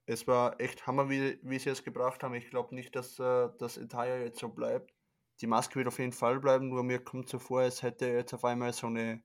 es 0.06 0.28
war 0.28 0.60
echt 0.60 0.88
Hammer, 0.88 1.10
wie, 1.10 1.40
wie 1.42 1.60
sie 1.60 1.70
es 1.70 1.84
gebracht 1.84 2.24
haben. 2.24 2.36
Ich 2.36 2.50
glaube 2.50 2.76
nicht, 2.76 2.96
dass 2.96 3.20
äh, 3.20 3.50
das 3.58 3.78
Attire 3.78 4.24
jetzt 4.24 4.40
so 4.40 4.50
bleibt. 4.50 4.94
Die 5.42 5.48
Maske 5.48 5.76
wird 5.76 5.88
auf 5.88 6.00
jeden 6.00 6.14
Fall 6.14 6.40
bleiben, 6.40 6.70
nur 6.70 6.84
mir 6.84 7.04
kommt 7.04 7.28
so 7.28 7.40
vor, 7.40 7.64
es 7.64 7.84
hätte 7.84 8.08
jetzt 8.08 8.34
auf 8.34 8.46
einmal 8.46 8.72
so 8.72 8.88
eine 8.88 9.22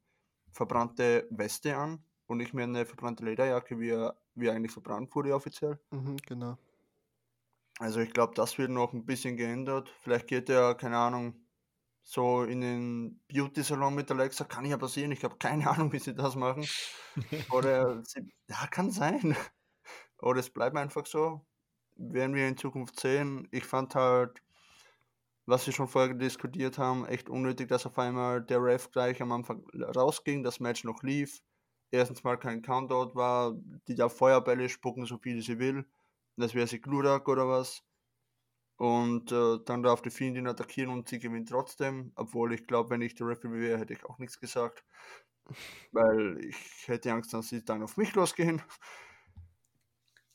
verbrannte 0.51 1.29
Weste 1.31 1.77
an 1.77 2.03
und 2.27 2.39
nicht 2.39 2.53
mehr 2.53 2.65
eine 2.65 2.85
verbrannte 2.85 3.25
Lederjacke, 3.25 3.79
wie 3.79 3.91
er, 3.91 4.17
wie 4.35 4.47
er 4.47 4.55
eigentlich 4.55 4.73
verbrannt 4.73 5.15
wurde 5.15 5.35
offiziell. 5.35 5.79
Mhm, 5.91 6.17
genau. 6.27 6.59
Also 7.81 8.01
ich 8.01 8.13
glaube, 8.13 8.35
das 8.35 8.59
wird 8.59 8.71
noch 8.71 8.93
ein 8.93 9.07
bisschen 9.07 9.39
geändert. 9.39 9.89
Vielleicht 10.03 10.27
geht 10.27 10.51
er, 10.51 10.75
keine 10.75 10.99
Ahnung, 10.99 11.35
so 12.03 12.43
in 12.43 12.61
den 12.61 13.21
Beauty-Salon 13.29 13.95
mit 13.95 14.11
Alexa, 14.11 14.45
kann 14.45 14.71
aber 14.71 14.87
sehen. 14.87 15.13
Ich 15.13 15.25
habe 15.25 15.39
keine 15.39 15.67
Ahnung, 15.71 15.91
wie 15.91 15.99
sie 15.99 16.15
das 16.15 16.37
machen. 16.37 16.67
Oder, 17.51 18.05
sie, 18.05 18.35
ja, 18.49 18.67
kann 18.67 18.91
sein. 18.91 19.35
Oder 20.19 20.41
es 20.41 20.51
bleibt 20.51 20.77
einfach 20.77 21.07
so. 21.07 21.41
Werden 21.97 22.35
wir 22.35 22.47
in 22.49 22.59
Zukunft 22.59 23.01
sehen. 23.01 23.49
Ich 23.51 23.65
fand 23.65 23.95
halt, 23.95 24.43
was 25.47 25.67
wir 25.67 25.73
schon 25.73 25.89
vorher 25.89 26.13
diskutiert 26.13 26.77
haben, 26.77 27.07
echt 27.07 27.31
unnötig, 27.31 27.69
dass 27.69 27.87
auf 27.87 27.99
einmal 27.99 28.43
der 28.43 28.63
Ref 28.63 28.91
gleich 28.91 29.23
am 29.23 29.33
Anfang 29.33 29.65
rausging, 29.75 30.43
das 30.43 30.61
Match 30.61 30.85
noch 30.85 31.03
lief. 31.03 31.41
Erstens 31.91 32.25
mal 32.25 32.37
kein 32.37 32.61
Countout 32.61 33.15
war, 33.15 33.55
die 33.89 33.95
da 33.95 34.11
Feuerbälle 34.11 34.69
spucken, 34.69 35.07
so 35.07 35.17
viel 35.17 35.41
sie 35.41 35.59
will. 35.59 35.87
Das 36.41 36.55
wäre 36.55 36.67
sie 36.67 36.81
Glurak 36.81 37.29
oder 37.29 37.49
was. 37.49 37.83
Und 38.77 39.31
äh, 39.31 39.59
dann 39.67 39.83
darf 39.83 40.01
die 40.01 40.11
Fiendin 40.11 40.47
attackieren 40.47 40.91
und 40.91 41.09
sie 41.09 41.19
gewinnt 41.19 41.51
trotzdem. 41.51 42.13
Obwohl 42.15 42.55
ich 42.55 42.67
glaube, 42.67 42.91
wenn 42.91 43.03
ich 43.03 43.15
der 43.15 43.27
Referee 43.27 43.61
wäre, 43.61 43.79
hätte 43.79 43.93
ich 43.93 44.05
auch 44.07 44.19
nichts 44.19 44.41
gesagt. 44.41 44.85
Weil 45.93 46.39
ich 46.45 46.89
hätte 46.89 47.13
Angst, 47.13 47.35
dass 47.35 47.49
sie 47.49 47.65
dann 47.65 47.83
auf 47.83 47.97
mich 47.97 48.15
losgehen. 48.15 48.63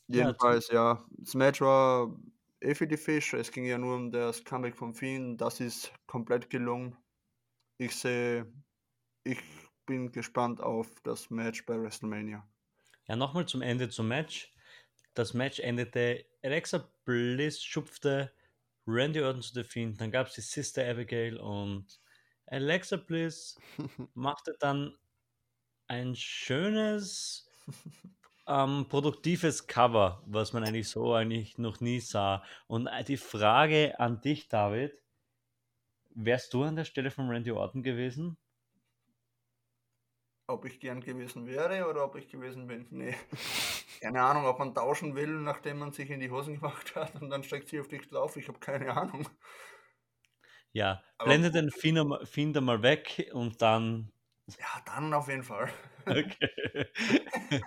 Jedenfalls, 0.06 0.68
ja, 0.68 1.04
das 1.10 1.34
Match 1.34 1.60
war 1.60 2.16
eh 2.60 2.74
für 2.74 2.86
die 2.86 2.96
Fisch. 2.96 3.34
Es 3.34 3.50
ging 3.50 3.64
ja 3.64 3.78
nur 3.78 3.96
um 3.96 4.12
das 4.12 4.44
Comeback 4.44 4.76
von 4.76 4.94
Finn. 4.94 5.36
Das 5.36 5.58
ist 5.58 5.92
komplett 6.06 6.48
gelungen. 6.48 6.96
Ich 7.78 7.96
sehe, 7.96 8.52
ich 9.24 9.42
bin 9.86 10.12
gespannt 10.12 10.60
auf 10.60 10.88
das 11.02 11.30
Match 11.30 11.66
bei 11.66 11.80
WrestleMania. 11.80 12.48
Ja, 13.08 13.16
nochmal 13.16 13.46
zum 13.46 13.62
Ende 13.62 13.88
zum 13.88 14.08
Match. 14.08 14.52
Das 15.16 15.32
Match 15.32 15.60
endete, 15.60 16.26
Alexa 16.42 16.86
Bliss 17.06 17.64
schupfte 17.64 18.30
Randy 18.86 19.22
Orton 19.22 19.40
zu 19.40 19.54
der 19.54 19.64
Finn, 19.64 19.96
dann 19.96 20.10
gab 20.10 20.26
es 20.26 20.34
die 20.34 20.42
Sister 20.42 20.86
Abigail 20.86 21.38
und 21.38 21.86
Alexa 22.46 22.98
Bliss 22.98 23.58
machte 24.14 24.54
dann 24.60 24.94
ein 25.88 26.14
schönes 26.14 27.50
ähm, 28.46 28.86
produktives 28.90 29.66
Cover, 29.66 30.22
was 30.26 30.52
man 30.52 30.64
eigentlich 30.64 30.90
so 30.90 31.14
eigentlich 31.14 31.56
noch 31.56 31.80
nie 31.80 32.00
sah. 32.00 32.44
Und 32.66 32.86
äh, 32.86 33.02
die 33.02 33.16
Frage 33.16 33.98
an 33.98 34.20
dich, 34.20 34.48
David, 34.48 35.02
wärst 36.10 36.52
du 36.52 36.62
an 36.62 36.76
der 36.76 36.84
Stelle 36.84 37.10
von 37.10 37.30
Randy 37.30 37.52
Orton 37.52 37.82
gewesen? 37.82 38.36
Ob 40.48 40.64
ich 40.64 40.78
gern 40.78 41.00
gewesen 41.00 41.46
wäre 41.46 41.88
oder 41.88 42.04
ob 42.04 42.14
ich 42.14 42.28
gewesen 42.28 42.68
bin? 42.68 42.86
Nee. 42.90 43.16
keine 44.00 44.22
Ahnung, 44.22 44.46
ob 44.46 44.60
man 44.60 44.74
tauschen 44.74 45.16
will, 45.16 45.40
nachdem 45.40 45.78
man 45.78 45.92
sich 45.92 46.08
in 46.10 46.20
die 46.20 46.30
Hosen 46.30 46.54
gemacht 46.60 46.94
hat 46.94 47.20
und 47.20 47.30
dann 47.30 47.42
steigt 47.42 47.68
sie 47.68 47.80
auf 47.80 47.88
dich 47.88 48.08
drauf. 48.08 48.36
Ich 48.36 48.46
habe 48.48 48.58
keine 48.60 48.96
Ahnung. 48.96 49.28
Ja, 50.72 51.02
blende 51.24 51.50
den 51.50 51.70
Finder 51.70 52.60
mal 52.60 52.82
weg 52.82 53.30
und 53.32 53.60
dann. 53.62 54.12
Ja, 54.58 54.82
dann 54.84 55.12
auf 55.14 55.28
jeden 55.28 55.42
Fall. 55.42 55.68
Okay. 56.06 56.86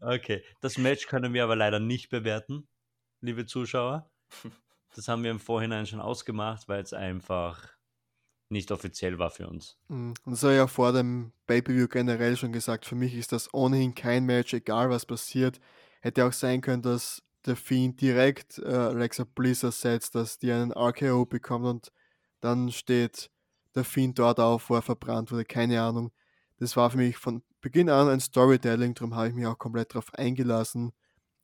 Okay, 0.00 0.44
das 0.60 0.76
Match 0.76 1.06
können 1.06 1.32
wir 1.32 1.42
aber 1.42 1.56
leider 1.56 1.80
nicht 1.80 2.10
bewerten, 2.10 2.68
liebe 3.20 3.46
Zuschauer. 3.46 4.10
Das 4.94 5.08
haben 5.08 5.24
wir 5.24 5.30
im 5.30 5.40
Vorhinein 5.40 5.86
schon 5.86 6.00
ausgemacht, 6.00 6.68
weil 6.68 6.82
es 6.82 6.92
einfach 6.92 7.75
nicht 8.48 8.70
offiziell 8.70 9.18
war 9.18 9.30
für 9.30 9.48
uns. 9.48 9.76
Mhm. 9.88 10.14
Und 10.24 10.32
das 10.32 10.42
habe 10.42 10.52
ich 10.54 10.58
ja 10.58 10.66
vor 10.66 10.92
dem 10.92 11.32
Pay-Per-View 11.46 11.88
generell 11.88 12.36
schon 12.36 12.52
gesagt. 12.52 12.86
Für 12.86 12.94
mich 12.94 13.14
ist 13.14 13.32
das 13.32 13.52
ohnehin 13.52 13.94
kein 13.94 14.24
Match, 14.24 14.54
egal 14.54 14.90
was 14.90 15.06
passiert. 15.06 15.60
Hätte 16.00 16.24
auch 16.24 16.32
sein 16.32 16.60
können, 16.60 16.82
dass 16.82 17.22
der 17.44 17.56
Fiend 17.56 18.00
direkt 18.00 18.58
äh, 18.58 18.66
Alexa 18.66 19.24
Bliss 19.24 19.62
ersetzt, 19.62 20.14
dass 20.14 20.38
die 20.38 20.52
einen 20.52 20.72
RKO 20.72 21.26
bekommt 21.26 21.66
und 21.66 21.92
dann 22.40 22.70
steht 22.70 23.30
der 23.74 23.84
Fiend 23.84 24.18
dort 24.18 24.40
auf, 24.40 24.70
wo 24.70 24.74
er 24.74 24.82
verbrannt 24.82 25.32
wurde. 25.32 25.44
Keine 25.44 25.80
Ahnung. 25.80 26.12
Das 26.58 26.76
war 26.76 26.90
für 26.90 26.98
mich 26.98 27.16
von 27.16 27.42
Beginn 27.60 27.90
an 27.90 28.08
ein 28.08 28.20
Storytelling, 28.20 28.94
darum 28.94 29.14
habe 29.14 29.28
ich 29.28 29.34
mich 29.34 29.46
auch 29.46 29.58
komplett 29.58 29.90
darauf 29.90 30.14
eingelassen. 30.14 30.92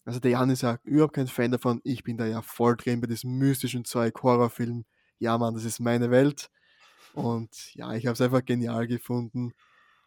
Also 0.04 0.20
der 0.20 0.32
Jan 0.32 0.50
ist 0.50 0.62
ja 0.62 0.78
überhaupt 0.84 1.14
kein 1.14 1.26
Fan 1.26 1.52
davon. 1.52 1.80
Ich 1.84 2.02
bin 2.02 2.16
da 2.16 2.26
ja 2.26 2.42
voll 2.42 2.76
drin 2.76 3.00
bei 3.00 3.06
diesem 3.06 3.38
mystischen 3.38 3.84
Zeug, 3.84 4.22
Horrorfilm. 4.22 4.84
Ja, 5.18 5.38
Mann, 5.38 5.54
das 5.54 5.64
ist 5.64 5.80
meine 5.80 6.10
Welt. 6.10 6.50
Und 7.14 7.74
ja, 7.74 7.94
ich 7.94 8.06
habe 8.06 8.14
es 8.14 8.20
einfach 8.20 8.44
genial 8.44 8.86
gefunden. 8.86 9.52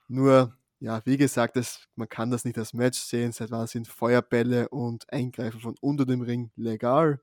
Nur, 0.08 0.56
ja, 0.80 1.02
wie 1.06 1.18
gesagt, 1.18 1.56
das, 1.56 1.88
man 1.96 2.10
kann 2.10 2.32
das 2.32 2.46
nicht 2.46 2.58
als 2.58 2.74
Match 2.74 3.00
sehen. 3.00 3.32
Seit 3.32 3.52
wann 3.52 3.68
sind 3.68 3.88
Feuerbälle 3.88 4.70
und 4.70 5.12
Eingreifen 5.12 5.60
von 5.60 5.76
unter 5.82 6.06
dem 6.06 6.22
Ring 6.22 6.52
legal? 6.56 7.20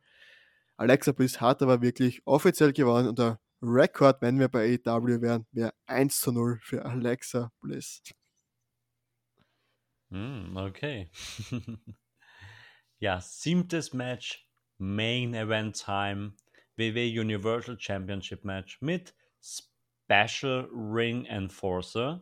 Alexa 0.76 1.12
Bliss 1.12 1.40
hat 1.40 1.62
aber 1.62 1.82
wirklich 1.82 2.22
offiziell 2.26 2.72
gewonnen 2.72 3.08
und 3.08 3.18
der 3.18 3.38
Rekord, 3.62 4.20
wenn 4.22 4.40
wir 4.40 4.48
bei 4.48 4.78
AEW 4.84 5.20
wären, 5.20 5.46
wäre 5.52 5.72
1 5.86 6.20
zu 6.20 6.32
0 6.32 6.58
für 6.60 6.84
Alexa 6.84 7.52
Bliss. 7.60 8.02
Mm, 10.10 10.56
okay. 10.56 11.10
ja, 12.98 13.20
siebtes 13.20 13.92
Match, 13.92 14.48
Main 14.78 15.34
Event 15.34 15.76
Time, 15.76 16.34
WW 16.76 17.20
Universal 17.20 17.78
Championship 17.78 18.44
Match 18.44 18.80
mit 18.80 19.14
Special 20.12 20.68
Ring 20.70 21.24
Enforcer. 21.24 22.20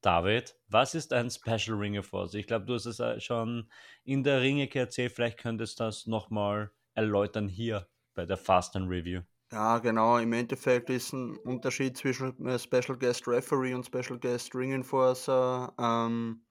David, 0.00 0.54
was 0.68 0.94
ist 0.94 1.12
ein 1.12 1.28
Special 1.28 1.76
Ring 1.76 1.94
Enforcer? 1.94 2.38
Ich 2.38 2.46
glaube, 2.46 2.66
du 2.66 2.74
hast 2.74 2.86
es 2.86 3.00
äh, 3.00 3.18
schon 3.18 3.68
in 4.04 4.22
der 4.22 4.42
Ringe 4.42 4.72
erzählt. 4.72 5.10
Vielleicht 5.10 5.38
könntest 5.38 5.80
du 5.80 5.84
das 5.84 6.06
nochmal 6.06 6.70
erläutern 6.94 7.48
hier 7.48 7.88
bei 8.14 8.26
der 8.26 8.36
Fast 8.36 8.76
and 8.76 8.88
Review. 8.88 9.22
Ja, 9.50 9.78
genau. 9.78 10.18
Im 10.18 10.32
Endeffekt 10.34 10.88
ist 10.88 11.12
ein 11.14 11.36
Unterschied 11.38 11.96
zwischen 11.96 12.46
äh, 12.46 12.60
Special 12.60 12.96
Guest 12.96 13.26
Referee 13.26 13.74
und 13.74 13.84
Special 13.84 14.20
Guest 14.20 14.54
Ring 14.54 14.72
Enforcer. 14.72 15.74
Ähm, 15.80 16.44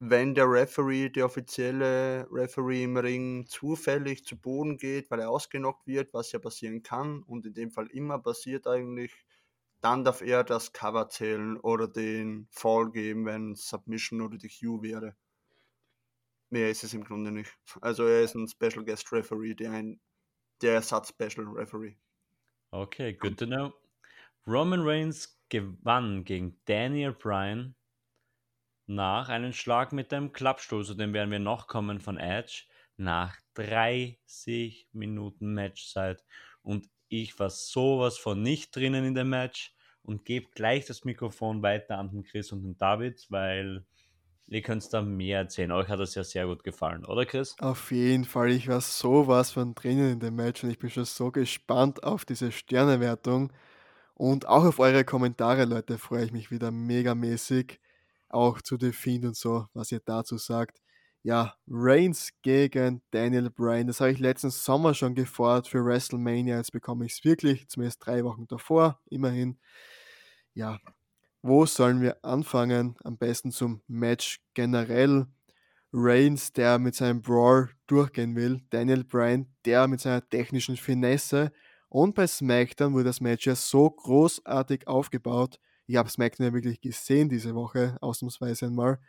wenn 0.00 0.34
der 0.34 0.50
Referee, 0.50 1.08
der 1.08 1.24
offizielle 1.24 2.26
Referee 2.30 2.84
im 2.84 2.98
Ring 2.98 3.46
zufällig 3.46 4.26
zu 4.26 4.38
Boden 4.38 4.76
geht, 4.76 5.10
weil 5.10 5.20
er 5.20 5.30
ausgenockt 5.30 5.86
wird, 5.86 6.12
was 6.12 6.30
ja 6.32 6.38
passieren 6.38 6.82
kann 6.82 7.22
und 7.22 7.46
in 7.46 7.54
dem 7.54 7.70
Fall 7.70 7.86
immer 7.86 8.18
passiert 8.18 8.66
eigentlich, 8.66 9.14
dann 9.80 10.04
darf 10.04 10.20
er 10.20 10.44
das 10.44 10.72
Cover 10.72 11.08
zählen 11.08 11.56
oder 11.58 11.88
den 11.88 12.48
Fall 12.50 12.90
geben, 12.90 13.26
wenn 13.26 13.54
Submission 13.54 14.20
oder 14.20 14.36
die 14.38 14.48
Q 14.48 14.82
wäre. 14.82 15.16
Mehr 16.50 16.70
ist 16.70 16.84
es 16.84 16.94
im 16.94 17.04
Grunde 17.04 17.30
nicht. 17.30 17.56
Also 17.80 18.04
er 18.04 18.22
ist 18.22 18.34
ein 18.34 18.48
Special 18.48 18.84
Guest 18.84 19.12
Referee, 19.12 19.54
der 19.54 19.72
ein 19.72 20.00
der 20.60 20.74
Ersatz 20.74 21.08
Special 21.08 21.46
Referee. 21.46 21.96
Okay, 22.70 23.14
good 23.14 23.38
to 23.38 23.46
know. 23.46 23.72
Roman 24.46 24.80
Reigns 24.82 25.40
gewann 25.48 26.24
gegen 26.24 26.60
Daniel 26.64 27.12
Bryan 27.12 27.74
nach 28.86 29.28
einem 29.28 29.52
Schlag 29.52 29.92
mit 29.92 30.10
dem 30.12 30.32
Klappstuhl, 30.32 30.84
zu 30.84 30.94
dem 30.94 31.12
werden 31.12 31.30
wir 31.30 31.38
noch 31.38 31.68
kommen 31.68 32.00
von 32.00 32.16
Edge, 32.16 32.64
nach 32.96 33.36
30 33.54 34.88
Minuten 34.92 35.54
Matchzeit. 35.54 36.24
Und 36.62 36.88
ich 37.10 37.38
war 37.38 37.50
sowas 37.50 38.16
von 38.16 38.42
nicht 38.42 38.74
drinnen 38.74 39.04
in 39.04 39.14
dem 39.14 39.28
Match 39.28 39.74
und 40.02 40.24
gebe 40.24 40.48
gleich 40.54 40.86
das 40.86 41.04
Mikrofon 41.04 41.62
weiter 41.62 41.98
an 41.98 42.10
den 42.10 42.22
Chris 42.22 42.52
und 42.52 42.62
den 42.62 42.78
David, 42.78 43.26
weil 43.28 43.84
ihr 44.46 44.62
könnt 44.62 44.92
da 44.92 45.02
mehr 45.02 45.40
erzählen. 45.40 45.72
Euch 45.72 45.88
hat 45.88 46.00
das 46.00 46.14
ja 46.14 46.24
sehr 46.24 46.46
gut 46.46 46.64
gefallen, 46.64 47.04
oder 47.04 47.26
Chris? 47.26 47.56
Auf 47.58 47.90
jeden 47.90 48.24
Fall, 48.24 48.50
ich 48.50 48.68
war 48.68 48.80
sowas 48.80 49.50
von 49.50 49.74
drinnen 49.74 50.12
in 50.12 50.20
dem 50.20 50.36
Match 50.36 50.64
und 50.64 50.70
ich 50.70 50.78
bin 50.78 50.90
schon 50.90 51.04
so 51.04 51.30
gespannt 51.30 52.04
auf 52.04 52.24
diese 52.24 52.52
Sternewertung. 52.52 53.52
Und 54.14 54.46
auch 54.46 54.64
auf 54.64 54.78
eure 54.78 55.04
Kommentare, 55.04 55.64
Leute, 55.64 55.98
freue 55.98 56.24
ich 56.24 56.32
mich 56.32 56.50
wieder 56.50 56.70
megamäßig 56.70 57.80
auch 58.28 58.62
zu 58.62 58.76
The 58.78 58.92
Fiend 58.92 59.24
und 59.24 59.36
so, 59.36 59.66
was 59.74 59.92
ihr 59.92 60.00
dazu 60.04 60.36
sagt. 60.38 60.80
Ja, 61.22 61.54
Reigns 61.68 62.30
gegen 62.40 63.02
Daniel 63.10 63.50
Bryan, 63.50 63.86
das 63.86 64.00
habe 64.00 64.10
ich 64.10 64.18
letzten 64.18 64.50
Sommer 64.50 64.94
schon 64.94 65.14
gefordert 65.14 65.68
für 65.68 65.84
WrestleMania. 65.84 66.56
Jetzt 66.56 66.72
bekomme 66.72 67.04
ich 67.04 67.12
es 67.12 67.24
wirklich, 67.24 67.68
zumindest 67.68 68.04
drei 68.06 68.24
Wochen 68.24 68.46
davor, 68.46 68.98
immerhin. 69.10 69.58
Ja, 70.54 70.78
wo 71.42 71.66
sollen 71.66 72.00
wir 72.00 72.24
anfangen? 72.24 72.96
Am 73.04 73.18
besten 73.18 73.50
zum 73.50 73.82
Match 73.86 74.40
generell. 74.54 75.26
Reigns, 75.92 76.52
der 76.52 76.78
mit 76.78 76.94
seinem 76.94 77.20
Brawl 77.20 77.68
durchgehen 77.86 78.34
will. 78.36 78.62
Daniel 78.70 79.04
Bryan, 79.04 79.46
der 79.66 79.88
mit 79.88 80.00
seiner 80.00 80.26
technischen 80.26 80.76
Finesse. 80.76 81.52
Und 81.90 82.14
bei 82.14 82.26
SmackDown 82.26 82.94
wurde 82.94 83.04
das 83.04 83.20
Match 83.20 83.46
ja 83.46 83.56
so 83.56 83.90
großartig 83.90 84.86
aufgebaut, 84.86 85.58
ich 85.86 85.96
habe 85.96 86.08
SmackDown 86.08 86.46
ja 86.46 86.52
wirklich 86.52 86.80
gesehen 86.80 87.28
diese 87.28 87.52
Woche, 87.56 87.98
ausnahmsweise 88.00 88.66
einmal. 88.66 89.00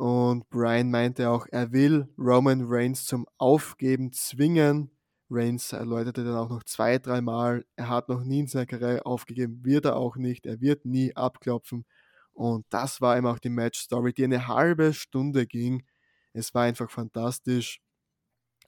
Und 0.00 0.48
Brian 0.48 0.90
meinte 0.90 1.28
auch, 1.28 1.46
er 1.50 1.72
will 1.72 2.08
Roman 2.16 2.62
Reigns 2.64 3.04
zum 3.04 3.26
Aufgeben 3.36 4.12
zwingen. 4.14 4.90
Reigns 5.28 5.74
erläuterte 5.74 6.24
dann 6.24 6.36
auch 6.36 6.48
noch 6.48 6.64
zwei, 6.64 6.96
dreimal, 6.96 7.66
er 7.76 7.90
hat 7.90 8.08
noch 8.08 8.24
nie 8.24 8.40
in 8.40 8.46
seiner 8.46 8.64
Karriere 8.64 9.04
aufgegeben, 9.04 9.62
wird 9.62 9.84
er 9.84 9.96
auch 9.96 10.16
nicht, 10.16 10.46
er 10.46 10.62
wird 10.62 10.86
nie 10.86 11.14
abklopfen. 11.14 11.84
Und 12.32 12.64
das 12.70 13.02
war 13.02 13.18
eben 13.18 13.26
auch 13.26 13.38
die 13.38 13.50
Match-Story, 13.50 14.14
die 14.14 14.24
eine 14.24 14.48
halbe 14.48 14.94
Stunde 14.94 15.46
ging. 15.46 15.84
Es 16.32 16.54
war 16.54 16.62
einfach 16.62 16.90
fantastisch. 16.90 17.82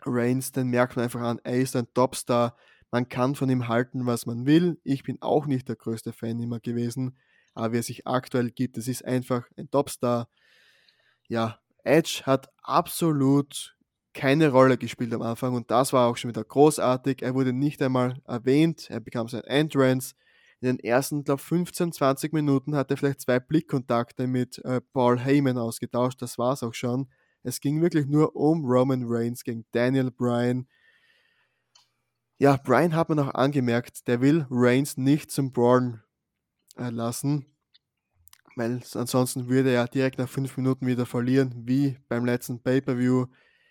Reigns, 0.02 0.52
den 0.52 0.68
merkt 0.68 0.96
man 0.96 1.04
einfach 1.06 1.22
an, 1.22 1.40
er 1.44 1.56
ist 1.56 1.74
ein 1.76 1.86
Topstar, 1.94 2.58
man 2.90 3.08
kann 3.08 3.36
von 3.36 3.48
ihm 3.48 3.68
halten, 3.68 4.04
was 4.04 4.26
man 4.26 4.44
will. 4.44 4.78
Ich 4.84 5.02
bin 5.02 5.16
auch 5.22 5.46
nicht 5.46 5.66
der 5.66 5.76
größte 5.76 6.12
Fan 6.12 6.40
immer 6.40 6.60
gewesen, 6.60 7.16
aber 7.54 7.72
wie 7.72 7.78
er 7.78 7.82
sich 7.82 8.06
aktuell 8.06 8.50
gibt, 8.50 8.76
es 8.76 8.86
ist 8.86 9.02
einfach 9.02 9.48
ein 9.56 9.70
Topstar. 9.70 10.28
Ja, 11.32 11.58
Edge 11.82 12.24
hat 12.26 12.50
absolut 12.62 13.74
keine 14.12 14.50
Rolle 14.50 14.76
gespielt 14.76 15.14
am 15.14 15.22
Anfang 15.22 15.54
und 15.54 15.70
das 15.70 15.94
war 15.94 16.10
auch 16.10 16.18
schon 16.18 16.28
wieder 16.28 16.44
großartig. 16.44 17.22
Er 17.22 17.32
wurde 17.32 17.54
nicht 17.54 17.80
einmal 17.80 18.20
erwähnt, 18.26 18.90
er 18.90 19.00
bekam 19.00 19.28
sein 19.28 19.44
Entrance. 19.44 20.14
In 20.60 20.66
den 20.66 20.78
ersten, 20.78 21.24
glaube 21.24 21.40
15, 21.40 21.92
20 21.92 22.34
Minuten 22.34 22.76
hat 22.76 22.90
er 22.90 22.98
vielleicht 22.98 23.22
zwei 23.22 23.40
Blickkontakte 23.40 24.26
mit 24.26 24.58
äh, 24.66 24.82
Paul 24.92 25.20
Heyman 25.20 25.56
ausgetauscht, 25.56 26.20
das 26.20 26.36
war 26.36 26.52
es 26.52 26.62
auch 26.62 26.74
schon. 26.74 27.08
Es 27.42 27.60
ging 27.60 27.80
wirklich 27.80 28.04
nur 28.06 28.36
um 28.36 28.66
Roman 28.66 29.04
Reigns 29.06 29.42
gegen 29.42 29.64
Daniel 29.72 30.10
Bryan. 30.10 30.68
Ja, 32.36 32.58
Brian 32.58 32.94
hat 32.94 33.08
man 33.08 33.20
auch 33.20 33.32
angemerkt, 33.32 34.06
der 34.06 34.20
will 34.20 34.44
Reigns 34.50 34.98
nicht 34.98 35.30
zum 35.30 35.50
Brawlen 35.50 36.02
äh, 36.76 36.90
lassen, 36.90 37.51
weil 38.56 38.80
ansonsten 38.94 39.48
würde 39.48 39.70
er 39.70 39.86
direkt 39.86 40.18
nach 40.18 40.28
fünf 40.28 40.56
Minuten 40.56 40.86
wieder 40.86 41.06
verlieren, 41.06 41.52
wie 41.66 41.96
beim 42.08 42.24
letzten 42.24 42.62
Pay-Per-View. 42.62 43.26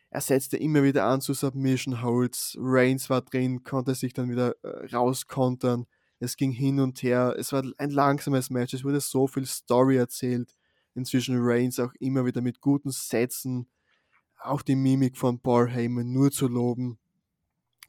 Er 0.09 0.21
setzte 0.21 0.57
immer 0.57 0.83
wieder 0.83 1.05
an 1.05 1.21
zu 1.21 1.33
Submission 1.33 2.01
Holds, 2.01 2.57
Reigns 2.59 3.09
war 3.09 3.21
drin, 3.21 3.63
konnte 3.63 3.95
sich 3.95 4.13
dann 4.13 4.29
wieder 4.29 4.55
äh, 4.63 4.93
rauskontern. 4.93 5.85
Es 6.19 6.35
ging 6.35 6.51
hin 6.51 6.79
und 6.79 7.01
her, 7.01 7.35
es 7.37 7.53
war 7.53 7.63
ein 7.77 7.89
langsames 7.89 8.49
Match, 8.49 8.73
es 8.73 8.83
wurde 8.83 8.99
so 8.99 9.27
viel 9.27 9.45
Story 9.45 9.97
erzählt. 9.97 10.55
Inzwischen 10.93 11.37
Reigns 11.39 11.79
auch 11.79 11.93
immer 11.99 12.25
wieder 12.25 12.41
mit 12.41 12.59
guten 12.59 12.91
Sätzen, 12.91 13.67
auch 14.41 14.61
die 14.61 14.75
Mimik 14.75 15.17
von 15.17 15.39
Paul 15.39 15.69
Heyman 15.69 16.11
nur 16.11 16.31
zu 16.31 16.47
loben. 16.47 16.99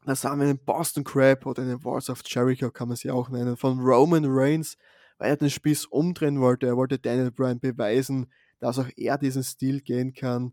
Da 0.04 0.14
sahen 0.14 0.40
wir 0.40 0.48
einen 0.48 0.64
Boston 0.64 1.04
Crab 1.04 1.46
oder 1.46 1.62
einen 1.62 1.84
Wars 1.84 2.10
of 2.10 2.22
Jericho, 2.24 2.70
kann 2.70 2.88
man 2.88 2.96
sie 2.96 3.10
auch 3.10 3.28
nennen, 3.28 3.56
von 3.56 3.80
Roman 3.80 4.24
Reigns, 4.26 4.76
weil 5.22 5.30
er 5.30 5.36
den 5.36 5.50
Spieß 5.50 5.84
umdrehen 5.86 6.40
wollte. 6.40 6.66
Er 6.66 6.76
wollte 6.76 6.98
Daniel 6.98 7.30
Bryan 7.30 7.60
beweisen, 7.60 8.26
dass 8.58 8.80
auch 8.80 8.88
er 8.96 9.18
diesen 9.18 9.44
Stil 9.44 9.80
gehen 9.80 10.14
kann. 10.14 10.52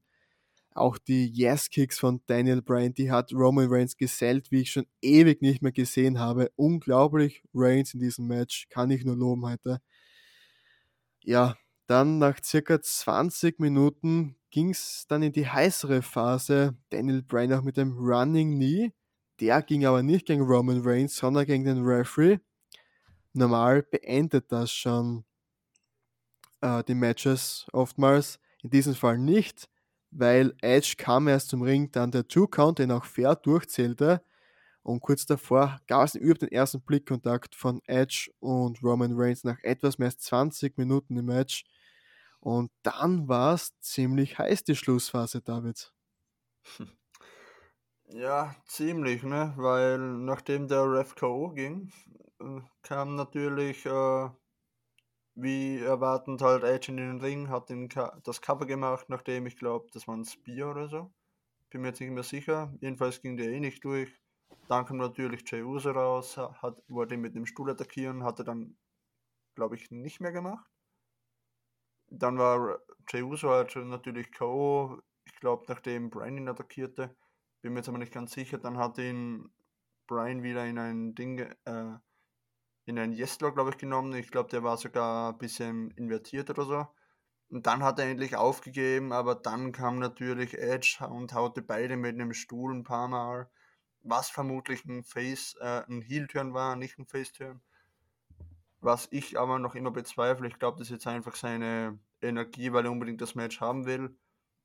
Auch 0.76 1.00
die 1.00 1.26
Yes-Kicks 1.26 1.98
von 1.98 2.22
Daniel 2.28 2.62
Bryan, 2.62 2.94
die 2.94 3.10
hat 3.10 3.34
Roman 3.34 3.66
Reigns 3.68 3.98
gesellt, 3.98 4.52
wie 4.52 4.62
ich 4.62 4.72
schon 4.72 4.86
ewig 5.02 5.42
nicht 5.42 5.64
mehr 5.64 5.72
gesehen 5.72 6.20
habe. 6.20 6.52
Unglaublich 6.56 7.42
Reigns 7.52 7.96
in 7.96 8.00
diesem 8.00 8.28
Match, 8.28 8.68
kann 8.70 8.92
ich 8.92 9.04
nur 9.04 9.16
loben 9.16 9.44
heute. 9.44 9.82
Ja, 11.24 11.56
dann 11.88 12.20
nach 12.20 12.38
circa 12.44 12.80
20 12.80 13.60
Minuten 13.60 14.36
ging 14.52 14.70
es 14.70 15.06
dann 15.08 15.24
in 15.24 15.32
die 15.32 15.48
heißere 15.48 16.04
Phase. 16.04 16.78
Daniel 16.92 17.24
Bryan 17.24 17.54
auch 17.54 17.64
mit 17.64 17.76
dem 17.76 17.98
Running 17.98 18.58
Knee 18.58 18.94
der 19.40 19.62
ging 19.62 19.86
aber 19.86 20.04
nicht 20.04 20.26
gegen 20.26 20.42
Roman 20.42 20.82
Reigns, 20.84 21.16
sondern 21.16 21.46
gegen 21.46 21.64
den 21.64 21.84
Referee. 21.86 22.40
Normal 23.34 23.84
beendet 23.84 24.52
das 24.52 24.72
schon 24.72 25.26
äh, 26.62 26.84
die 26.84 26.96
Matches 26.96 27.68
oftmals. 27.72 28.40
In 28.64 28.70
diesem 28.72 28.96
Fall 28.96 29.18
nicht, 29.18 29.70
weil 30.12 30.54
Edge 30.62 30.96
kam 30.98 31.28
erst 31.28 31.50
zum 31.50 31.62
Ring, 31.62 31.92
dann 31.92 32.12
der 32.12 32.28
Two-Count, 32.28 32.80
den 32.80 32.92
auch 32.92 33.06
fair 33.06 33.36
durchzählte. 33.36 34.22
Und 34.84 35.02
kurz 35.02 35.26
davor 35.26 35.80
gab 35.88 36.06
es 36.06 36.16
überhaupt 36.16 36.44
den 36.44 36.52
ersten 36.52 36.82
Blickkontakt 36.82 37.56
von 37.56 37.82
Edge 37.86 38.32
und 38.40 38.84
Roman 38.84 39.14
Reigns 39.16 39.44
nach 39.44 39.60
etwas 39.64 40.00
mehr 40.00 40.08
als 40.08 40.20
20 40.20 40.78
Minuten 40.78 41.18
im 41.18 41.26
Match. 41.26 41.66
Und 42.40 42.72
dann 42.84 43.28
war 43.28 43.56
es 43.56 43.80
ziemlich 43.82 44.40
heiß, 44.40 44.64
die 44.64 44.76
Schlussphase, 44.76 45.42
David. 45.42 45.94
Ja, 48.12 48.56
ziemlich, 48.66 49.24
ne? 49.24 49.54
Weil 49.58 50.00
nachdem 50.00 50.68
der 50.68 50.92
Ref 50.92 51.16
K.O. 51.16 51.50
ging, 51.50 51.92
kam 52.82 53.16
natürlich, 53.16 53.86
äh, 53.86 54.30
wie 55.36 55.80
erwartend 55.80 56.42
halt 56.42 56.64
Edge 56.64 56.92
in 56.92 56.98
den 56.98 57.22
Ring, 57.22 57.50
hat 57.50 57.70
den 57.70 57.90
das 58.24 58.42
Cover 58.42 58.66
gemacht, 58.66 59.10
nachdem 59.10 59.46
ich 59.46 59.58
glaube, 59.58 59.88
das 59.94 60.08
war 60.08 60.16
ein 60.18 60.26
Spear 60.26 60.72
oder 60.72 60.88
so. 60.90 61.14
Bin 61.70 61.82
mir 61.82 61.90
jetzt 61.90 62.02
nicht 62.02 62.12
mehr 62.12 62.24
sicher. 62.24 62.74
Jedenfalls 62.82 63.22
ging 63.22 63.38
der 63.38 63.50
eh 63.50 63.60
nicht 63.60 63.84
durch. 63.84 64.12
Dann 64.68 64.86
kam 64.86 64.98
natürlich 64.98 65.44
Jey 65.50 65.62
Uso 65.64 65.92
raus, 65.92 66.38
hat, 66.38 66.82
wollte 66.88 67.16
ihn 67.16 67.22
mit 67.22 67.36
dem 67.36 67.46
Stuhl 67.46 67.70
attackieren, 67.70 68.24
hatte 68.24 68.44
dann, 68.44 68.78
glaube 69.56 69.76
ich, 69.76 69.92
nicht 69.92 70.20
mehr 70.20 70.32
gemacht. 70.32 70.68
Dann 72.10 72.38
war 72.40 72.80
Jey 73.10 73.22
Uso 73.22 73.50
halt 73.50 73.76
natürlich 73.76 74.32
K.O. 74.32 75.00
Ich 75.26 75.36
glaube, 75.40 75.66
nachdem 75.68 76.10
Brian 76.10 76.38
ihn 76.38 76.50
attackierte 76.50 77.16
bin 77.62 77.74
mir 77.74 77.80
jetzt 77.80 77.90
aber 77.90 77.98
nicht 77.98 78.14
ganz 78.14 78.34
sicher, 78.34 78.58
dann 78.58 78.78
hat 78.78 78.98
ihn 78.98 79.50
Brian 80.08 80.44
wieder 80.44 80.66
in 80.66 80.78
ein 80.78 81.16
Ding, 81.16 81.40
äh, 81.40 81.98
in 82.90 83.00
ein 83.00 83.14
Yes-Log, 83.14 83.56
glaube 83.56 83.72
ich, 83.72 83.78
genommen. 83.78 84.14
Ich 84.14 84.32
glaube, 84.32 84.50
der 84.50 84.64
war 84.64 84.78
sogar 84.78 85.32
ein 85.32 85.38
bisschen 85.38 85.92
invertiert 85.92 86.50
oder 86.50 86.66
so. 86.66 86.88
Und 87.50 87.66
dann 87.66 87.84
hat 87.84 88.00
er 88.00 88.06
endlich 88.06 88.36
aufgegeben, 88.36 89.12
aber 89.14 89.36
dann 89.36 89.72
kam 89.72 90.00
natürlich 90.00 90.58
Edge 90.58 90.98
und 91.10 91.34
haute 91.34 91.62
beide 91.62 91.98
mit 91.98 92.16
einem 92.16 92.34
Stuhl 92.34 92.74
ein 92.74 92.84
paar 92.84 93.08
Mal, 93.08 93.50
was 94.04 94.30
vermutlich 94.30 94.86
ein 94.86 95.04
Face, 95.04 95.56
äh, 95.60 95.84
ein 95.88 96.02
Heel-Turn 96.02 96.54
war, 96.54 96.76
nicht 96.76 97.00
ein 97.00 97.06
Face-Turn. 97.06 97.62
Was 98.82 99.08
ich 99.12 99.40
aber 99.40 99.60
noch 99.60 99.76
immer 99.76 99.92
bezweifle. 99.92 100.48
Ich 100.48 100.60
glaube, 100.60 100.78
das 100.78 100.88
ist 100.88 100.92
jetzt 100.92 101.08
einfach 101.08 101.36
seine 101.36 102.00
Energie, 102.22 102.72
weil 102.72 102.86
er 102.86 102.92
unbedingt 102.92 103.22
das 103.22 103.36
Match 103.36 103.60
haben 103.62 103.86
will 103.86 104.16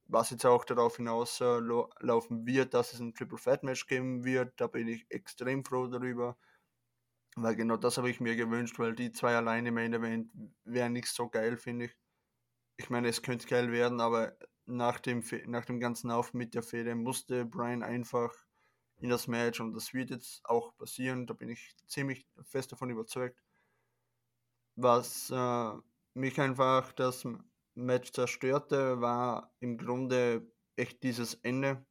was 0.06 0.30
jetzt 0.30 0.44
auch 0.44 0.64
darauf 0.64 0.96
hinauslaufen 0.96 2.42
äh, 2.42 2.46
wird, 2.46 2.74
dass 2.74 2.92
es 2.92 3.00
ein 3.00 3.14
Triple 3.14 3.38
Fat 3.38 3.62
Match 3.62 3.86
geben 3.86 4.24
wird. 4.24 4.52
Da 4.60 4.66
bin 4.66 4.88
ich 4.88 5.06
extrem 5.10 5.64
froh 5.64 5.86
darüber, 5.86 6.36
Weil 7.36 7.56
genau 7.56 7.76
das 7.76 7.98
habe 7.98 8.10
ich 8.10 8.20
mir 8.20 8.36
gewünscht, 8.36 8.78
weil 8.78 8.94
die 8.94 9.12
zwei 9.12 9.34
alleine 9.34 9.68
im 9.70 9.74
Main 9.74 9.92
Event 9.92 10.30
wären 10.64 10.92
nicht 10.92 11.08
so 11.08 11.28
geil, 11.28 11.56
finde 11.56 11.86
ich. 11.86 11.96
Ich 12.76 12.90
meine, 12.90 13.08
es 13.08 13.22
könnte 13.22 13.46
geil 13.46 13.72
werden, 13.72 14.00
aber 14.00 14.36
nach 14.66 15.00
dem, 15.00 15.22
nach 15.46 15.64
dem 15.64 15.80
ganzen 15.80 16.10
Auf 16.10 16.32
mit 16.32 16.54
der 16.54 16.62
Fehde 16.62 16.94
musste 16.94 17.44
Brian 17.44 17.82
einfach 17.82 18.32
in 18.98 19.10
das 19.10 19.26
Match 19.26 19.60
und 19.60 19.74
das 19.74 19.92
wird 19.92 20.10
jetzt 20.10 20.44
auch 20.44 20.76
passieren, 20.76 21.26
da 21.26 21.34
bin 21.34 21.48
ich 21.48 21.76
ziemlich 21.86 22.26
fest 22.44 22.72
davon 22.72 22.90
überzeugt. 22.90 23.42
Was 24.76 25.30
äh, 25.30 25.72
mich 26.14 26.40
einfach 26.40 26.92
das 26.92 27.26
Match 27.74 28.12
zerstörte, 28.12 29.00
war 29.00 29.52
im 29.60 29.78
Grunde 29.78 30.50
echt 30.76 31.02
dieses 31.02 31.34
Ende. 31.34 31.84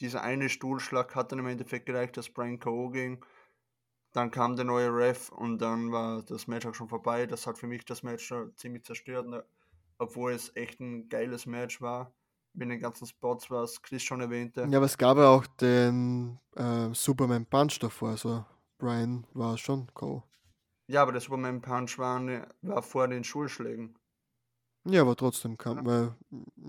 Dieser 0.00 0.22
eine 0.22 0.48
Stuhlschlag 0.48 1.14
hat 1.14 1.32
dann 1.32 1.38
im 1.38 1.46
Endeffekt 1.46 1.86
gereicht, 1.86 2.16
dass 2.16 2.30
Brian 2.30 2.58
K.O. 2.58 2.90
ging. 2.90 3.24
Dann 4.14 4.30
kam 4.30 4.54
der 4.54 4.64
neue 4.64 4.94
Ref 4.94 5.30
und 5.30 5.58
dann 5.58 5.90
war 5.90 6.22
das 6.22 6.46
Match 6.46 6.64
auch 6.66 6.74
schon 6.74 6.88
vorbei. 6.88 7.26
Das 7.26 7.48
hat 7.48 7.58
für 7.58 7.66
mich 7.66 7.84
das 7.84 8.04
Match 8.04 8.24
schon 8.24 8.56
ziemlich 8.56 8.84
zerstört, 8.84 9.26
ne? 9.26 9.44
obwohl 9.98 10.32
es 10.32 10.54
echt 10.54 10.78
ein 10.78 11.08
geiles 11.08 11.46
Match 11.46 11.80
war. 11.82 12.14
Mit 12.52 12.70
den 12.70 12.78
ganzen 12.78 13.08
Spots, 13.08 13.50
was 13.50 13.82
Chris 13.82 14.04
schon 14.04 14.20
erwähnte. 14.20 14.68
Ja, 14.70 14.78
aber 14.78 14.86
es 14.86 14.96
gab 14.96 15.16
ja 15.16 15.28
auch 15.28 15.44
den 15.46 16.38
äh, 16.54 16.94
Superman 16.94 17.44
Punch 17.44 17.80
davor, 17.80 18.10
also 18.10 18.44
Brian 18.78 19.26
war 19.32 19.58
schon 19.58 19.92
K.O. 19.92 20.22
Ja, 20.86 21.02
aber 21.02 21.10
der 21.10 21.20
Superman 21.20 21.60
Punch 21.60 21.98
war, 21.98 22.20
ne, 22.20 22.46
war 22.62 22.82
vor 22.82 23.08
den 23.08 23.24
Schulschlägen. 23.24 23.98
Ja, 24.84 25.00
aber 25.00 25.16
trotzdem 25.16 25.58
kam, 25.58 25.78
ja. 25.78 25.84
weil, 25.84 26.14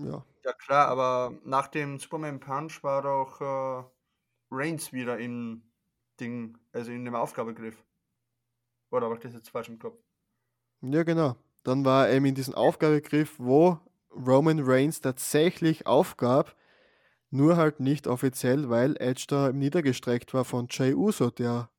ja. 0.04 0.24
Ja 0.44 0.52
klar, 0.54 0.88
aber 0.88 1.38
nach 1.44 1.68
dem 1.68 2.00
Superman 2.00 2.40
Punch 2.40 2.82
war 2.82 3.02
doch 3.02 3.40
äh, 3.40 3.84
Reigns 4.50 4.92
wieder 4.92 5.18
im 5.18 5.62
Ding, 6.16 6.58
also 6.72 6.90
in 6.90 7.04
dem 7.04 7.14
Aufgabegriff. 7.14 7.82
Oder 8.90 9.06
habe 9.06 9.16
ich 9.16 9.20
das 9.20 9.34
jetzt 9.34 9.50
falsch 9.50 9.68
im 9.68 9.78
Kopf? 9.78 9.98
Ja, 10.80 11.02
genau. 11.02 11.36
Dann 11.64 11.84
war 11.84 12.08
er 12.08 12.14
eben 12.14 12.26
in 12.26 12.34
diesem 12.34 12.54
Aufgabegriff, 12.54 13.34
wo 13.38 13.80
Roman 14.10 14.60
Reigns 14.60 15.00
tatsächlich 15.00 15.86
aufgab, 15.86 16.56
nur 17.30 17.56
halt 17.56 17.80
nicht 17.80 18.06
offiziell, 18.06 18.70
weil 18.70 18.96
Edge 19.00 19.24
da 19.28 19.52
niedergestreckt 19.52 20.32
war 20.32 20.44
von 20.44 20.68
Jay 20.70 20.94
Uso, 20.94 21.30
der 21.30 21.70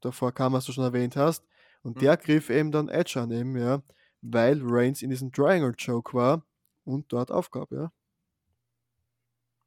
davor 0.00 0.32
kam, 0.32 0.52
was 0.52 0.64
du 0.64 0.72
schon 0.72 0.84
erwähnt 0.84 1.16
hast. 1.16 1.44
Und 1.82 1.96
mhm. 1.96 2.00
der 2.00 2.16
griff 2.16 2.50
eben 2.50 2.70
dann 2.70 2.88
Edge 2.88 3.20
an, 3.20 3.30
eben, 3.30 3.56
ja, 3.56 3.82
weil 4.20 4.60
Reigns 4.62 5.02
in 5.02 5.10
diesem 5.10 5.32
Triangle 5.32 5.74
Choke 5.74 6.14
war 6.14 6.46
und 6.84 7.12
dort 7.12 7.30
aufgab, 7.30 7.72
ja. 7.72 7.92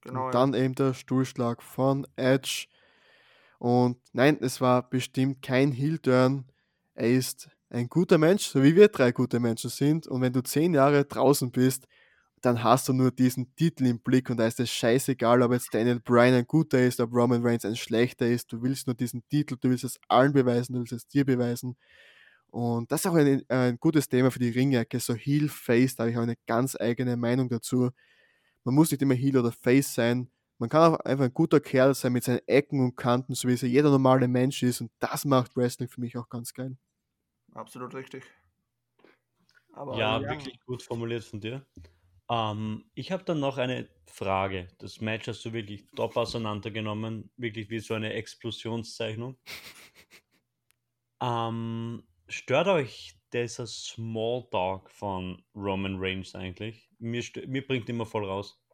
Genau. 0.01 0.27
Und 0.27 0.35
dann 0.35 0.53
ja. 0.53 0.59
eben 0.61 0.75
der 0.75 0.93
Stuhlschlag 0.93 1.61
von 1.61 2.07
Edge. 2.15 2.67
Und 3.59 3.97
nein, 4.13 4.37
es 4.41 4.61
war 4.61 4.89
bestimmt 4.89 5.41
kein 5.41 5.71
Heel-Turn. 5.71 6.45
Er 6.93 7.09
ist 7.09 7.49
ein 7.69 7.89
guter 7.89 8.17
Mensch, 8.17 8.45
so 8.45 8.63
wie 8.63 8.75
wir 8.75 8.87
drei 8.87 9.11
gute 9.11 9.39
Menschen 9.39 9.69
sind. 9.69 10.07
Und 10.07 10.21
wenn 10.21 10.33
du 10.33 10.41
zehn 10.41 10.73
Jahre 10.73 11.05
draußen 11.05 11.51
bist, 11.51 11.87
dann 12.41 12.63
hast 12.63 12.87
du 12.87 12.93
nur 12.93 13.11
diesen 13.11 13.55
Titel 13.55 13.87
im 13.87 13.99
Blick 13.99 14.29
und 14.29 14.37
da 14.37 14.45
ist 14.45 14.59
es 14.59 14.69
scheißegal, 14.69 15.41
ob 15.41 15.51
jetzt 15.51 15.73
Daniel 15.73 15.99
Bryan 15.99 16.35
ein 16.35 16.45
guter 16.45 16.79
ist, 16.79 16.99
ob 16.99 17.11
Roman 17.11 17.41
Reigns 17.43 17.65
ein 17.65 17.75
schlechter 17.75 18.27
ist. 18.27 18.51
Du 18.53 18.61
willst 18.61 18.85
nur 18.85 18.95
diesen 18.95 19.27
Titel, 19.27 19.57
du 19.59 19.69
willst 19.69 19.83
es 19.83 19.99
allen 20.07 20.31
beweisen, 20.31 20.73
du 20.73 20.79
willst 20.79 20.93
es 20.93 21.07
dir 21.07 21.25
beweisen. 21.25 21.75
Und 22.51 22.91
das 22.91 23.01
ist 23.01 23.07
auch 23.07 23.15
ein, 23.15 23.43
ein 23.49 23.77
gutes 23.79 24.07
Thema 24.07 24.31
für 24.31 24.39
die 24.39 24.49
Ringecke, 24.49 24.99
so 24.99 25.15
Heel, 25.15 25.49
Face, 25.49 25.95
da 25.95 26.03
habe 26.03 26.11
ich 26.11 26.17
auch 26.17 26.21
eine 26.21 26.37
ganz 26.45 26.75
eigene 26.79 27.17
Meinung 27.17 27.49
dazu. 27.49 27.89
Man 28.63 28.75
muss 28.75 28.91
nicht 28.91 29.01
immer 29.01 29.15
Heel 29.15 29.37
oder 29.37 29.51
Face 29.51 29.93
sein. 29.95 30.29
Man 30.57 30.69
kann 30.69 30.93
auch 30.93 30.99
einfach 31.01 31.25
ein 31.25 31.33
guter 31.33 31.59
Kerl 31.59 31.93
sein 31.93 32.13
mit 32.13 32.23
seinen 32.23 32.47
Ecken 32.47 32.79
und 32.79 32.95
Kanten, 32.95 33.35
so 33.35 33.47
wie 33.47 33.53
es 33.53 33.61
jeder 33.61 33.89
normale 33.89 34.27
Mensch 34.27 34.63
ist. 34.63 34.81
Und 34.81 34.91
das 34.99 35.25
macht 35.25 35.55
Wrestling 35.57 35.89
für 35.89 36.01
mich 36.01 36.17
auch 36.17 36.29
ganz 36.29 36.53
geil. 36.53 36.77
Absolut 37.53 37.93
richtig. 37.93 38.23
Aber, 39.73 39.97
ja, 39.97 40.21
ja, 40.21 40.29
wirklich 40.29 40.59
gut 40.61 40.81
formuliert 40.81 41.25
von 41.25 41.41
dir. 41.41 41.65
Ähm, 42.29 42.85
ich 42.95 43.11
habe 43.11 43.23
dann 43.23 43.39
noch 43.39 43.57
eine 43.57 43.89
Frage. 44.07 44.69
Das 44.79 45.01
Match 45.01 45.27
hast 45.27 45.43
du 45.45 45.53
wirklich 45.53 45.85
top 45.95 46.15
auseinandergenommen, 46.15 47.29
wirklich 47.37 47.69
wie 47.69 47.79
so 47.79 47.93
eine 47.93 48.13
Explosionszeichnung. 48.13 49.37
ähm, 51.21 52.03
stört 52.27 52.67
euch 52.67 53.19
dieser 53.33 53.67
Smalltalk 53.67 54.89
von 54.89 55.43
Roman 55.53 55.97
Reigns 55.99 56.33
eigentlich? 56.35 56.89
Mir, 56.99 57.23
mir 57.47 57.67
bringt 57.67 57.89
immer 57.89 58.05
voll 58.05 58.25
raus. 58.25 58.64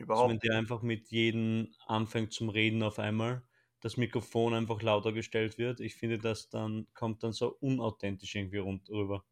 Überhaupt. 0.00 0.22
Also 0.22 0.32
wenn 0.32 0.38
der 0.40 0.58
einfach 0.58 0.82
mit 0.82 1.10
jedem 1.10 1.74
anfängt 1.86 2.32
zum 2.32 2.48
Reden 2.48 2.82
auf 2.82 2.98
einmal, 2.98 3.42
das 3.80 3.96
Mikrofon 3.96 4.54
einfach 4.54 4.82
lauter 4.82 5.12
gestellt 5.12 5.58
wird. 5.58 5.80
Ich 5.80 5.94
finde, 5.94 6.18
das 6.18 6.48
dann 6.50 6.88
kommt 6.94 7.22
dann 7.22 7.32
so 7.32 7.56
unauthentisch 7.60 8.34
irgendwie 8.34 8.58
rüber. 8.58 9.24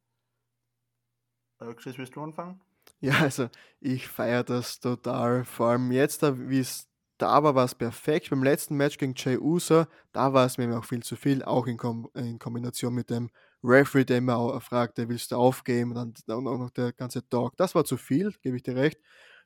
Äh, 1.61 1.73
Chris, 1.75 1.97
willst 1.99 2.17
du 2.17 2.21
anfangen? 2.23 2.61
Ja, 3.01 3.21
also 3.21 3.49
ich 3.81 4.09
feiere 4.09 4.43
das 4.45 4.81
total. 4.81 5.45
Vor 5.45 5.69
allem 5.69 5.93
jetzt, 5.93 6.23
wie 6.23 6.59
es 6.59 6.89
da 7.19 7.43
war, 7.43 7.55
war 7.55 7.65
es 7.65 7.75
perfekt. 7.75 8.31
Beim 8.31 8.43
letzten 8.43 8.77
Match 8.77 8.99
gegen 8.99 9.15
Jay 9.17 9.37
Uso, 9.39 9.87
da 10.13 10.33
war 10.33 10.47
es 10.47 10.59
mir 10.59 10.77
auch 10.77 10.85
viel 10.85 11.03
zu 11.03 11.15
viel, 11.17 11.43
auch 11.45 11.67
in, 11.67 11.77
Kom 11.77 12.09
in 12.15 12.39
Kombination 12.39 12.95
mit 12.95 13.11
dem 13.11 13.31
Referee, 13.63 14.05
der 14.05 14.19
immer 14.19 14.37
auch 14.37 14.61
fragte, 14.63 15.09
willst 15.09 15.31
du 15.33 15.37
aufgeben? 15.37 15.97
Und 15.97 16.29
dann 16.29 16.47
auch 16.47 16.59
noch 16.59 16.71
der 16.71 16.93
ganze 16.93 17.29
Talk. 17.29 17.57
Das 17.57 17.75
war 17.75 17.85
zu 17.85 17.97
viel, 17.97 18.33
gebe 18.43 18.57
ich 18.57 18.63
dir 18.65 18.77
recht. 18.77 18.99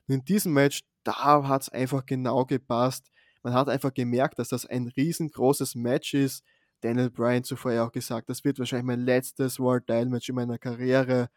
Und 0.07 0.15
in 0.15 0.25
diesem 0.25 0.53
Match, 0.53 0.83
da 1.03 1.47
hat 1.47 1.63
es 1.63 1.69
einfach 1.69 2.05
genau 2.05 2.45
gepasst. 2.45 3.11
Man 3.41 3.53
hat 3.53 3.69
einfach 3.69 3.93
gemerkt, 3.93 4.39
dass 4.39 4.49
das 4.49 4.65
ein 4.65 4.87
riesengroßes 4.87 5.75
Match 5.75 6.13
ist. 6.13 6.43
Daniel 6.81 7.09
Bryan 7.09 7.43
zuvor 7.43 7.71
ja 7.73 7.85
auch 7.85 7.91
gesagt, 7.91 8.29
das 8.29 8.43
wird 8.43 8.59
wahrscheinlich 8.59 8.85
mein 8.85 9.01
letztes 9.01 9.59
World 9.59 9.87
Title 9.87 10.07
Match 10.07 10.29
in 10.29 10.35
meiner 10.35 10.57
Karriere. 10.57 11.29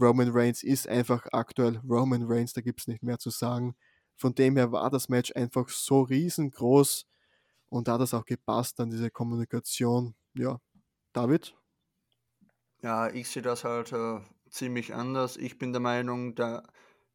Roman 0.00 0.30
Reigns 0.30 0.62
ist 0.62 0.88
einfach 0.88 1.26
aktuell 1.32 1.80
Roman 1.88 2.24
Reigns, 2.24 2.52
da 2.52 2.60
gibt 2.60 2.80
es 2.80 2.86
nicht 2.86 3.02
mehr 3.02 3.18
zu 3.18 3.30
sagen. 3.30 3.76
Von 4.16 4.34
dem 4.34 4.56
her 4.56 4.72
war 4.72 4.90
das 4.90 5.08
Match 5.08 5.32
einfach 5.34 5.68
so 5.68 6.02
riesengroß 6.02 7.06
und 7.68 7.88
da 7.88 7.94
hat 7.94 8.00
das 8.00 8.14
auch 8.14 8.24
gepasst 8.24 8.80
an 8.80 8.90
diese 8.90 9.10
Kommunikation. 9.10 10.14
Ja, 10.34 10.60
David? 11.12 11.54
Ja, 12.82 13.08
ich 13.08 13.28
sehe 13.28 13.42
das 13.42 13.64
halt 13.64 13.92
äh, 13.92 14.20
ziemlich 14.50 14.94
anders. 14.94 15.36
Ich 15.36 15.58
bin 15.58 15.72
der 15.72 15.80
Meinung, 15.80 16.34
da 16.34 16.62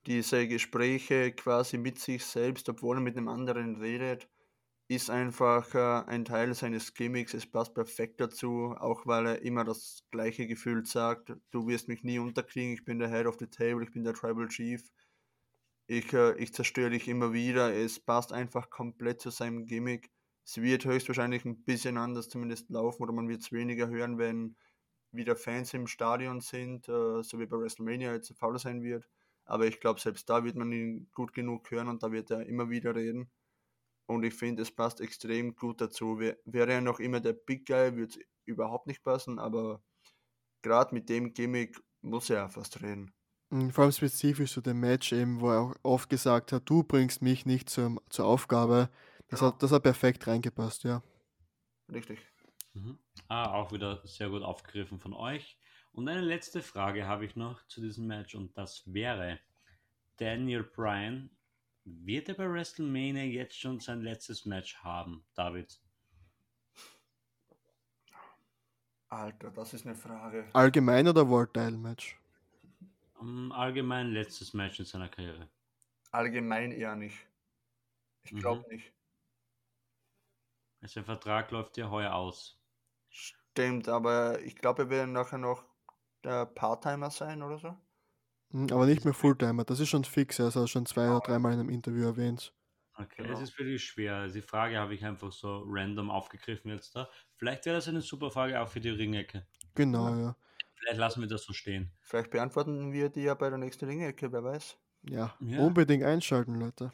diese 0.10 0.48
Gespräche 0.48 1.32
quasi 1.34 1.78
mit 1.78 2.00
sich 2.00 2.26
selbst, 2.26 2.68
obwohl 2.68 2.98
er 2.98 3.02
mit 3.02 3.16
einem 3.16 3.28
anderen 3.28 3.76
redet, 3.76 4.28
ist 4.90 5.12
einfach 5.12 5.76
äh, 5.76 6.10
ein 6.10 6.26
Teil 6.26 6.56
seines 6.56 6.96
Gimmicks. 6.96 7.36
Es 7.36 7.46
passt 7.46 7.76
perfekt 7.76 8.20
dazu, 8.20 8.76
auch 8.80 9.06
weil 9.06 9.28
er 9.28 9.42
immer 9.44 9.64
das 9.64 10.04
gleiche 10.10 10.48
Gefühl 10.48 10.84
sagt. 10.84 11.34
Du 11.52 11.68
wirst 11.68 11.88
mich 11.88 12.04
nie 12.04 12.18
unterkriegen, 12.18 12.74
ich 12.74 12.86
bin 12.86 12.98
der 12.98 13.10
Head 13.12 13.28
of 13.28 13.38
the 13.40 13.46
Table, 13.46 13.84
ich 13.84 13.92
bin 13.92 14.04
der 14.04 14.16
Tribal 14.16 14.48
Chief. 14.48 14.82
Ich, 15.86 16.12
äh, 16.14 16.36
ich 16.38 16.56
zerstöre 16.56 16.90
dich 16.90 17.08
immer 17.08 17.32
wieder. 17.34 17.72
Es 17.72 18.00
passt 18.00 18.34
einfach 18.34 18.72
komplett 18.72 19.22
zu 19.22 19.30
seinem 19.30 19.68
Gimmick. 19.68 20.10
Es 20.44 20.60
wird 20.60 20.86
höchstwahrscheinlich 20.86 21.46
ein 21.46 21.64
bisschen 21.64 21.98
anders 21.98 22.30
zumindest 22.30 22.72
laufen 22.72 23.04
oder 23.04 23.14
man 23.14 23.30
wird 23.30 23.42
es 23.42 23.52
weniger 23.52 23.88
hören, 23.90 24.18
wenn 24.18 24.56
wieder 25.12 25.36
Fans 25.36 25.72
im 25.76 25.86
Stadion 25.86 26.42
sind, 26.42 26.90
äh, 26.90 27.22
so 27.22 27.38
wie 27.40 27.46
bei 27.46 27.58
WrestleMania 27.58 28.12
jetzt 28.14 28.30
der 28.30 28.38
Fall 28.38 28.58
sein 28.58 28.82
wird. 28.82 29.08
Aber 29.50 29.66
ich 29.66 29.80
glaube, 29.80 30.00
selbst 30.00 30.30
da 30.30 30.44
wird 30.44 30.56
man 30.56 30.72
ihn 30.72 31.10
gut 31.14 31.34
genug 31.34 31.70
hören 31.72 31.88
und 31.88 32.04
da 32.04 32.12
wird 32.12 32.30
er 32.30 32.46
immer 32.46 32.70
wieder 32.70 32.96
reden. 32.96 33.32
Und 34.06 34.24
ich 34.24 34.34
finde, 34.34 34.62
es 34.62 34.72
passt 34.72 35.02
extrem 35.02 35.56
gut 35.56 35.82
dazu. 35.82 36.20
Wäre 36.20 36.72
er 36.72 36.82
noch 36.82 37.00
immer 37.00 37.20
der 37.20 37.34
Big 37.34 37.66
Guy, 37.66 37.96
würde 37.96 38.14
es 38.14 38.20
überhaupt 38.46 38.88
nicht 38.88 39.04
passen, 39.04 39.40
aber 39.40 39.82
gerade 40.62 40.94
mit 40.94 41.10
dem 41.10 41.34
Gimmick 41.34 41.80
muss 42.02 42.30
er 42.30 42.50
fast 42.50 42.82
reden. 42.82 43.14
Mhm, 43.50 43.72
vor 43.72 43.84
allem 43.84 43.92
spezifisch 43.92 44.54
zu 44.54 44.62
dem 44.62 44.80
Match 44.80 45.12
eben, 45.12 45.42
wo 45.42 45.50
er 45.50 45.60
auch 45.60 45.76
oft 45.84 46.10
gesagt 46.10 46.52
hat, 46.52 46.70
du 46.70 46.84
bringst 46.84 47.22
mich 47.22 47.46
nicht 47.46 47.70
zur, 47.70 48.02
zur 48.10 48.26
Aufgabe. 48.26 48.90
Das, 49.30 49.40
genau. 49.40 49.52
hat, 49.52 49.64
das 49.64 49.72
hat 49.72 49.84
perfekt 49.84 50.28
reingepasst, 50.28 50.84
ja. 50.84 51.02
Richtig. 51.92 52.20
Mhm. 52.74 53.00
Ah, 53.28 53.54
auch 53.54 53.72
wieder 53.72 54.06
sehr 54.06 54.30
gut 54.30 54.44
aufgegriffen 54.44 55.00
von 55.00 55.14
euch. 55.14 55.58
Und 55.92 56.08
eine 56.08 56.22
letzte 56.22 56.62
Frage 56.62 57.08
habe 57.08 57.26
ich 57.26 57.36
noch 57.36 57.66
zu 57.68 57.82
diesem 57.82 58.08
Match 58.08 58.36
und 58.36 58.58
das 58.58 58.84
wäre, 58.86 59.40
Daniel 60.18 60.64
Bryan 60.64 61.30
wird 61.86 62.30
er 62.30 62.36
bei 62.36 62.52
WrestleMania 62.52 63.24
jetzt 63.24 63.60
schon 63.60 63.80
sein 63.80 64.02
letztes 64.02 64.46
Match 64.46 64.78
haben, 64.78 65.26
David? 65.34 65.80
Alter, 69.10 69.50
das 69.52 69.74
ist 69.74 69.86
eine 69.86 69.96
Frage. 69.96 70.48
Allgemein 70.54 71.08
oder 71.08 71.28
World 71.28 71.54
Title 71.54 71.78
Match? 71.78 72.16
Um, 73.20 73.52
allgemein 73.52 74.12
letztes 74.12 74.54
Match 74.54 74.80
in 74.80 74.86
seiner 74.86 75.10
Karriere. 75.10 75.50
Allgemein 76.12 76.72
eher 76.72 76.96
nicht. 76.96 77.18
Ich 78.24 78.36
glaube 78.36 78.64
mhm. 78.68 78.76
nicht. 78.76 78.94
Sein 80.82 81.04
Vertrag 81.04 81.52
läuft 81.52 81.76
ja 81.78 81.90
heuer 81.90 82.14
aus. 82.14 82.58
Stimmt, 83.10 83.90
aber 83.90 84.40
ich 84.42 84.56
glaube, 84.56 84.84
er 84.84 84.90
wird 84.90 85.10
nachher 85.10 85.40
noch 85.40 85.66
der 86.24 86.46
Part-Timer 86.46 87.10
sein 87.12 87.42
oder 87.42 87.58
so. 87.58 87.76
Hm, 88.52 88.68
aber 88.72 88.86
nicht 88.86 89.06
mehr 89.06 89.14
Fulltimer, 89.14 89.64
das 89.64 89.80
ist 89.80 89.90
schon 89.90 90.04
fix, 90.04 90.40
er 90.40 90.54
hat 90.54 90.70
schon 90.70 90.86
zwei 90.86 91.10
oder 91.10 91.20
dreimal 91.20 91.54
in 91.54 91.60
einem 91.60 91.70
Interview 91.70 92.06
erwähnt. 92.06 92.54
Okay, 92.96 93.24
genau. 93.24 93.34
es 93.34 93.42
ist 93.42 93.52
für 93.52 93.64
dich 93.64 93.84
schwer. 93.84 94.16
Also 94.16 94.36
die 94.36 94.42
Frage 94.42 94.78
habe 94.78 94.94
ich 94.94 95.06
einfach 95.06 95.32
so 95.32 95.64
random 95.66 96.12
aufgegriffen 96.12 96.70
jetzt 96.70 96.96
da. 96.96 97.10
Vielleicht 97.38 97.66
wäre 97.66 97.78
das 97.78 97.88
eine 97.88 98.02
super 98.02 98.30
Frage 98.30 98.60
auch 98.60 98.68
für 98.68 98.82
die 98.82 98.90
Ringecke. 98.90 99.48
Genau, 99.76 100.14
ja. 100.16 100.36
Vielleicht 100.76 101.00
lassen 101.00 101.22
wir 101.22 101.28
das 101.30 101.44
so 101.44 101.54
stehen. 101.54 101.92
Vielleicht 102.02 102.32
beantworten 102.32 102.92
wir 102.92 103.10
die 103.10 103.24
ja 103.24 103.36
bei 103.36 103.50
der 103.50 103.58
nächsten 103.58 103.86
Ringecke, 103.86 104.32
wer 104.32 104.44
weiß. 104.44 104.78
Ja, 105.04 105.34
ja. 105.40 105.60
unbedingt 105.60 106.04
einschalten, 106.04 106.56
Leute. 106.56 106.92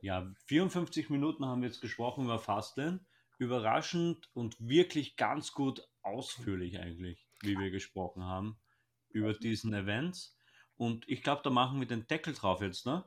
Ja, 0.00 0.26
54 0.46 1.10
Minuten 1.10 1.44
haben 1.44 1.62
wir 1.62 1.68
jetzt 1.68 1.80
gesprochen 1.80 2.24
über 2.24 2.38
Fastlane. 2.38 3.00
Überraschend 3.38 4.30
und 4.34 4.56
wirklich 4.58 5.16
ganz 5.16 5.52
gut 5.52 5.86
ausführlich 6.02 6.78
eigentlich, 6.80 7.25
wie 7.42 7.58
wir 7.58 7.70
gesprochen 7.70 8.24
haben 8.24 8.58
über 9.10 9.32
diesen 9.34 9.72
Events. 9.72 10.36
Und 10.76 11.08
ich 11.08 11.22
glaube, 11.22 11.42
da 11.42 11.50
machen 11.50 11.80
wir 11.80 11.86
den 11.86 12.06
Deckel 12.06 12.34
drauf 12.34 12.60
jetzt, 12.60 12.86
ne? 12.86 13.04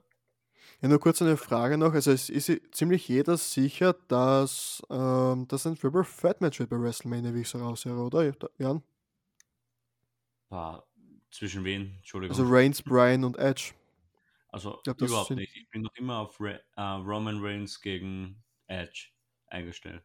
Ja, 0.81 0.87
nur 0.87 0.99
kurz 0.99 1.21
eine 1.21 1.37
Frage 1.37 1.77
noch. 1.77 1.93
Also 1.93 2.11
es 2.11 2.29
ist 2.29 2.51
ziemlich 2.71 3.07
jeder 3.07 3.37
sicher, 3.37 3.93
dass 4.07 4.83
ähm, 4.89 5.47
das 5.47 5.65
ein 5.65 5.75
Triple 5.75 6.05
Threat 6.05 6.41
Match 6.41 6.59
wird 6.59 6.69
bei 6.69 6.79
WrestleMania, 6.79 7.33
wie 7.33 7.41
ich 7.41 7.49
so 7.49 7.59
raushöre, 7.59 8.01
oder 8.01 8.33
Jan? 8.57 8.83
Ah, 10.49 10.81
zwischen 11.31 11.63
wen? 11.63 11.95
Entschuldigung. 11.97 12.37
Also 12.37 12.51
Reigns, 12.51 12.81
Bryan 12.81 13.23
und 13.23 13.37
Edge. 13.37 13.73
Also 14.49 14.79
glaub, 14.83 15.01
überhaupt 15.01 15.31
nicht. 15.31 15.55
Ich 15.55 15.69
bin 15.69 15.83
noch 15.83 15.95
immer 15.95 16.19
auf 16.19 16.39
Re 16.39 16.61
uh, 16.75 17.01
Roman 17.03 17.39
Reigns 17.39 17.79
gegen 17.81 18.43
Edge 18.67 19.09
eingestellt. 19.47 20.03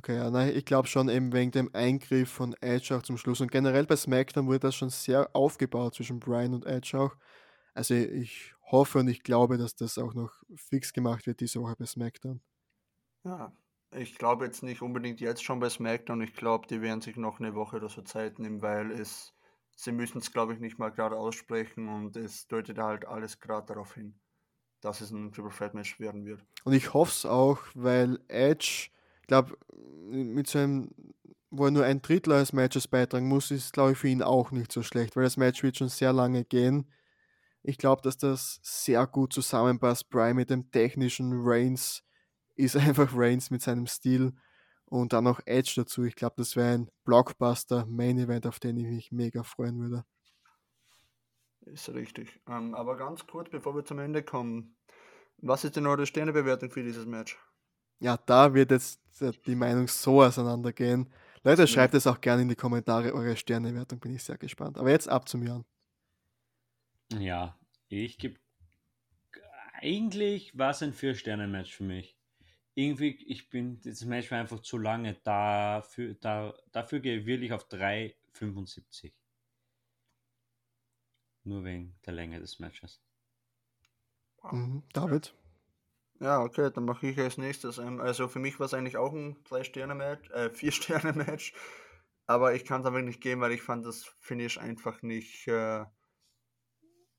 Okay, 0.00 0.16
ja, 0.16 0.30
nein, 0.30 0.56
ich 0.56 0.64
glaube 0.64 0.88
schon 0.88 1.10
eben 1.10 1.30
wegen 1.34 1.50
dem 1.50 1.68
Eingriff 1.74 2.30
von 2.30 2.54
Edge 2.62 2.96
auch 2.96 3.02
zum 3.02 3.18
Schluss. 3.18 3.42
Und 3.42 3.52
generell 3.52 3.84
bei 3.84 3.96
SmackDown 3.96 4.46
wurde 4.46 4.60
das 4.60 4.74
schon 4.74 4.88
sehr 4.88 5.28
aufgebaut 5.36 5.94
zwischen 5.94 6.18
Bryan 6.18 6.54
und 6.54 6.64
Edge 6.64 6.98
auch. 6.98 7.14
Also 7.74 7.92
ich 7.92 8.54
hoffe 8.70 9.00
und 9.00 9.08
ich 9.08 9.22
glaube, 9.22 9.58
dass 9.58 9.76
das 9.76 9.98
auch 9.98 10.14
noch 10.14 10.32
fix 10.56 10.94
gemacht 10.94 11.26
wird 11.26 11.40
diese 11.40 11.60
Woche 11.60 11.76
bei 11.78 11.84
SmackDown. 11.84 12.40
Ja, 13.24 13.52
ich 13.90 14.16
glaube 14.16 14.46
jetzt 14.46 14.62
nicht 14.62 14.80
unbedingt 14.80 15.20
jetzt 15.20 15.44
schon 15.44 15.60
bei 15.60 15.68
SmackDown. 15.68 16.22
Ich 16.22 16.32
glaube, 16.32 16.66
die 16.66 16.80
werden 16.80 17.02
sich 17.02 17.16
noch 17.16 17.38
eine 17.38 17.54
Woche 17.54 17.76
oder 17.76 17.90
so 17.90 18.00
Zeit 18.00 18.38
nehmen, 18.38 18.62
weil 18.62 18.92
es, 18.92 19.34
sie 19.76 19.92
müssen 19.92 20.16
es, 20.16 20.32
glaube 20.32 20.54
ich, 20.54 20.60
nicht 20.60 20.78
mal 20.78 20.88
gerade 20.88 21.18
aussprechen 21.18 21.90
und 21.90 22.16
es 22.16 22.48
deutet 22.48 22.78
halt 22.78 23.04
alles 23.04 23.38
gerade 23.38 23.66
darauf 23.66 23.92
hin, 23.96 24.18
dass 24.80 25.02
es 25.02 25.10
ein 25.10 25.30
Triple 25.30 25.52
Threat 25.52 25.74
Match 25.74 26.00
werden 26.00 26.24
wird. 26.24 26.42
Und 26.64 26.72
ich 26.72 26.94
hoffe 26.94 27.10
es 27.10 27.26
auch, 27.26 27.58
weil 27.74 28.18
Edge, 28.28 28.88
glaube, 29.30 29.56
mit 30.10 30.48
so 30.48 30.58
einem, 30.58 30.90
wo 31.50 31.64
er 31.64 31.70
nur 31.70 31.84
ein 31.84 32.02
Drittel 32.02 32.34
eines 32.34 32.52
Matches 32.52 32.86
beitragen 32.86 33.28
muss, 33.28 33.50
ist, 33.50 33.72
glaube 33.72 33.92
ich, 33.92 33.98
für 33.98 34.08
ihn 34.08 34.22
auch 34.22 34.50
nicht 34.50 34.72
so 34.72 34.82
schlecht, 34.82 35.16
weil 35.16 35.24
das 35.24 35.36
Match 35.36 35.62
wird 35.62 35.78
schon 35.78 35.88
sehr 35.88 36.12
lange 36.12 36.44
gehen 36.44 36.86
ich 37.62 37.78
glaube, 37.78 38.02
dass 38.02 38.16
das 38.16 38.60
sehr 38.62 39.06
gut 39.06 39.32
zusammenpasst. 39.32 40.08
Brian 40.10 40.36
mit 40.36 40.50
dem 40.50 40.70
technischen 40.70 41.32
Reigns 41.34 42.04
ist 42.56 42.76
einfach 42.76 43.10
Reigns 43.14 43.50
mit 43.50 43.62
seinem 43.62 43.86
Stil 43.86 44.32
und 44.86 45.12
dann 45.12 45.24
noch 45.24 45.40
Edge 45.46 45.72
dazu. 45.76 46.04
Ich 46.04 46.16
glaube, 46.16 46.34
das 46.38 46.56
wäre 46.56 46.74
ein 46.74 46.90
Blockbuster 47.04 47.86
Main 47.86 48.18
Event, 48.18 48.46
auf 48.46 48.58
den 48.60 48.76
ich 48.76 48.86
mich 48.86 49.12
mega 49.12 49.42
freuen 49.42 49.78
würde. 49.78 50.04
Ist 51.66 51.90
richtig. 51.90 52.40
Ähm, 52.48 52.74
aber 52.74 52.96
ganz 52.96 53.26
kurz, 53.26 53.50
bevor 53.50 53.76
wir 53.76 53.84
zum 53.84 53.98
Ende 53.98 54.22
kommen, 54.22 54.76
was 55.36 55.64
ist 55.64 55.76
denn 55.76 55.86
eure 55.86 56.06
Sternebewertung 56.06 56.70
für 56.70 56.82
dieses 56.82 57.06
Match? 57.06 57.38
Ja, 58.00 58.16
da 58.16 58.54
wird 58.54 58.70
jetzt 58.70 59.00
die 59.46 59.54
Meinung 59.54 59.86
so 59.86 60.22
auseinandergehen. 60.22 61.12
Leute, 61.42 61.66
schreibt 61.66 61.94
es 61.94 62.06
auch 62.06 62.20
gerne 62.20 62.42
in 62.42 62.48
die 62.48 62.56
Kommentare 62.56 63.14
eure 63.14 63.36
Sternewertung, 63.36 64.00
bin 64.00 64.14
ich 64.14 64.22
sehr 64.22 64.38
gespannt. 64.38 64.78
Aber 64.78 64.90
jetzt 64.90 65.08
ab 65.08 65.28
zum 65.28 65.42
Jan. 65.42 65.64
Ja, 67.12 67.58
ich 67.88 68.18
gebe. 68.18 68.38
Eigentlich 69.74 70.56
war 70.56 70.70
es 70.70 70.82
ein 70.82 70.92
Vier-Sterne-Match 70.92 71.74
für 71.74 71.84
mich. 71.84 72.16
Irgendwie, 72.74 73.16
ich 73.26 73.48
bin, 73.48 73.80
das 73.80 74.04
Match 74.04 74.30
war 74.30 74.38
einfach 74.38 74.60
zu 74.60 74.78
lange. 74.78 75.14
Dafür, 75.24 76.14
da, 76.14 76.54
dafür 76.72 77.00
gehe 77.00 77.18
ich 77.18 77.26
wirklich 77.26 77.52
auf 77.52 77.68
3,75. 77.68 79.12
Nur 81.44 81.64
wegen 81.64 81.96
der 82.04 82.12
Länge 82.12 82.38
des 82.38 82.58
Matches. 82.58 83.00
Mhm, 84.50 84.82
David? 84.92 85.34
Ja, 86.20 86.42
okay, 86.42 86.70
dann 86.72 86.84
mache 86.84 87.06
ich 87.06 87.18
als 87.18 87.38
nächstes. 87.38 87.78
Also 87.78 88.28
für 88.28 88.38
mich 88.38 88.58
war 88.60 88.66
es 88.66 88.74
eigentlich 88.74 88.96
auch 88.96 89.12
ein 89.12 89.42
Drei-Sterne-Match, 89.44 90.30
äh, 90.30 90.50
Vier-Sterne-Match. 90.54 91.54
Aber 92.26 92.54
ich 92.54 92.64
kann 92.64 92.82
es 92.82 92.86
aber 92.86 93.02
nicht 93.02 93.20
gehen, 93.20 93.40
weil 93.40 93.52
ich 93.52 93.62
fand 93.62 93.84
das 93.84 94.04
Finish 94.20 94.58
einfach 94.58 95.02
nicht. 95.02 95.48
Äh, 95.48 95.84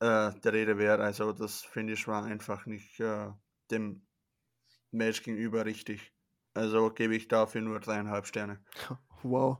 äh, 0.02 0.32
der 0.40 0.52
Rede 0.52 0.78
wert. 0.78 1.00
Also 1.00 1.32
das 1.32 1.62
Finish 1.62 2.08
war 2.08 2.24
einfach 2.24 2.66
nicht 2.66 2.98
äh, 2.98 3.28
dem 3.70 4.02
Match 4.90 5.22
gegenüber 5.22 5.64
richtig. 5.64 6.12
Also 6.54 6.90
gebe 6.90 7.14
ich 7.14 7.28
dafür 7.28 7.60
nur 7.60 7.80
dreieinhalb 7.80 8.26
Sterne. 8.26 8.62
Wow. 9.24 9.58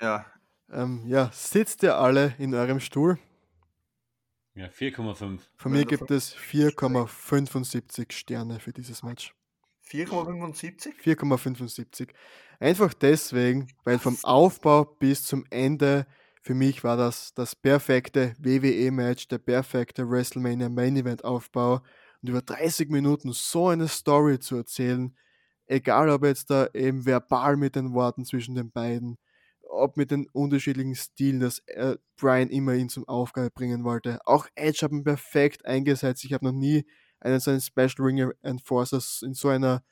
Ja. 0.00 0.24
Ähm, 0.70 1.02
ja, 1.04 1.28
sitzt 1.34 1.82
ihr 1.82 1.98
alle 1.98 2.34
in 2.38 2.54
eurem 2.54 2.80
Stuhl? 2.80 3.18
Ja, 4.54 4.66
4,5. 4.66 5.40
Von 5.56 5.72
mir 5.72 5.84
gibt 5.84 6.10
es 6.10 6.36
4,75 6.36 8.12
Sterne 8.12 8.60
für 8.60 8.72
dieses 8.72 9.02
Match. 9.02 9.34
4,75? 9.88 10.92
4,75. 11.02 12.10
Einfach 12.60 12.92
deswegen, 12.94 13.68
weil 13.84 13.98
vom 13.98 14.16
Aufbau 14.22 14.84
bis 14.84 15.24
zum 15.24 15.44
Ende 15.50 16.06
für 16.42 16.54
mich 16.54 16.82
war 16.82 16.96
das 16.96 17.32
das 17.34 17.54
perfekte 17.54 18.34
WWE-Match, 18.38 19.28
der 19.28 19.38
perfekte 19.38 20.10
WrestleMania 20.10 20.68
Main 20.68 20.96
Event 20.96 21.24
Aufbau 21.24 21.80
und 22.20 22.28
über 22.28 22.42
30 22.42 22.90
Minuten 22.90 23.32
so 23.32 23.68
eine 23.68 23.86
Story 23.86 24.40
zu 24.40 24.56
erzählen, 24.56 25.16
egal 25.66 26.08
ob 26.10 26.24
jetzt 26.24 26.50
da 26.50 26.68
eben 26.74 27.06
verbal 27.06 27.56
mit 27.56 27.76
den 27.76 27.92
Worten 27.94 28.24
zwischen 28.24 28.56
den 28.56 28.72
beiden, 28.72 29.18
ob 29.72 29.96
mit 29.96 30.10
den 30.10 30.28
unterschiedlichen 30.32 30.94
Stilen, 30.94 31.40
dass 31.40 31.62
Brian 32.16 32.50
immer 32.50 32.74
ihn 32.74 32.88
zum 32.88 33.08
Aufgabe 33.08 33.50
bringen 33.50 33.84
wollte. 33.84 34.20
Auch 34.26 34.46
Edge 34.54 34.80
hat 34.82 34.92
ihn 34.92 35.04
perfekt 35.04 35.64
eingesetzt. 35.64 36.24
Ich 36.24 36.32
habe 36.32 36.44
noch 36.44 36.52
nie 36.52 36.84
einen 37.20 37.40
so 37.40 37.50
einen 37.50 37.60
Special 37.60 37.94
Ring 37.98 38.30
Enforcer 38.42 39.00
in 39.24 39.34
so 39.34 39.48
einer 39.48 39.82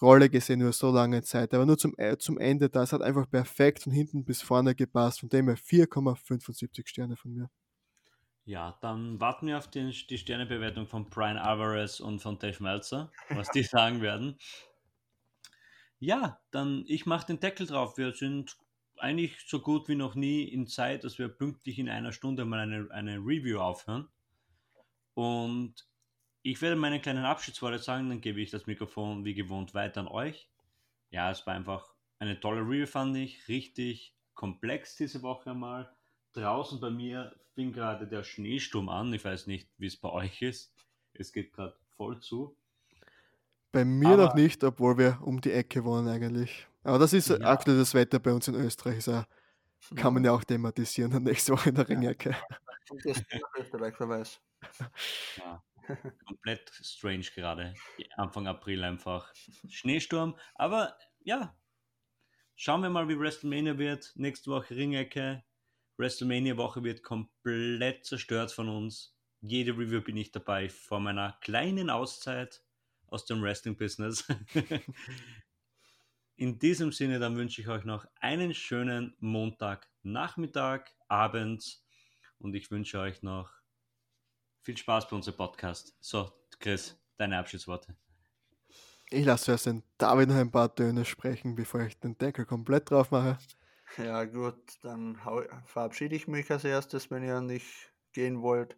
Rolle 0.00 0.30
gesehen 0.30 0.60
über 0.60 0.72
so 0.72 0.90
lange 0.90 1.22
Zeit. 1.22 1.52
Aber 1.54 1.66
nur 1.66 1.76
zum, 1.76 1.94
äh, 1.98 2.16
zum 2.18 2.38
Ende, 2.38 2.68
das 2.68 2.92
hat 2.92 3.02
einfach 3.02 3.28
perfekt 3.28 3.82
von 3.82 3.92
hinten 3.92 4.24
bis 4.24 4.42
vorne 4.42 4.74
gepasst. 4.74 5.20
Von 5.20 5.28
dem 5.28 5.48
her 5.48 5.56
4,75 5.56 6.86
Sterne 6.86 7.16
von 7.16 7.32
mir. 7.32 7.50
Ja, 8.44 8.78
dann 8.80 9.20
warten 9.20 9.46
wir 9.46 9.58
auf 9.58 9.68
den, 9.68 9.92
die 10.08 10.18
Sternebewertung 10.18 10.86
von 10.86 11.10
Brian 11.10 11.36
Alvarez 11.36 12.00
und 12.00 12.20
von 12.20 12.38
Dave 12.38 12.62
Meltzer, 12.62 13.10
was 13.28 13.50
die 13.50 13.62
sagen 13.62 14.00
werden. 14.00 14.38
Ja, 15.98 16.40
dann 16.52 16.84
ich 16.86 17.04
mache 17.04 17.26
den 17.26 17.40
Deckel 17.40 17.66
drauf. 17.66 17.98
Wir 17.98 18.14
sind 18.14 18.56
eigentlich 19.00 19.38
so 19.46 19.60
gut 19.60 19.88
wie 19.88 19.94
noch 19.94 20.14
nie 20.14 20.44
in 20.44 20.66
Zeit, 20.66 21.04
dass 21.04 21.18
wir 21.18 21.28
pünktlich 21.28 21.78
in 21.78 21.88
einer 21.88 22.12
Stunde 22.12 22.44
mal 22.44 22.60
eine, 22.60 22.88
eine 22.90 23.16
Review 23.18 23.58
aufhören. 23.58 24.08
Und 25.14 25.86
ich 26.42 26.62
werde 26.62 26.76
meine 26.76 27.00
kleinen 27.00 27.24
Abschiedsworte 27.24 27.78
sagen, 27.78 28.08
dann 28.08 28.20
gebe 28.20 28.40
ich 28.40 28.50
das 28.50 28.66
Mikrofon 28.66 29.24
wie 29.24 29.34
gewohnt 29.34 29.74
weiter 29.74 30.00
an 30.00 30.08
euch. 30.08 30.48
Ja, 31.10 31.30
es 31.30 31.46
war 31.46 31.54
einfach 31.54 31.94
eine 32.18 32.38
tolle 32.38 32.60
Review, 32.60 32.86
fand 32.86 33.16
ich. 33.16 33.48
Richtig 33.48 34.14
komplex 34.34 34.96
diese 34.96 35.22
Woche 35.22 35.54
mal. 35.54 35.90
Draußen 36.32 36.78
bei 36.78 36.90
mir 36.90 37.34
fing 37.54 37.72
gerade 37.72 38.06
der 38.06 38.22
Schneesturm 38.22 38.88
an. 38.88 39.12
Ich 39.12 39.24
weiß 39.24 39.48
nicht, 39.48 39.68
wie 39.78 39.86
es 39.86 39.96
bei 39.96 40.10
euch 40.10 40.42
ist. 40.42 40.72
Es 41.14 41.32
geht 41.32 41.52
gerade 41.52 41.76
voll 41.96 42.20
zu. 42.20 42.56
Bei 43.72 43.84
mir 43.84 44.10
Aber, 44.10 44.26
noch 44.26 44.34
nicht, 44.34 44.62
obwohl 44.62 44.96
wir 44.96 45.18
um 45.22 45.40
die 45.40 45.50
Ecke 45.50 45.84
wohnen 45.84 46.06
eigentlich. 46.06 46.67
Aber 46.82 46.98
das 46.98 47.12
ist 47.12 47.28
ja. 47.28 47.38
aktuell 47.40 47.78
das 47.78 47.94
Wetter 47.94 48.18
bei 48.18 48.32
uns 48.32 48.48
in 48.48 48.54
Österreich. 48.54 49.04
So, 49.04 49.22
kann 49.96 50.14
man 50.14 50.24
ja 50.24 50.32
auch 50.32 50.44
thematisieren 50.44 51.22
nächste 51.22 51.52
Woche 51.52 51.70
in 51.70 51.74
der 51.74 51.88
Ringecke. 51.88 52.36
Und 52.90 53.04
das 53.04 53.22
Österreich, 53.58 53.94
wer 53.98 54.08
weiß. 54.08 54.40
Ja. 55.36 55.62
Komplett 56.26 56.70
strange 56.82 57.26
gerade. 57.34 57.74
Anfang 58.16 58.46
April 58.46 58.84
einfach 58.84 59.32
Schneesturm. 59.68 60.36
Aber 60.54 60.96
ja, 61.20 61.56
schauen 62.56 62.82
wir 62.82 62.90
mal, 62.90 63.08
wie 63.08 63.18
WrestleMania 63.18 63.78
wird. 63.78 64.12
Nächste 64.16 64.50
Woche 64.50 64.76
Ringecke. 64.76 65.44
WrestleMania-Woche 65.96 66.84
wird 66.84 67.02
komplett 67.02 68.04
zerstört 68.04 68.52
von 68.52 68.68
uns. 68.68 69.16
Jede 69.40 69.72
Review 69.72 70.00
bin 70.00 70.16
ich 70.16 70.30
dabei 70.30 70.68
vor 70.68 71.00
meiner 71.00 71.38
kleinen 71.40 71.90
Auszeit 71.90 72.62
aus 73.06 73.24
dem 73.24 73.42
Wrestling-Business. 73.42 74.28
In 76.40 76.60
diesem 76.60 76.92
Sinne, 76.92 77.18
dann 77.18 77.36
wünsche 77.36 77.60
ich 77.60 77.66
euch 77.66 77.82
noch 77.82 78.06
einen 78.20 78.54
schönen 78.54 79.12
Montag, 79.18 79.88
Nachmittag, 80.04 80.94
Abend 81.08 81.82
und 82.38 82.54
ich 82.54 82.70
wünsche 82.70 83.00
euch 83.00 83.24
noch 83.24 83.50
viel 84.62 84.76
Spaß 84.76 85.08
bei 85.08 85.16
unserem 85.16 85.36
Podcast. 85.36 85.96
So, 86.00 86.30
Chris, 86.60 86.96
deine 87.16 87.38
Abschiedsworte. 87.38 87.96
Ich 89.10 89.24
lasse 89.24 89.50
erst 89.50 89.66
den 89.66 89.82
David 89.98 90.28
noch 90.28 90.36
ein 90.36 90.52
paar 90.52 90.72
Töne 90.72 91.04
sprechen, 91.04 91.56
bevor 91.56 91.80
ich 91.80 91.98
den 91.98 92.16
Deckel 92.16 92.46
komplett 92.46 92.88
drauf 92.88 93.10
mache. 93.10 93.36
Ja, 93.96 94.24
gut, 94.24 94.62
dann 94.82 95.18
verabschiede 95.64 96.14
ich 96.14 96.28
mich 96.28 96.48
als 96.52 96.62
erstes, 96.62 97.10
wenn 97.10 97.24
ihr 97.24 97.40
nicht 97.40 97.92
gehen 98.12 98.42
wollt. 98.42 98.76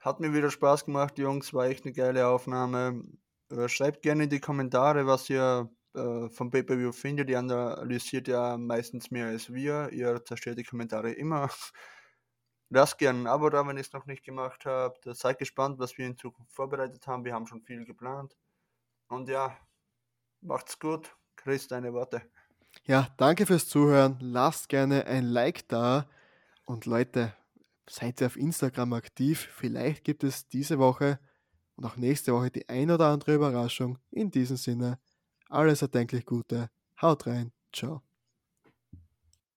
Hat 0.00 0.20
mir 0.20 0.34
wieder 0.34 0.50
Spaß 0.50 0.84
gemacht, 0.84 1.18
Jungs, 1.18 1.54
war 1.54 1.64
echt 1.64 1.86
eine 1.86 1.94
geile 1.94 2.26
Aufnahme. 2.26 3.04
Äh, 3.50 3.70
schreibt 3.70 4.02
gerne 4.02 4.24
in 4.24 4.30
die 4.30 4.40
Kommentare, 4.40 5.06
was 5.06 5.30
ihr 5.30 5.70
äh, 5.94 6.28
vom 6.28 6.50
Pay-Per-View 6.50 6.92
findet. 6.92 7.30
Ihr 7.30 7.38
analysiert 7.38 8.28
ja 8.28 8.56
meistens 8.56 9.10
mehr 9.10 9.26
als 9.26 9.52
wir. 9.52 9.90
Ihr 9.92 10.24
zerstört 10.24 10.58
die 10.58 10.64
Kommentare 10.64 11.12
immer. 11.12 11.50
Lasst 12.70 12.98
gerne 12.98 13.22
ein 13.22 13.26
Abo 13.26 13.50
da, 13.50 13.66
wenn 13.66 13.76
ihr 13.76 13.80
es 13.80 13.92
noch 13.92 14.06
nicht 14.06 14.24
gemacht 14.24 14.64
habt. 14.64 15.04
Seid 15.16 15.38
gespannt, 15.38 15.78
was 15.80 15.98
wir 15.98 16.06
in 16.06 16.16
Zukunft 16.16 16.52
vorbereitet 16.52 17.06
haben. 17.06 17.24
Wir 17.24 17.34
haben 17.34 17.46
schon 17.46 17.62
viel 17.62 17.84
geplant. 17.84 18.36
Und 19.08 19.28
ja, 19.28 19.56
macht's 20.40 20.78
gut. 20.78 21.16
Chris, 21.34 21.66
deine 21.66 21.92
Worte. 21.92 22.22
Ja, 22.84 23.08
danke 23.16 23.46
fürs 23.46 23.68
Zuhören. 23.68 24.16
Lasst 24.20 24.68
gerne 24.68 25.06
ein 25.06 25.24
Like 25.24 25.66
da. 25.68 26.08
Und 26.64 26.86
Leute, 26.86 27.34
seid 27.88 28.20
ihr 28.20 28.28
auf 28.28 28.36
Instagram 28.36 28.92
aktiv. 28.92 29.48
Vielleicht 29.52 30.04
gibt 30.04 30.22
es 30.22 30.48
diese 30.48 30.78
Woche 30.78 31.18
und 31.76 31.84
auch 31.84 31.96
nächste 31.96 32.32
Woche 32.32 32.50
die 32.50 32.68
ein 32.68 32.90
oder 32.90 33.06
andere 33.06 33.34
Überraschung. 33.34 33.98
In 34.10 34.30
diesem 34.30 34.56
Sinne, 34.56 35.00
alles 35.50 35.82
erdenklich 35.82 36.24
Gute. 36.26 36.70
Haut 37.00 37.26
rein. 37.26 37.52
Ciao. 37.72 38.02